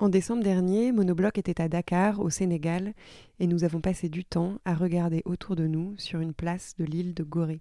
En 0.09 0.11
décembre 0.11 0.42
dernier, 0.42 0.90
Monobloc 0.90 1.36
était 1.36 1.61
à 1.61 1.68
Dakar, 1.68 2.18
au 2.20 2.30
Sénégal, 2.30 2.94
et 3.40 3.46
nous 3.46 3.62
avons 3.64 3.82
passé 3.82 4.09
du 4.09 4.24
temps 4.24 4.54
à 4.64 4.72
regarder 4.72 5.20
autour 5.26 5.54
de 5.54 5.66
nous 5.66 5.96
sur 5.98 6.20
une 6.20 6.32
place 6.32 6.72
de 6.78 6.86
l'île 6.86 7.12
de 7.12 7.22
Gorée. 7.22 7.61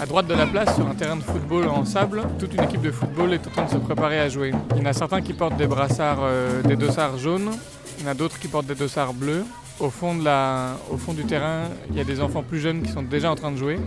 À 0.00 0.06
droite 0.06 0.26
de 0.26 0.32
la 0.32 0.46
place, 0.46 0.74
sur 0.74 0.88
un 0.88 0.94
terrain 0.94 1.16
de 1.16 1.22
football 1.22 1.68
en 1.68 1.84
sable, 1.84 2.22
toute 2.38 2.54
une 2.54 2.62
équipe 2.62 2.80
de 2.80 2.90
football 2.90 3.34
est 3.34 3.46
en 3.46 3.50
train 3.50 3.66
de 3.66 3.70
se 3.72 3.76
préparer 3.76 4.18
à 4.20 4.30
jouer. 4.30 4.52
Il 4.70 4.78
y 4.78 4.80
en 4.80 4.86
a 4.86 4.94
certains 4.94 5.20
qui 5.20 5.34
portent 5.34 5.58
des 5.58 5.66
brassards, 5.66 6.20
euh, 6.22 6.62
des 6.62 6.76
dossards 6.76 7.18
jaunes, 7.18 7.50
il 7.98 8.04
y 8.04 8.08
en 8.08 8.10
a 8.10 8.14
d'autres 8.14 8.38
qui 8.38 8.48
portent 8.48 8.68
des 8.68 8.74
dossards 8.74 9.12
bleus. 9.12 9.44
Au 9.80 9.88
fond, 9.88 10.14
de 10.14 10.24
la, 10.24 10.76
au 10.90 10.98
fond 10.98 11.14
du 11.14 11.24
terrain, 11.24 11.62
il 11.88 11.96
y 11.96 12.00
a 12.00 12.04
des 12.04 12.20
enfants 12.20 12.42
plus 12.42 12.60
jeunes 12.60 12.82
qui 12.82 12.92
sont 12.92 13.02
déjà 13.02 13.30
en 13.30 13.34
train 13.34 13.50
de 13.50 13.56
jouer. 13.56 13.78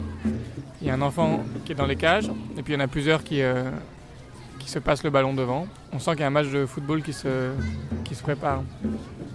Il 0.82 0.88
y 0.88 0.90
a 0.90 0.96
un 0.96 1.02
enfant 1.02 1.44
qui 1.66 1.72
est 1.72 1.76
dans 1.76 1.86
les 1.86 1.96
cages, 1.96 2.32
et 2.58 2.64
puis 2.64 2.74
il 2.74 2.78
y 2.78 2.82
en 2.82 2.84
a 2.84 2.88
plusieurs 2.88 3.24
qui, 3.24 3.44
euh, 3.44 3.70
qui 4.58 4.70
se 4.70 4.80
passent 4.80 5.04
le 5.04 5.12
ballon 5.12 5.34
devant. 5.36 5.68
On 5.92 6.00
sent 6.00 6.12
qu'il 6.12 6.22
y 6.22 6.24
a 6.24 6.28
un 6.28 6.32
match 6.32 6.48
de 6.48 6.66
football 6.66 7.04
qui 7.04 7.14
se, 7.14 7.52
qui 8.04 8.16
se 8.16 8.24
prépare. 8.24 8.64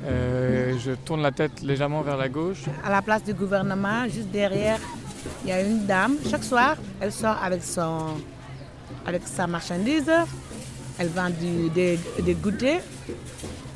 Euh, 0.04 0.76
je 0.84 0.92
tourne 0.92 1.22
la 1.22 1.30
tête 1.30 1.62
légèrement 1.62 2.02
vers 2.02 2.16
la 2.16 2.28
gauche. 2.28 2.64
À 2.84 2.90
la 2.90 3.02
place 3.02 3.22
du 3.22 3.34
gouvernement, 3.34 4.04
juste 4.08 4.30
derrière, 4.30 4.80
il 5.44 5.50
y 5.50 5.52
a 5.52 5.62
une 5.62 5.86
dame. 5.86 6.16
Chaque 6.28 6.44
soir, 6.44 6.76
elle 7.00 7.12
sort 7.12 7.36
avec, 7.40 7.62
son, 7.62 8.16
avec 9.06 9.22
sa 9.26 9.46
marchandise. 9.46 10.10
Elle 10.98 11.08
vend 11.08 11.30
des, 11.30 11.98
des 12.20 12.34
goûters. 12.34 12.82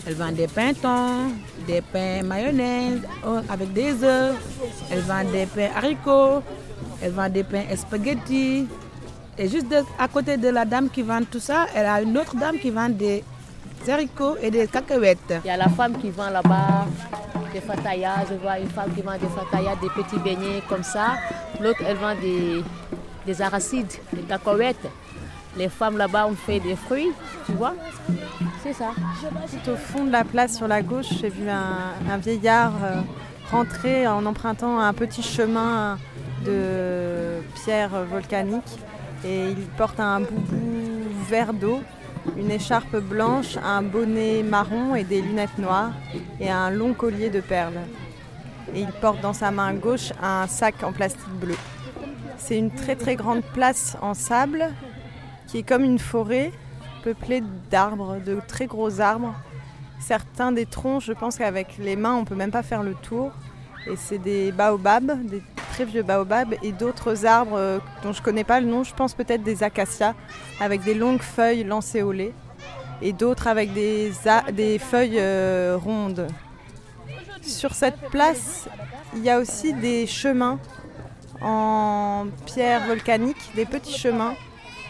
Elle 0.05 0.15
vend 0.15 0.33
des 0.33 0.49
pintons, 0.49 1.31
des 1.67 1.81
pains 1.81 2.23
mayonnaise 2.23 3.01
oh, 3.27 3.39
avec 3.49 3.73
des 3.73 4.03
œufs. 4.03 4.35
Elle 4.91 5.01
vend 5.01 5.25
des 5.25 5.47
pains 5.47 5.71
haricots. 5.77 6.43
Elle 7.03 7.13
vend 7.13 7.29
des 7.29 7.45
pains 7.45 7.65
spaghetti. 7.77 8.67
Et 9.39 9.49
juste 9.49 9.75
à 9.99 10.09
côté 10.09 10.37
de 10.37 10.49
la 10.49 10.65
dame 10.65 10.91
qui 10.91 11.03
vend 11.03 11.21
tout 11.29 11.41
ça, 11.41 11.67
elle 11.75 11.87
a 11.87 12.03
une 12.03 12.17
autre 12.19 12.37
dame 12.37 12.59
qui 12.59 12.71
vend 12.71 12.89
des 12.89 13.25
haricots 13.89 14.37
et 14.43 14.51
des 14.51 14.67
cacahuètes. 14.67 15.35
Il 15.45 15.49
y 15.49 15.51
a 15.51 15.57
la 15.57 15.69
femme 15.69 15.97
qui 15.99 16.11
vend 16.11 16.31
là-bas 16.31 16.87
des 17.53 17.61
fatayas. 17.61 18.25
Je 18.31 18.35
vois 18.35 18.59
une 18.59 18.69
femme 18.71 18.93
qui 18.95 19.03
vend 19.03 19.19
des 19.19 19.29
fatayas, 19.29 19.77
des 19.77 19.91
petits 19.91 20.19
beignets 20.19 20.63
comme 20.69 20.83
ça. 20.83 21.19
L'autre, 21.61 21.83
elle 21.87 21.97
vend 21.97 22.15
des, 22.21 22.63
des 23.27 23.43
aracides, 23.43 23.93
des 24.13 24.23
cacahuètes. 24.23 24.89
Les 25.57 25.69
femmes 25.69 25.99
là-bas 25.99 26.27
ont 26.27 26.35
fait 26.35 26.61
des 26.61 26.77
fruits, 26.77 27.13
tu 27.47 27.53
vois. 27.53 27.75
C'est 28.63 28.73
ça. 28.73 28.93
Tout 29.65 29.71
au 29.71 29.77
fond 29.77 30.05
de 30.05 30.11
la 30.11 30.25
place 30.25 30.57
sur 30.57 30.69
la 30.69 30.83
gauche, 30.83 31.09
j'ai 31.21 31.29
vu 31.29 31.49
un, 31.49 32.17
vieillard 32.19 32.73
euh, 32.83 33.01
rentrer 33.51 34.07
en 34.07 34.25
empruntant 34.25 34.79
un 34.79 34.93
petit 34.93 35.23
chemin 35.23 35.99
de 36.47 37.41
pierre 37.55 37.91
volcanique 38.11 38.79
et 39.25 39.51
il 39.51 39.67
porte 39.77 40.01
un 40.01 40.21
boubou 40.21 41.03
vert 41.29 41.53
d'eau, 41.53 41.81
une 42.37 42.51
écharpe 42.51 42.97
blanche, 42.97 43.57
un 43.63 43.83
bonnet 43.83 44.43
marron 44.43 44.95
et 44.95 45.05
des 45.05 45.21
lunettes 45.21 45.59
noires 45.59 45.93
et 46.41 46.51
un 46.51 46.71
long 46.71 46.95
collier 46.95 47.31
de 47.31 47.41
perles. 47.41 47.81
Et 48.75 48.81
il 48.81 48.93
porte 49.01 49.21
dans 49.21 49.33
sa 49.33 49.51
main 49.51 49.75
gauche 49.75 50.13
un 50.23 50.47
sac 50.47 50.83
en 50.83 50.93
plastique 50.93 51.29
bleu. 51.41 51.57
C'est 52.39 52.59
une 52.59 52.71
très 52.71 52.97
très 52.97 53.17
grande 53.17 53.43
place 53.43 53.97
en 54.01 54.15
sable 54.15 54.71
qui 55.53 55.59
est 55.59 55.63
comme 55.65 55.85
une 55.85 55.99
forêt 55.99 56.51
peuplée 57.05 57.43
d'arbres, 57.71 58.17
de 58.25 58.41
très 58.49 58.65
gros 58.65 59.03
arbres. 59.03 59.35
Certains 60.01 60.51
des 60.51 60.65
troncs, 60.65 61.03
je 61.03 61.13
pense 61.13 61.37
qu'avec 61.37 61.77
les 61.77 61.95
mains, 61.95 62.15
on 62.15 62.25
peut 62.25 62.35
même 62.35 62.51
pas 62.51 62.63
faire 62.63 62.83
le 62.83 62.95
tour. 62.95 63.33
Et 63.87 63.97
c'est 63.97 64.17
des 64.17 64.51
baobabs, 64.51 65.13
des 65.27 65.43
très 65.75 65.85
vieux 65.85 66.03
baobabs, 66.03 66.55
et 66.63 66.73
d'autres 66.73 67.27
arbres 67.27 67.57
euh, 67.57 67.79
dont 68.03 68.15
je 68.15 68.23
connais 68.23 68.45
pas 68.45 68.61
le 68.61 68.67
nom. 68.67 68.83
Je 68.83 68.95
pense 68.95 69.13
peut-être 69.13 69.43
des 69.43 69.63
acacias, 69.63 70.15
avec 70.59 70.85
des 70.85 70.95
longues 70.95 71.21
feuilles 71.21 71.65
lancéolées, 71.65 72.33
et 73.03 73.13
d'autres 73.13 73.47
avec 73.47 73.75
des, 73.75 74.11
des 74.55 74.79
feuilles 74.79 75.19
euh, 75.19 75.77
rondes. 75.79 76.29
Sur 77.43 77.75
cette 77.75 78.01
place, 78.11 78.69
il 79.15 79.23
y 79.23 79.29
a 79.29 79.39
aussi 79.39 79.75
des 79.75 80.07
chemins 80.07 80.59
en 81.43 82.25
pierre 82.47 82.87
volcanique, 82.87 83.51
des 83.55 83.67
petits 83.67 83.99
chemins 83.99 84.35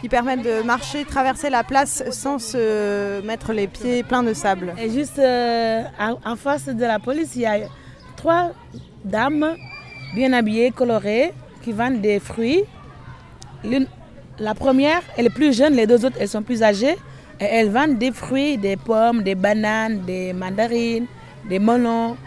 qui 0.03 0.09
permettent 0.09 0.41
de 0.41 0.61
marcher, 0.63 1.05
traverser 1.05 1.49
la 1.49 1.63
place 1.63 2.03
sans 2.11 2.37
se 2.37 3.21
mettre 3.21 3.53
les 3.53 3.67
pieds 3.67 4.03
pleins 4.03 4.21
de 4.21 4.33
sable. 4.33 4.73
Et 4.77 4.89
juste 4.89 5.17
euh, 5.17 5.81
en, 6.25 6.35
face 6.35 6.65
de 6.65 6.83
la 6.83 6.99
police, 6.99 7.37
il 7.37 7.43
y 7.43 7.45
a 7.45 7.59
trois 8.17 8.51
dames 9.05 9.55
bien 10.13 10.33
habillées, 10.33 10.71
colorées, 10.71 11.33
qui 11.61 11.71
vendent 11.71 12.01
des 12.01 12.19
fruits. 12.19 12.63
La 14.39 14.53
première, 14.53 15.01
elle 15.15 15.27
est 15.27 15.33
plus 15.33 15.55
jeune, 15.55 15.73
les 15.73 15.87
deux 15.87 16.03
autres, 16.03 16.17
elles 16.19 16.27
sont 16.27 16.43
plus 16.43 16.63
âgées. 16.63 16.97
Et 17.39 17.45
elles 17.45 17.69
vendent 17.69 17.97
des 17.97 18.11
fruits, 18.11 18.57
des 18.57 18.75
pommes, 18.75 19.23
des 19.23 19.35
bananes, 19.35 20.01
des 20.01 20.33
mandarines, 20.33 21.05
des 21.47 21.59
melons. 21.59 22.17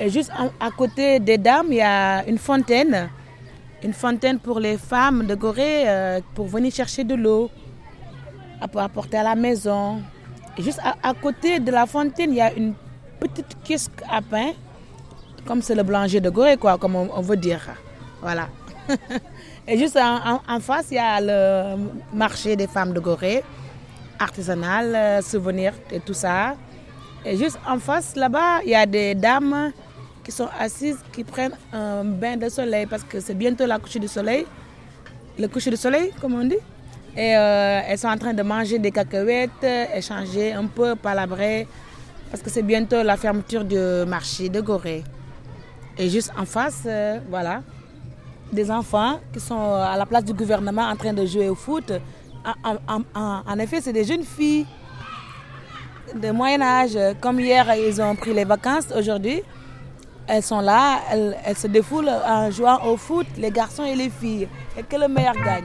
Et 0.00 0.08
juste 0.08 0.32
à 0.58 0.70
côté 0.70 1.20
des 1.20 1.36
dames, 1.36 1.66
il 1.68 1.76
y 1.76 1.82
a 1.82 2.26
une 2.26 2.38
fontaine. 2.38 3.10
Une 3.86 3.92
fontaine 3.92 4.40
pour 4.40 4.58
les 4.58 4.78
femmes 4.78 5.26
de 5.26 5.36
Gorée 5.36 5.84
euh, 5.86 6.20
pour 6.34 6.48
venir 6.48 6.72
chercher 6.72 7.04
de 7.04 7.14
l'eau, 7.14 7.48
pour 8.72 8.80
apporter 8.80 9.16
à 9.18 9.22
la 9.22 9.36
maison. 9.36 10.02
Juste 10.58 10.80
à, 10.82 11.14
côté 11.14 11.60
de 11.60 11.70
la 11.70 11.86
fontaine, 11.86 12.30
il 12.32 12.38
y 12.38 12.40
a 12.40 12.52
une 12.52 12.74
petite 13.20 13.56
kiosque 13.64 14.02
à 14.10 14.20
pain, 14.20 14.54
comme 15.46 15.62
c'est 15.62 15.76
le 15.76 15.84
boulanger 15.84 16.18
de 16.20 16.30
Gorée, 16.30 16.56
quoi, 16.56 16.78
comme 16.78 16.96
on, 16.96 17.20
veut 17.20 17.36
dire. 17.36 17.62
Voilà. 18.20 18.48
Et 19.68 19.78
juste 19.78 19.96
en, 19.96 20.16
en- 20.34 20.40
en 20.48 20.58
face, 20.58 20.86
il 20.90 20.94
y 20.94 20.98
a 20.98 21.20
le 21.20 21.76
marché 22.12 22.56
des 22.56 22.66
femmes 22.66 22.92
de 22.92 22.98
Gorée, 22.98 23.44
artisanal, 24.18 24.96
euh, 24.96 25.22
souvenirs 25.22 25.74
et 25.92 26.00
tout 26.00 26.14
ça. 26.14 26.56
Et 27.24 27.36
juste 27.36 27.60
en 27.64 27.78
face, 27.78 28.16
là-bas, 28.16 28.62
il 28.64 28.70
y 28.70 28.74
a 28.74 28.84
des 28.84 29.14
dames 29.14 29.70
qui 30.26 30.32
sont 30.32 30.48
assises, 30.58 30.98
qui 31.12 31.22
prennent 31.22 31.56
un 31.72 32.02
bain 32.02 32.36
de 32.36 32.48
soleil 32.48 32.86
parce 32.86 33.04
que 33.04 33.20
c'est 33.20 33.34
bientôt 33.34 33.64
la 33.64 33.78
couche 33.78 33.96
du 33.96 34.08
soleil. 34.08 34.44
Le 35.38 35.46
coucher 35.46 35.70
du 35.70 35.76
soleil, 35.76 36.10
comme 36.20 36.34
on 36.34 36.44
dit. 36.44 36.56
Et 37.16 37.36
euh, 37.36 37.80
elles 37.86 37.96
sont 37.96 38.08
en 38.08 38.18
train 38.18 38.34
de 38.34 38.42
manger 38.42 38.80
des 38.80 38.90
cacahuètes, 38.90 39.62
échanger 39.94 40.52
un 40.52 40.66
peu, 40.66 40.96
palabrer, 40.96 41.68
parce 42.30 42.42
que 42.42 42.50
c'est 42.50 42.64
bientôt 42.64 43.04
la 43.04 43.16
fermeture 43.16 43.64
du 43.64 43.78
marché 44.06 44.48
de 44.48 44.60
Gorée. 44.60 45.04
Et 45.96 46.10
juste 46.10 46.32
en 46.36 46.44
face, 46.44 46.82
euh, 46.86 47.20
voilà, 47.30 47.62
des 48.52 48.68
enfants 48.68 49.20
qui 49.32 49.38
sont 49.38 49.74
à 49.74 49.96
la 49.96 50.06
place 50.06 50.24
du 50.24 50.32
gouvernement 50.32 50.88
en 50.88 50.96
train 50.96 51.12
de 51.12 51.24
jouer 51.24 51.48
au 51.48 51.54
foot. 51.54 51.92
En, 52.44 53.58
effet, 53.60 53.80
c'est 53.80 53.92
des 53.92 54.04
jeunes 54.04 54.24
filles 54.24 54.66
de 56.14 56.30
moyen 56.32 56.60
âge. 56.62 56.98
Comme 57.20 57.38
hier, 57.38 57.64
ils 57.76 58.02
ont 58.02 58.16
pris 58.16 58.34
les 58.34 58.44
vacances 58.44 58.88
aujourd'hui. 58.96 59.42
Elles 60.28 60.42
sont 60.42 60.60
là, 60.60 61.00
elles, 61.10 61.36
elles 61.44 61.56
se 61.56 61.68
défoulent 61.68 62.08
en 62.08 62.50
jouant 62.50 62.82
au 62.84 62.96
foot, 62.96 63.26
les 63.36 63.50
garçons 63.50 63.84
et 63.84 63.94
les 63.94 64.10
filles. 64.10 64.48
Et 64.76 64.82
que 64.82 64.96
le 64.96 65.08
meilleur 65.08 65.34
gagne. 65.34 65.64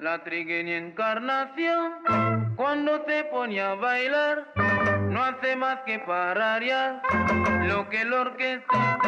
La 0.00 0.22
trigueña 0.24 0.78
encarnación, 0.78 2.54
cuando 2.56 3.04
se 3.06 3.24
pone 3.24 3.60
a 3.60 3.74
bailar, 3.74 4.46
no 5.10 5.22
hace 5.22 5.56
más 5.56 5.78
que 5.84 5.98
pararear 5.98 7.02
lo 7.64 7.88
que 7.90 8.04
la 8.04 8.20
orquesta. 8.20 8.98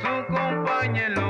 Su 0.00 0.32
compañero 0.32 1.29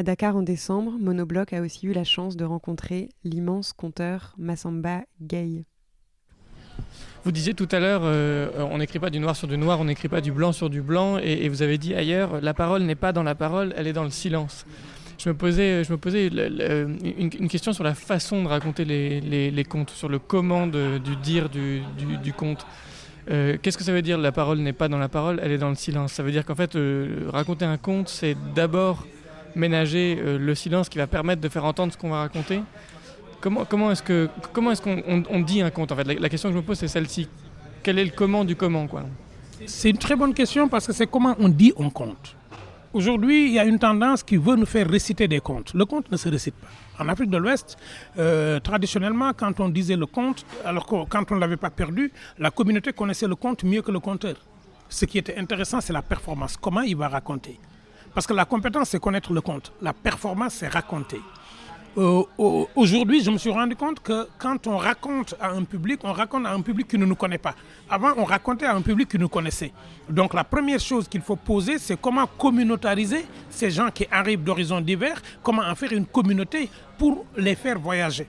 À 0.00 0.02
Dakar 0.02 0.34
en 0.34 0.40
décembre, 0.40 0.92
Monobloc 0.98 1.52
a 1.52 1.60
aussi 1.60 1.86
eu 1.86 1.92
la 1.92 2.04
chance 2.04 2.34
de 2.34 2.46
rencontrer 2.46 3.10
l'immense 3.22 3.74
conteur 3.74 4.34
Massamba 4.38 5.02
Gay. 5.20 5.66
Vous 7.22 7.32
disiez 7.32 7.52
tout 7.52 7.68
à 7.70 7.80
l'heure, 7.80 8.00
euh, 8.04 8.48
on 8.70 8.78
n'écrit 8.78 8.98
pas 8.98 9.10
du 9.10 9.20
noir 9.20 9.36
sur 9.36 9.46
du 9.46 9.58
noir, 9.58 9.78
on 9.78 9.84
n'écrit 9.84 10.08
pas 10.08 10.22
du 10.22 10.32
blanc 10.32 10.52
sur 10.52 10.70
du 10.70 10.80
blanc, 10.80 11.18
et, 11.18 11.46
vous 11.50 11.60
avez 11.60 11.76
dit 11.76 11.94
ailleurs, 11.94 12.40
la 12.40 12.54
parole 12.54 12.84
n'est 12.84 12.94
pas 12.94 13.12
dans 13.12 13.22
la 13.22 13.34
parole, 13.34 13.74
elle 13.76 13.86
est 13.86 13.92
dans 13.92 14.04
le 14.04 14.08
silence. 14.08 14.64
Je 15.18 15.28
me 15.28 15.34
posais, 15.34 15.84
je 15.84 15.92
me 15.92 15.98
posais 15.98 16.30
le- 16.30 16.96
une, 17.18 17.48
question 17.50 17.74
sur 17.74 17.84
la 17.84 17.92
façon 17.92 18.42
de 18.42 18.48
raconter 18.48 18.86
les, 18.86 19.64
contes, 19.64 19.90
sur 19.90 20.08
le 20.08 20.18
comment 20.18 20.66
de- 20.66 20.96
du 20.96 21.14
dire 21.16 21.50
du, 21.50 22.32
conte. 22.32 22.64
Euh, 23.30 23.58
Qu'est-ce 23.60 23.76
que 23.76 23.84
ça 23.84 23.92
veut 23.92 24.00
dire 24.00 24.16
la 24.16 24.32
parole 24.32 24.60
n'est 24.60 24.72
pas 24.72 24.88
dans 24.88 24.96
la 24.96 25.10
parole, 25.10 25.40
elle 25.42 25.52
est 25.52 25.58
dans 25.58 25.68
le 25.68 25.74
silence? 25.74 26.14
Ça 26.14 26.22
veut 26.22 26.32
dire 26.32 26.46
qu'en 26.46 26.54
fait, 26.54 26.74
euh, 26.74 27.26
raconter 27.28 27.66
un 27.66 27.76
conte, 27.76 28.08
c'est 28.08 28.34
d'abord 28.54 29.06
ménager 29.54 30.18
euh, 30.20 30.38
le 30.38 30.54
silence 30.54 30.88
qui 30.88 30.98
va 30.98 31.06
permettre 31.06 31.40
de 31.40 31.48
faire 31.48 31.64
entendre 31.64 31.92
ce 31.92 31.98
qu'on 31.98 32.10
va 32.10 32.20
raconter. 32.20 32.60
Comment, 33.40 33.90
est-ce 33.90 34.02
qu'on 34.82 35.02
on- 35.08 35.22
on 35.30 35.40
dit 35.40 35.62
un 35.62 35.70
conte 35.70 35.92
en 35.92 35.96
fait? 35.96 36.04
La, 36.04 36.28
question 36.28 36.50
que 36.50 36.54
je 36.54 36.58
me 36.60 36.64
pose 36.64 36.78
c'est 36.78 36.88
celle-ci. 36.88 37.28
Quel 37.82 37.98
est 37.98 38.04
le 38.04 38.10
comment 38.10 38.44
du 38.44 38.54
comment 38.54 38.86
quoi? 38.86 39.04
C'est 39.66 39.90
une 39.90 39.98
très 39.98 40.16
bonne 40.16 40.34
question 40.34 40.68
parce 40.68 40.86
que 40.86 40.92
c'est 40.92 41.06
comment 41.06 41.34
on 41.38 41.48
dit 41.48 41.72
on 41.76 41.88
compte. 41.90 42.36
Aujourd'hui, 42.92 43.46
il 43.46 43.52
y 43.52 43.58
a 43.58 43.64
une 43.64 43.78
tendance 43.78 44.22
qui 44.24 44.36
veut 44.36 44.56
nous 44.56 44.66
faire 44.66 44.88
réciter 44.90 45.28
des 45.28 45.38
contes. 45.40 45.72
Le 45.74 45.84
conte 45.86 46.10
ne 46.10 46.16
se 46.16 46.28
récite 46.28 46.54
pas. 46.56 46.66
En 47.02 47.08
Afrique 47.08 47.30
de 47.30 47.36
l'Ouest, 47.36 47.78
euh, 48.18 48.58
traditionnellement, 48.58 49.32
quand 49.34 49.60
on 49.60 49.68
disait 49.68 49.94
le 49.96 50.06
conte, 50.06 50.44
alors 50.64 50.84
que 50.86 51.04
quand 51.08 51.30
on 51.30 51.36
ne 51.36 51.40
l'avait 51.40 51.56
pas 51.56 51.70
perdu, 51.70 52.12
la 52.38 52.50
communauté 52.50 52.92
connaissait 52.92 53.28
le 53.28 53.36
conte 53.36 53.62
mieux 53.62 53.80
que 53.80 53.92
le 53.92 54.00
conteur. 54.00 54.34
Ce 54.88 55.04
qui 55.04 55.18
était 55.18 55.38
intéressant, 55.38 55.80
c'est 55.80 55.92
la 55.92 56.02
performance. 56.02 56.56
Comment 56.60 56.80
il 56.80 56.96
va 56.96 57.06
raconter? 57.08 57.60
Parce 58.14 58.26
que 58.26 58.32
la 58.34 58.44
compétence, 58.44 58.90
c'est 58.90 59.00
connaître 59.00 59.32
le 59.32 59.40
conte. 59.40 59.72
La 59.80 59.92
performance, 59.92 60.54
c'est 60.54 60.68
raconter. 60.68 61.20
Euh, 61.98 62.22
au- 62.38 62.68
Aujourd'hui, 62.76 63.22
je 63.22 63.30
me 63.32 63.38
suis 63.38 63.50
rendu 63.50 63.74
compte 63.74 64.00
que 64.00 64.28
quand 64.38 64.66
on 64.68 64.76
raconte 64.76 65.34
à 65.40 65.50
un 65.50 65.64
public, 65.64 66.00
on 66.04 66.12
raconte 66.12 66.46
à 66.46 66.52
un 66.52 66.60
public 66.60 66.86
qui 66.86 66.96
ne 66.98 67.04
nous 67.04 67.16
connaît 67.16 67.38
pas. 67.38 67.54
Avant, 67.88 68.12
on 68.16 68.24
racontait 68.24 68.66
à 68.66 68.74
un 68.76 68.80
public 68.80 69.08
qui 69.08 69.18
nous 69.18 69.28
connaissait. 69.28 69.72
Donc 70.08 70.32
la 70.34 70.44
première 70.44 70.78
chose 70.78 71.08
qu'il 71.08 71.20
faut 71.20 71.34
poser, 71.34 71.78
c'est 71.78 72.00
comment 72.00 72.26
communautariser 72.28 73.26
ces 73.48 73.72
gens 73.72 73.90
qui 73.90 74.06
arrivent 74.10 74.44
d'horizons 74.44 74.80
divers, 74.80 75.20
comment 75.42 75.62
en 75.62 75.74
faire 75.74 75.92
une 75.92 76.06
communauté 76.06 76.70
pour 76.96 77.26
les 77.36 77.56
faire 77.56 77.78
voyager. 77.80 78.28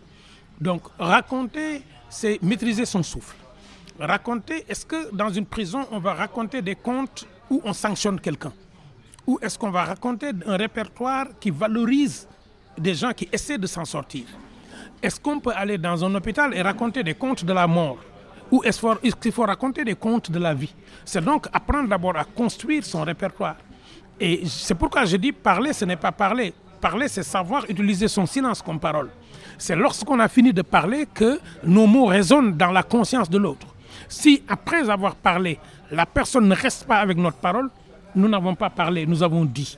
Donc 0.60 0.82
raconter, 0.98 1.84
c'est 2.10 2.42
maîtriser 2.42 2.86
son 2.86 3.04
souffle. 3.04 3.36
Raconter, 4.00 4.66
est-ce 4.68 4.86
que 4.88 5.14
dans 5.14 5.30
une 5.30 5.46
prison, 5.46 5.86
on 5.92 6.00
va 6.00 6.16
raconter 6.16 6.64
des 6.64 6.76
contes 6.76 7.28
où 7.50 7.62
on 7.64 7.74
sanctionne 7.74 8.20
quelqu'un? 8.20 8.54
Ou 9.32 9.40
est-ce 9.42 9.58
qu'on 9.58 9.72
va 9.72 9.86
raconter 9.86 10.32
un 10.46 10.58
répertoire 10.58 11.26
qui 11.40 11.52
valorise 11.52 12.28
des 12.78 12.94
gens 12.94 13.14
qui 13.14 13.30
essaient 13.32 13.58
de 13.58 13.66
s'en 13.66 13.86
sortir? 13.86 14.26
Est-ce 15.02 15.22
qu'on 15.22 15.40
peut 15.40 15.54
aller 15.56 15.78
dans 15.78 16.04
un 16.04 16.14
hôpital 16.16 16.54
et 16.54 16.62
raconter 16.62 17.02
des 17.02 17.14
contes 17.14 17.46
de 17.46 17.54
la 17.54 17.66
mort? 17.66 18.00
Ou 18.52 18.62
est-ce 18.66 19.16
qu'il 19.22 19.32
faut 19.32 19.46
raconter 19.46 19.86
des 19.86 19.96
contes 19.96 20.30
de 20.30 20.38
la 20.38 20.54
vie? 20.54 20.76
C'est 21.06 21.24
donc 21.24 21.48
apprendre 21.54 21.88
d'abord 21.88 22.18
à 22.18 22.26
construire 22.26 22.84
son 22.84 23.04
répertoire. 23.04 23.56
Et 24.20 24.42
c'est 24.48 24.76
pourquoi 24.76 25.06
je 25.06 25.16
dis 25.16 25.32
parler, 25.32 25.72
ce 25.72 25.86
n'est 25.86 25.96
pas 25.96 26.12
parler. 26.12 26.54
Parler, 26.82 27.08
c'est 27.08 27.24
savoir 27.24 27.64
utiliser 27.70 28.10
son 28.10 28.26
silence 28.26 28.62
comme 28.62 28.82
parole. 28.82 29.12
C'est 29.58 29.78
lorsqu'on 29.78 30.20
a 30.20 30.28
fini 30.28 30.52
de 30.52 30.62
parler 30.62 31.08
que 31.14 31.40
nos 31.64 31.88
mots 31.88 32.08
résonnent 32.08 32.58
dans 32.58 32.72
la 32.72 32.84
conscience 32.84 33.30
de 33.30 33.38
l'autre. 33.38 33.68
Si 34.10 34.44
après 34.50 34.90
avoir 34.90 35.16
parlé, 35.16 35.58
la 35.90 36.06
personne 36.06 36.50
ne 36.50 36.56
reste 36.56 36.84
pas 36.86 36.98
avec 36.98 37.16
notre 37.16 37.38
parole, 37.38 37.70
nous 38.16 38.28
n'avons 38.28 38.56
pas 38.56 38.70
parlé, 38.70 39.06
nous 39.06 39.22
avons 39.24 39.46
dit. 39.46 39.78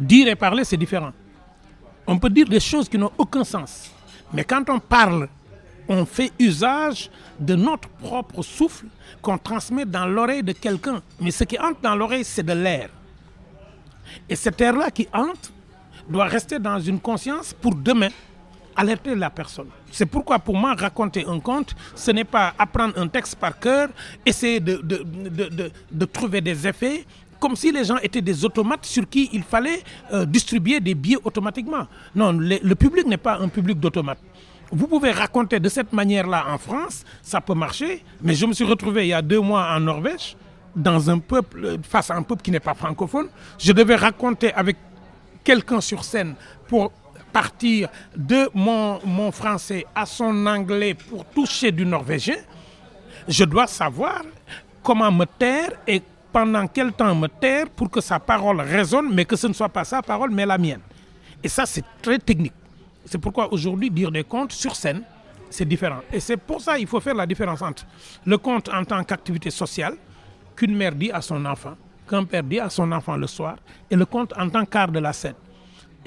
Dire 0.00 0.28
et 0.28 0.36
parler, 0.36 0.64
c'est 0.64 0.76
différent. 0.76 1.12
On 2.06 2.18
peut 2.18 2.30
dire 2.30 2.48
des 2.48 2.60
choses 2.60 2.88
qui 2.88 2.98
n'ont 2.98 3.12
aucun 3.18 3.44
sens. 3.44 3.90
Mais 4.32 4.44
quand 4.44 4.68
on 4.70 4.78
parle, 4.78 5.28
on 5.88 6.04
fait 6.04 6.32
usage 6.38 7.10
de 7.38 7.54
notre 7.54 7.88
propre 7.88 8.42
souffle 8.42 8.86
qu'on 9.22 9.38
transmet 9.38 9.84
dans 9.84 10.06
l'oreille 10.06 10.42
de 10.42 10.52
quelqu'un. 10.52 11.02
Mais 11.20 11.30
ce 11.30 11.44
qui 11.44 11.58
entre 11.58 11.80
dans 11.80 11.96
l'oreille, 11.96 12.24
c'est 12.24 12.42
de 12.42 12.52
l'air. 12.52 12.90
Et 14.28 14.36
cet 14.36 14.60
air-là 14.60 14.90
qui 14.90 15.08
entre 15.12 15.50
doit 16.08 16.26
rester 16.26 16.58
dans 16.58 16.78
une 16.78 17.00
conscience 17.00 17.52
pour 17.52 17.74
demain 17.74 18.08
alerter 18.76 19.14
la 19.14 19.30
personne. 19.30 19.68
C'est 19.90 20.06
pourquoi 20.06 20.38
pour 20.38 20.56
moi, 20.56 20.74
raconter 20.74 21.24
un 21.26 21.40
conte, 21.40 21.74
ce 21.94 22.10
n'est 22.10 22.24
pas 22.24 22.54
apprendre 22.58 22.94
un 22.98 23.08
texte 23.08 23.36
par 23.36 23.58
cœur, 23.58 23.88
essayer 24.24 24.60
de, 24.60 26.06
trouver 26.06 26.40
des 26.40 26.66
effets, 26.66 27.04
comme 27.40 27.56
si 27.56 27.70
les 27.72 27.84
gens 27.84 27.98
étaient 27.98 28.20
des 28.22 28.44
automates 28.44 28.84
sur 28.84 29.08
qui 29.08 29.30
il 29.32 29.42
fallait 29.42 29.82
euh, 30.12 30.24
distribuer 30.26 30.80
des 30.80 30.94
billets 30.94 31.18
automatiquement. 31.22 31.86
Non, 32.14 32.32
le, 32.32 32.58
le 32.62 32.74
public 32.74 33.06
n'est 33.06 33.16
pas 33.16 33.38
un 33.38 33.48
public 33.48 33.78
d'automates. 33.78 34.18
Vous 34.70 34.86
pouvez 34.86 35.12
raconter 35.12 35.60
de 35.60 35.68
cette 35.68 35.92
manière-là 35.92 36.44
en 36.50 36.58
France, 36.58 37.04
ça 37.22 37.40
peut 37.40 37.54
marcher, 37.54 38.04
mais 38.20 38.34
je 38.34 38.44
me 38.44 38.52
suis 38.52 38.64
retrouvé 38.64 39.04
il 39.06 39.08
y 39.08 39.12
a 39.14 39.22
deux 39.22 39.40
mois 39.40 39.66
en 39.74 39.80
Norvège, 39.80 40.36
dans 40.76 41.10
un 41.10 41.18
peuple, 41.18 41.64
euh, 41.64 41.76
face 41.82 42.10
à 42.10 42.14
un 42.16 42.22
peuple 42.22 42.42
qui 42.42 42.50
n'est 42.50 42.60
pas 42.60 42.74
francophone. 42.74 43.28
Je 43.58 43.72
devais 43.72 43.96
raconter 43.96 44.52
avec 44.52 44.76
quelqu'un 45.42 45.80
sur 45.80 46.04
scène 46.04 46.34
pour 46.68 46.92
partir 47.32 47.88
de 48.16 48.48
mon, 48.54 49.30
français 49.32 49.86
à 49.94 50.06
son 50.06 50.46
anglais 50.46 50.94
pour 50.94 51.24
toucher 51.26 51.70
du 51.72 51.84
norvégien, 51.84 52.36
je 53.26 53.44
dois 53.44 53.66
savoir 53.66 54.22
comment 54.82 55.12
me 55.12 55.24
taire 55.24 55.70
et 55.86 56.02
pendant 56.32 56.66
quel 56.66 56.92
temps 56.92 57.14
me 57.14 57.28
taire 57.28 57.68
pour 57.70 57.90
que 57.90 58.00
sa 58.00 58.18
parole 58.18 58.60
résonne, 58.60 59.12
mais 59.12 59.24
que 59.24 59.36
ce 59.36 59.46
ne 59.46 59.52
soit 59.52 59.68
pas 59.68 59.84
sa 59.84 60.02
parole, 60.02 60.30
mais 60.30 60.46
la 60.46 60.58
mienne. 60.58 60.80
Et 61.42 61.48
ça, 61.48 61.66
c'est 61.66 61.84
très 62.02 62.18
technique. 62.18 62.52
C'est 63.04 63.18
pourquoi 63.18 63.52
aujourd'hui, 63.52 63.90
dire 63.90 64.10
des 64.10 64.24
contes 64.24 64.52
sur 64.52 64.76
scène, 64.76 65.02
c'est 65.50 65.64
différent. 65.64 66.00
Et 66.12 66.20
c'est 66.20 66.36
pour 66.36 66.60
ça 66.60 66.76
qu'il 66.76 66.86
faut 66.86 67.00
faire 67.00 67.14
la 67.14 67.26
différence 67.26 67.62
entre 67.62 67.86
le 68.26 68.36
conte 68.38 68.68
en 68.68 68.84
tant 68.84 69.02
qu'activité 69.04 69.50
sociale, 69.50 69.94
qu'une 70.54 70.76
mère 70.76 70.94
dit 70.94 71.10
à 71.10 71.22
son 71.22 71.44
enfant, 71.46 71.74
qu'un 72.08 72.24
père 72.24 72.42
dit 72.42 72.60
à 72.60 72.68
son 72.68 72.90
enfant 72.92 73.16
le 73.16 73.26
soir, 73.26 73.56
et 73.90 73.96
le 73.96 74.04
conte 74.04 74.32
en 74.36 74.48
tant 74.48 74.64
qu'art 74.64 74.90
de 74.90 74.98
la 74.98 75.12
scène. 75.12 75.34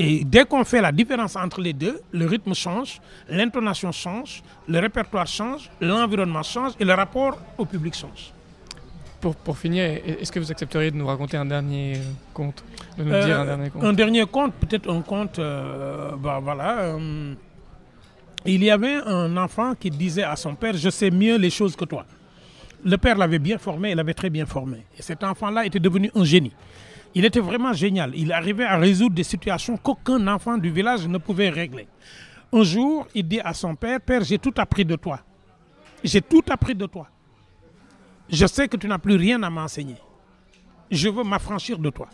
Et 0.03 0.23
dès 0.23 0.45
qu'on 0.45 0.63
fait 0.63 0.81
la 0.81 0.91
différence 0.91 1.35
entre 1.35 1.59
les 1.61 1.73
deux, 1.73 1.99
le 2.11 2.25
rythme 2.25 2.53
change, 2.53 2.99
l'intonation 3.29 3.91
change, 3.91 4.41
le 4.67 4.79
répertoire 4.79 5.27
change, 5.27 5.69
l'environnement 5.79 6.43
change 6.43 6.73
et 6.79 6.85
le 6.85 6.93
rapport 6.93 7.37
au 7.57 7.65
public 7.65 7.93
change. 7.95 8.33
Pour, 9.19 9.35
pour 9.35 9.55
finir, 9.57 9.83
est-ce 10.19 10.31
que 10.31 10.39
vous 10.39 10.51
accepteriez 10.51 10.89
de 10.89 10.97
nous 10.97 11.05
raconter 11.05 11.37
un 11.37 11.45
dernier 11.45 11.99
conte 12.33 12.63
De 12.97 13.03
nous 13.03 13.13
Euh, 13.13 13.25
dire 13.25 13.39
un 13.39 13.45
dernier 13.45 13.69
conte? 13.69 13.83
Un 13.83 13.93
dernier 13.93 14.25
conte, 14.25 14.53
peut-être 14.55 14.89
un 14.91 15.01
conte, 15.01 15.37
euh, 15.37 16.11
bah, 16.17 16.39
voilà. 16.41 16.69
euh, 16.79 17.33
il 18.45 18.63
y 18.63 18.71
avait 18.71 18.95
un 19.05 19.37
enfant 19.37 19.75
qui 19.75 19.91
disait 19.91 20.23
à 20.23 20.35
son 20.35 20.55
père, 20.55 20.75
je 20.75 20.89
sais 20.89 21.11
mieux 21.11 21.37
les 21.37 21.51
choses 21.51 21.75
que 21.75 21.85
toi. 21.85 22.03
Le 22.83 22.97
père 22.97 23.15
l'avait 23.15 23.37
bien 23.37 23.59
formé, 23.59 23.91
il 23.91 23.95
l'avait 23.95 24.15
très 24.15 24.31
bien 24.31 24.47
formé. 24.47 24.77
Et 24.97 25.03
cet 25.03 25.23
enfant-là 25.23 25.67
était 25.67 25.79
devenu 25.79 26.09
un 26.15 26.23
génie. 26.23 26.51
Il 27.13 27.25
était 27.25 27.39
vraiment 27.39 27.73
génial. 27.73 28.13
Il 28.15 28.31
arrivait 28.31 28.65
à 28.65 28.77
résoudre 28.77 29.15
des 29.15 29.23
situations 29.23 29.77
qu'aucun 29.77 30.25
enfant 30.27 30.57
du 30.57 30.71
village 30.71 31.07
ne 31.07 31.17
pouvait 31.17 31.49
régler. 31.49 31.87
Un 32.53 32.63
jour, 32.63 33.07
il 33.13 33.27
dit 33.27 33.39
à 33.39 33.53
son 33.53 33.75
père, 33.75 33.99
Père, 34.01 34.23
j'ai 34.23 34.37
tout 34.37 34.53
appris 34.57 34.85
de 34.85 34.95
toi. 34.95 35.19
J'ai 36.03 36.21
tout 36.21 36.43
appris 36.49 36.75
de 36.75 36.85
toi. 36.85 37.07
Je 38.29 38.45
sais 38.45 38.67
que 38.67 38.77
tu 38.77 38.87
n'as 38.87 38.97
plus 38.97 39.15
rien 39.15 39.41
à 39.43 39.49
m'enseigner. 39.49 39.97
Je 40.89 41.09
veux 41.09 41.23
m'affranchir 41.23 41.77
de 41.77 41.89
toi. 41.89 42.07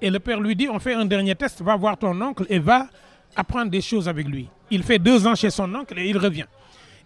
Et 0.00 0.10
le 0.10 0.18
père 0.20 0.40
lui 0.40 0.54
dit, 0.54 0.68
on 0.68 0.78
fait 0.78 0.94
un 0.94 1.04
dernier 1.04 1.34
test, 1.34 1.62
va 1.62 1.76
voir 1.76 1.96
ton 1.96 2.20
oncle 2.20 2.46
et 2.48 2.58
va 2.58 2.88
apprendre 3.34 3.70
des 3.70 3.80
choses 3.80 4.08
avec 4.08 4.26
lui. 4.26 4.48
Il 4.70 4.82
fait 4.82 4.98
deux 4.98 5.26
ans 5.26 5.34
chez 5.34 5.50
son 5.50 5.72
oncle 5.74 5.98
et 5.98 6.08
il 6.08 6.18
revient. 6.18 6.46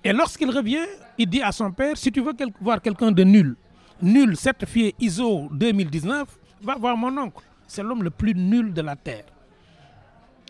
Et 0.05 0.13
lorsqu'il 0.13 0.51
revient, 0.51 0.85
il 1.17 1.27
dit 1.29 1.43
à 1.43 1.53
son 1.53 1.71
père, 1.73 1.97
si 1.97 2.11
tu 2.11 2.21
veux 2.21 2.35
voir 2.61 2.83
quelqu'un 2.83 3.13
de 3.13 3.23
nul, 3.23 3.57
nul, 4.03 4.37
certifié 4.37 4.95
ISO 4.99 5.49
2019, 5.53 6.27
va 6.63 6.77
voir 6.77 6.97
mon 6.97 7.17
oncle. 7.19 7.45
C'est 7.67 7.83
l'homme 7.83 8.03
le 8.03 8.11
plus 8.11 8.35
nul 8.35 8.73
de 8.73 8.83
la 8.83 8.97
terre. 8.97 9.25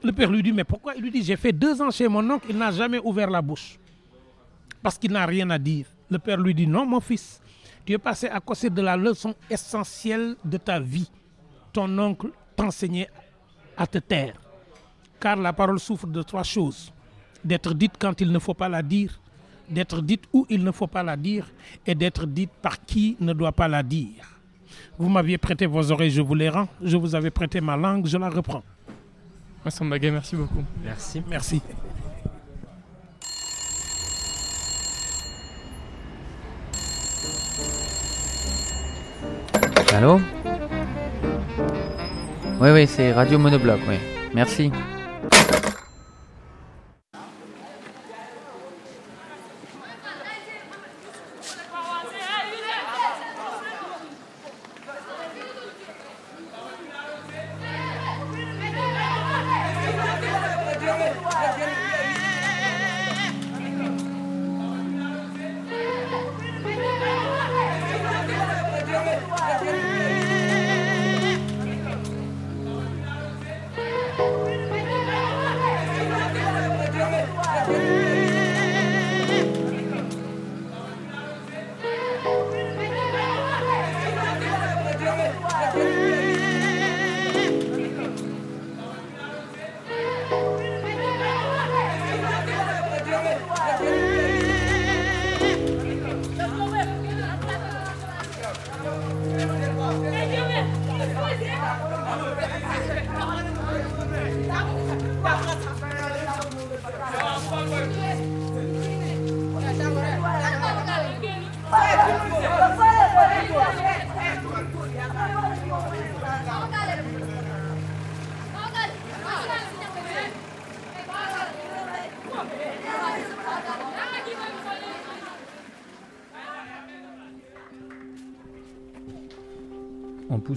Le 0.03 0.13
père 0.13 0.31
lui 0.31 0.43
dit, 0.43 0.53
mais 0.53 0.65
pourquoi? 0.65 0.95
Il 0.97 1.03
lui 1.03 1.11
dit, 1.11 1.23
j'ai 1.23 1.37
fait 1.37 1.53
deux 1.53 1.81
ans 1.81 1.91
chez 1.91 2.09
mon 2.09 2.29
oncle, 2.29 2.47
il 2.51 2.59
n'a 2.59 2.73
jamais 2.73 2.99
ouvert 2.99 3.31
la 3.31 3.41
bouche. 3.41 3.79
Parce 4.83 4.99
qu'il 4.99 5.13
n'a 5.13 5.25
rien 5.25 5.49
à 5.51 5.59
dire. 5.59 5.87
Le 6.11 6.19
père 6.19 6.39
lui 6.39 6.55
dit, 6.55 6.67
non, 6.67 6.85
mon 6.85 7.01
fils, 7.01 7.41
tu 7.87 7.93
es 7.93 7.99
passé 7.99 8.27
à 8.27 8.41
côté 8.41 8.69
de 8.69 8.83
la 8.83 8.97
leçon 8.97 9.35
essentielle 9.49 10.37
de 10.45 10.57
ta 10.57 10.81
vie. 10.81 11.09
Ton 11.73 11.97
oncle 11.99 12.31
t'enseignait 12.57 13.09
à 13.77 13.87
te 13.87 13.99
taire. 13.99 14.35
Car 15.21 15.37
la 15.37 15.53
parole 15.53 15.79
souffre 15.79 16.09
de 16.09 16.23
trois 16.23 16.43
choses. 16.43 16.93
D'être 17.45 17.73
dite 17.75 17.93
quand 17.99 18.21
il 18.21 18.31
ne 18.33 18.39
faut 18.39 18.55
pas 18.55 18.69
la 18.69 18.83
dire, 18.83 19.21
d'être 19.69 20.03
dite 20.03 20.25
où 20.33 20.47
il 20.49 20.65
ne 20.65 20.73
faut 20.73 20.87
pas 20.89 21.03
la 21.03 21.17
dire, 21.17 21.47
et 21.87 21.95
d'être 21.95 22.27
dite 22.27 22.51
par 22.61 22.85
qui 22.85 23.17
ne 23.21 23.33
doit 23.33 23.53
pas 23.53 23.69
la 23.69 23.83
dire. 23.83 24.41
Vous 24.99 25.09
m'aviez 25.09 25.39
prêté 25.39 25.67
vos 25.67 25.91
oreilles, 25.91 26.11
je 26.11 26.21
vous 26.21 26.35
les 26.35 26.49
rends. 26.49 26.69
Je 26.83 26.97
vous 26.97 27.15
avais 27.15 27.31
prêté 27.31 27.61
ma 27.61 27.77
langue, 27.77 28.07
je 28.07 28.17
la 28.19 28.29
reprends. 28.29 28.63
Vincent 29.65 29.85
Baguet, 29.85 30.11
merci 30.11 30.37
beaucoup. 30.37 30.65
Merci. 30.85 31.23
Merci. 31.29 31.63
Allô? 39.95 40.21
Oui, 42.61 42.71
oui, 42.71 42.87
c'est 42.87 43.13
Radio 43.13 43.39
Monobloc, 43.39 43.81
oui. 43.89 43.97
Merci. 44.35 44.71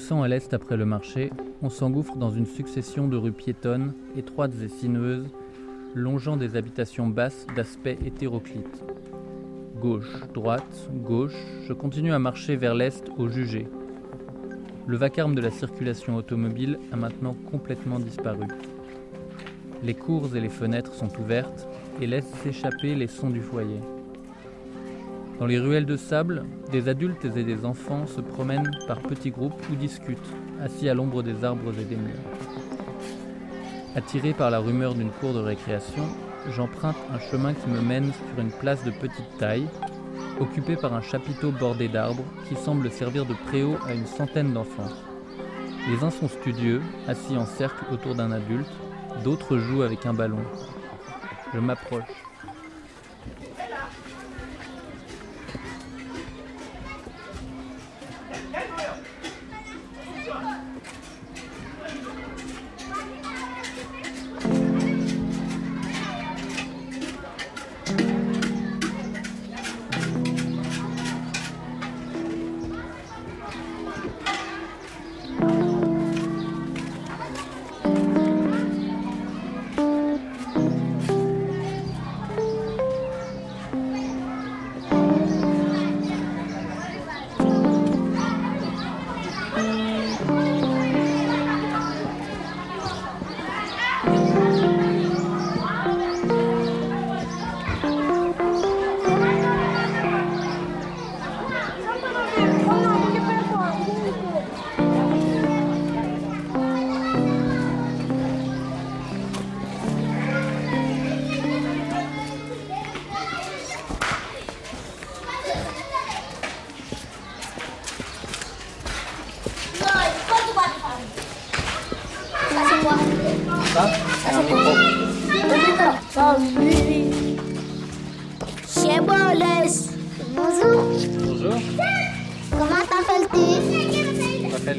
Poussant 0.06 0.22
à 0.22 0.28
l'est 0.28 0.54
après 0.54 0.78
le 0.78 0.86
marché, 0.86 1.32
on 1.64 1.72
s'engouffre 1.72 2.16
dans 2.16 2.30
une 2.30 2.46
succession 2.46 3.08
de 3.08 3.18
rues 3.18 3.32
piétonnes, 3.32 3.96
étroites 4.16 4.54
et 4.64 4.68
sinueuses, 4.68 5.26
longeant 5.96 6.38
des 6.38 6.56
habitations 6.56 7.08
basses 7.08 7.48
d'aspect 7.56 7.98
hétéroclite. 8.06 8.84
Gauche, 9.82 10.22
droite, 10.32 10.92
gauche, 10.94 11.34
je 11.68 11.74
continue 11.74 12.14
à 12.14 12.20
marcher 12.20 12.56
vers 12.56 12.76
l'est 12.76 13.10
au 13.18 13.30
jugé. 13.30 13.68
Le 14.86 14.96
vacarme 14.96 15.34
de 15.34 15.42
la 15.42 15.50
circulation 15.50 16.18
automobile 16.18 16.78
a 16.92 16.98
maintenant 16.98 17.36
complètement 17.50 17.98
disparu. 17.98 18.46
Les 19.82 19.96
cours 19.96 20.36
et 20.36 20.40
les 20.40 20.50
fenêtres 20.50 20.94
sont 20.94 21.10
ouvertes 21.20 21.68
et 22.00 22.06
laissent 22.06 22.32
s'échapper 22.44 22.94
les 22.94 23.08
sons 23.08 23.32
du 23.32 23.42
foyer. 23.42 23.80
Dans 25.40 25.46
les 25.46 25.60
ruelles 25.60 25.86
de 25.86 25.98
sable, 25.98 26.46
des 26.72 26.88
adultes 26.88 27.26
et 27.26 27.44
des 27.44 27.66
enfants 27.66 28.08
se 28.08 28.22
promènent 28.22 28.72
par 28.88 29.02
petits 29.02 29.32
groupes 29.32 29.62
ou 29.70 29.76
discutent, 29.76 30.18
assis 30.64 30.88
à 30.88 30.94
l'ombre 30.94 31.24
des 31.24 31.44
arbres 31.44 31.74
et 31.78 31.84
des 31.84 31.98
murs. 31.98 32.14
Attiré 33.96 34.34
par 34.34 34.50
la 34.50 34.60
rumeur 34.60 34.94
d'une 34.94 35.12
cour 35.12 35.34
de 35.34 35.40
récréation, 35.40 36.04
j'emprunte 36.52 36.96
un 37.14 37.20
chemin 37.20 37.54
qui 37.54 37.70
me 37.70 37.82
mène 37.82 38.14
sur 38.14 38.42
une 38.42 38.52
place 38.52 38.84
de 38.86 38.92
petite 38.92 39.38
taille, 39.38 39.68
occupée 40.40 40.78
par 40.78 40.94
un 40.94 41.02
chapiteau 41.02 41.52
bordé 41.52 41.90
d'arbres 41.90 42.24
qui 42.48 42.56
semble 42.56 42.90
servir 42.90 43.26
de 43.26 43.34
préau 43.48 43.76
à 43.86 43.94
une 43.94 44.06
centaine 44.06 44.54
d'enfants. 44.54 44.92
Les 45.90 46.02
uns 46.02 46.12
sont 46.12 46.30
studieux, 46.30 46.82
assis 47.10 47.36
en 47.36 47.46
cercle 47.46 47.84
autour 47.92 48.16
d'un 48.16 48.32
adulte, 48.32 48.72
d'autres 49.26 49.58
jouent 49.58 49.84
avec 49.84 50.06
un 50.06 50.14
ballon. 50.14 50.44
Je 51.54 51.60
m'approche. 51.60 52.04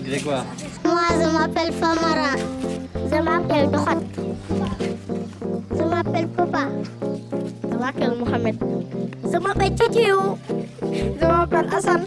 Grégoire. 0.06 0.44
Moi, 0.84 1.00
je 1.20 1.28
m'appelle 1.36 1.72
Famara. 1.72 2.36
Je 2.94 3.22
m'appelle 3.22 3.70
Dohat. 3.70 3.98
Je 5.76 5.82
m'appelle 5.82 6.28
Papa. 6.28 6.68
Je 7.70 7.76
m'appelle 7.76 8.14
Mohamed. 8.18 8.56
Je 9.24 9.38
m'appelle 9.38 9.74
Titiou. 9.74 10.38
Je 11.20 11.26
m'appelle 11.26 11.68
Hassan. 11.72 12.06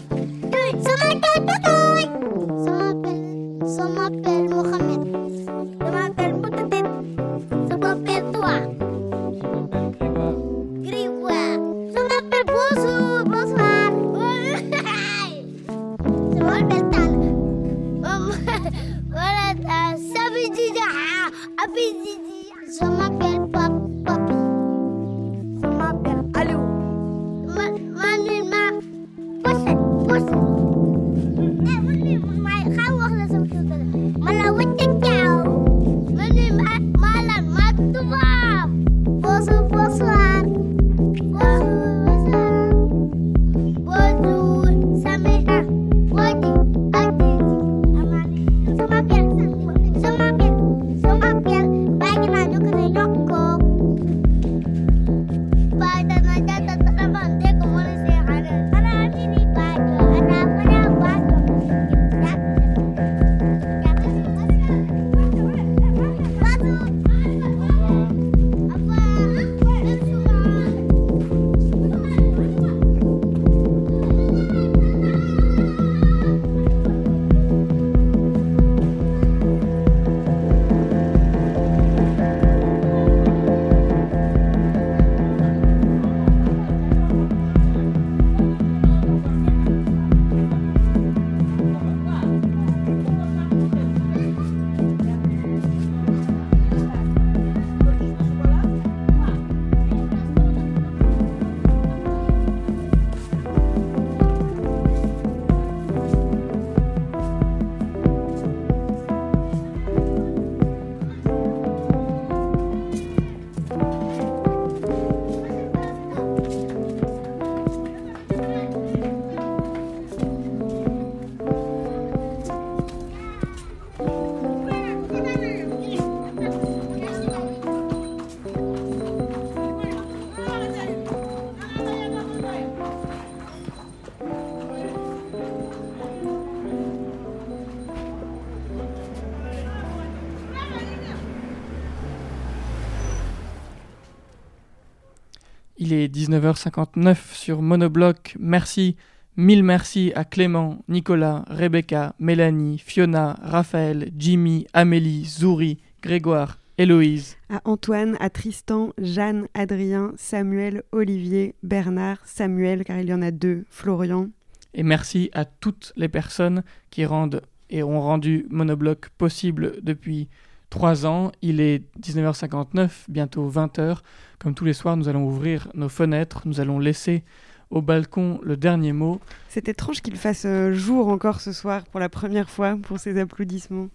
Il 145.90 145.96
est 145.96 146.14
19h59 146.14 147.16
sur 147.32 147.62
Monobloc. 147.62 148.36
Merci, 148.38 148.94
Mille 149.36 149.64
merci 149.64 150.12
à 150.14 150.24
Clément, 150.24 150.84
Nicolas, 150.88 151.44
Rebecca, 151.48 152.14
Mélanie, 152.20 152.78
Fiona, 152.78 153.36
Raphaël, 153.42 154.12
Jimmy, 154.16 154.68
Amélie, 154.72 155.24
Zouri, 155.24 155.78
Grégoire, 156.00 156.58
Héloïse. 156.78 157.38
À 157.48 157.60
Antoine, 157.64 158.16
à 158.20 158.30
Tristan, 158.30 158.92
Jeanne, 158.98 159.48
Adrien, 159.54 160.12
Samuel, 160.16 160.84
Olivier, 160.92 161.56
Bernard, 161.64 162.18
Samuel, 162.24 162.84
car 162.84 163.00
il 163.00 163.08
y 163.08 163.14
en 163.14 163.22
a 163.22 163.32
deux, 163.32 163.64
Florian. 163.68 164.28
Et 164.74 164.84
merci 164.84 165.28
à 165.32 165.44
toutes 165.44 165.92
les 165.96 166.08
personnes 166.08 166.62
qui 166.90 167.04
rendent 167.04 167.42
et 167.68 167.82
ont 167.82 168.00
rendu 168.00 168.46
Monobloc 168.48 169.08
possible 169.18 169.72
depuis 169.82 170.28
trois 170.70 171.04
ans. 171.04 171.32
Il 171.42 171.60
est 171.60 171.82
19h59, 172.00 172.90
bientôt 173.08 173.50
20h. 173.50 173.98
Comme 174.38 174.54
tous 174.54 174.64
les 174.64 174.72
soirs, 174.72 174.96
nous 174.96 175.08
allons 175.08 175.26
ouvrir 175.26 175.68
nos 175.74 175.88
fenêtres, 175.88 176.42
nous 176.46 176.60
allons 176.60 176.78
laisser 176.78 177.24
au 177.68 177.82
balcon 177.82 178.40
le 178.42 178.56
dernier 178.56 178.92
mot. 178.92 179.20
C'est 179.48 179.68
étrange 179.68 180.00
qu'il 180.00 180.16
fasse 180.16 180.44
euh, 180.44 180.72
jour 180.72 181.08
encore 181.08 181.40
ce 181.40 181.52
soir 181.52 181.84
pour 181.84 182.00
la 182.00 182.08
première 182.08 182.50
fois 182.50 182.76
pour 182.82 182.98
ces 182.98 183.18
applaudissements. 183.18 183.88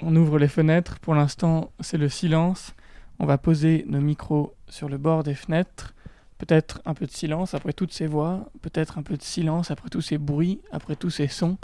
On 0.00 0.16
ouvre 0.16 0.38
les 0.38 0.48
fenêtres, 0.48 0.98
pour 1.00 1.14
l'instant 1.14 1.72
c'est 1.80 1.98
le 1.98 2.08
silence. 2.08 2.74
On 3.18 3.26
va 3.26 3.38
poser 3.38 3.84
nos 3.88 4.00
micros 4.00 4.54
sur 4.68 4.88
le 4.88 4.96
bord 4.96 5.22
des 5.22 5.34
fenêtres. 5.34 5.94
Peut-être 6.38 6.80
un 6.86 6.94
peu 6.94 7.06
de 7.06 7.10
silence 7.12 7.54
après 7.54 7.72
toutes 7.72 7.92
ces 7.92 8.06
voix, 8.06 8.50
peut-être 8.62 8.98
un 8.98 9.02
peu 9.02 9.16
de 9.16 9.22
silence 9.22 9.70
après 9.70 9.90
tous 9.90 10.00
ces 10.00 10.18
bruits, 10.18 10.60
après 10.72 10.96
tous 10.96 11.10
ces 11.10 11.28
sons. 11.28 11.58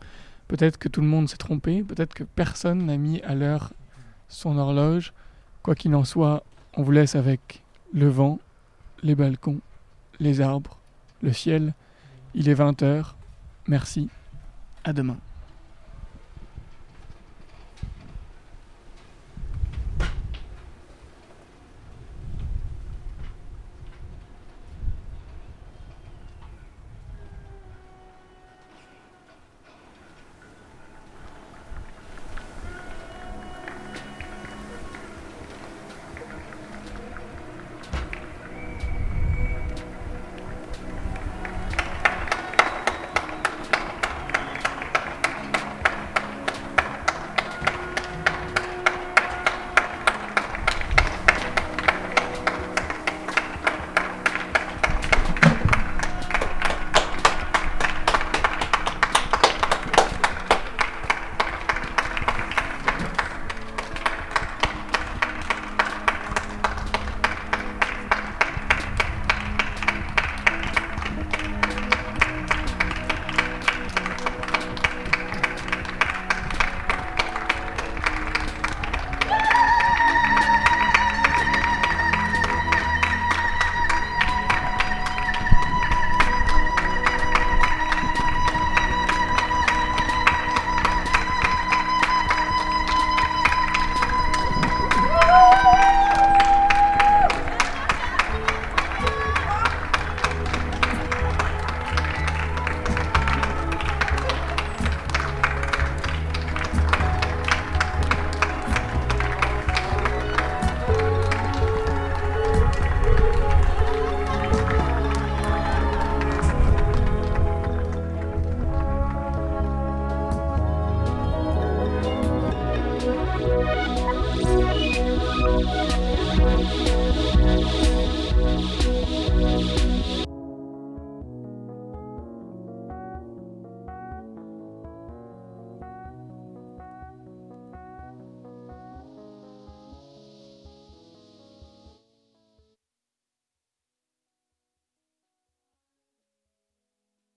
Peut-être 0.46 0.78
que 0.78 0.88
tout 0.88 1.00
le 1.00 1.06
monde 1.06 1.28
s'est 1.28 1.36
trompé, 1.36 1.82
peut-être 1.82 2.14
que 2.14 2.22
personne 2.22 2.86
n'a 2.86 2.96
mis 2.96 3.20
à 3.22 3.34
l'heure 3.34 3.72
son 4.28 4.58
horloge. 4.58 5.12
Quoi 5.62 5.74
qu'il 5.74 5.94
en 5.94 6.04
soit, 6.04 6.44
on 6.74 6.82
vous 6.82 6.92
laisse 6.92 7.16
avec 7.16 7.62
le 7.92 8.08
vent, 8.08 8.38
les 9.02 9.14
balcons, 9.14 9.60
les 10.20 10.40
arbres, 10.40 10.78
le 11.22 11.32
ciel. 11.32 11.74
Il 12.34 12.48
est 12.48 12.54
20h. 12.54 13.14
Merci. 13.66 14.08
À 14.84 14.92
demain. 14.92 15.18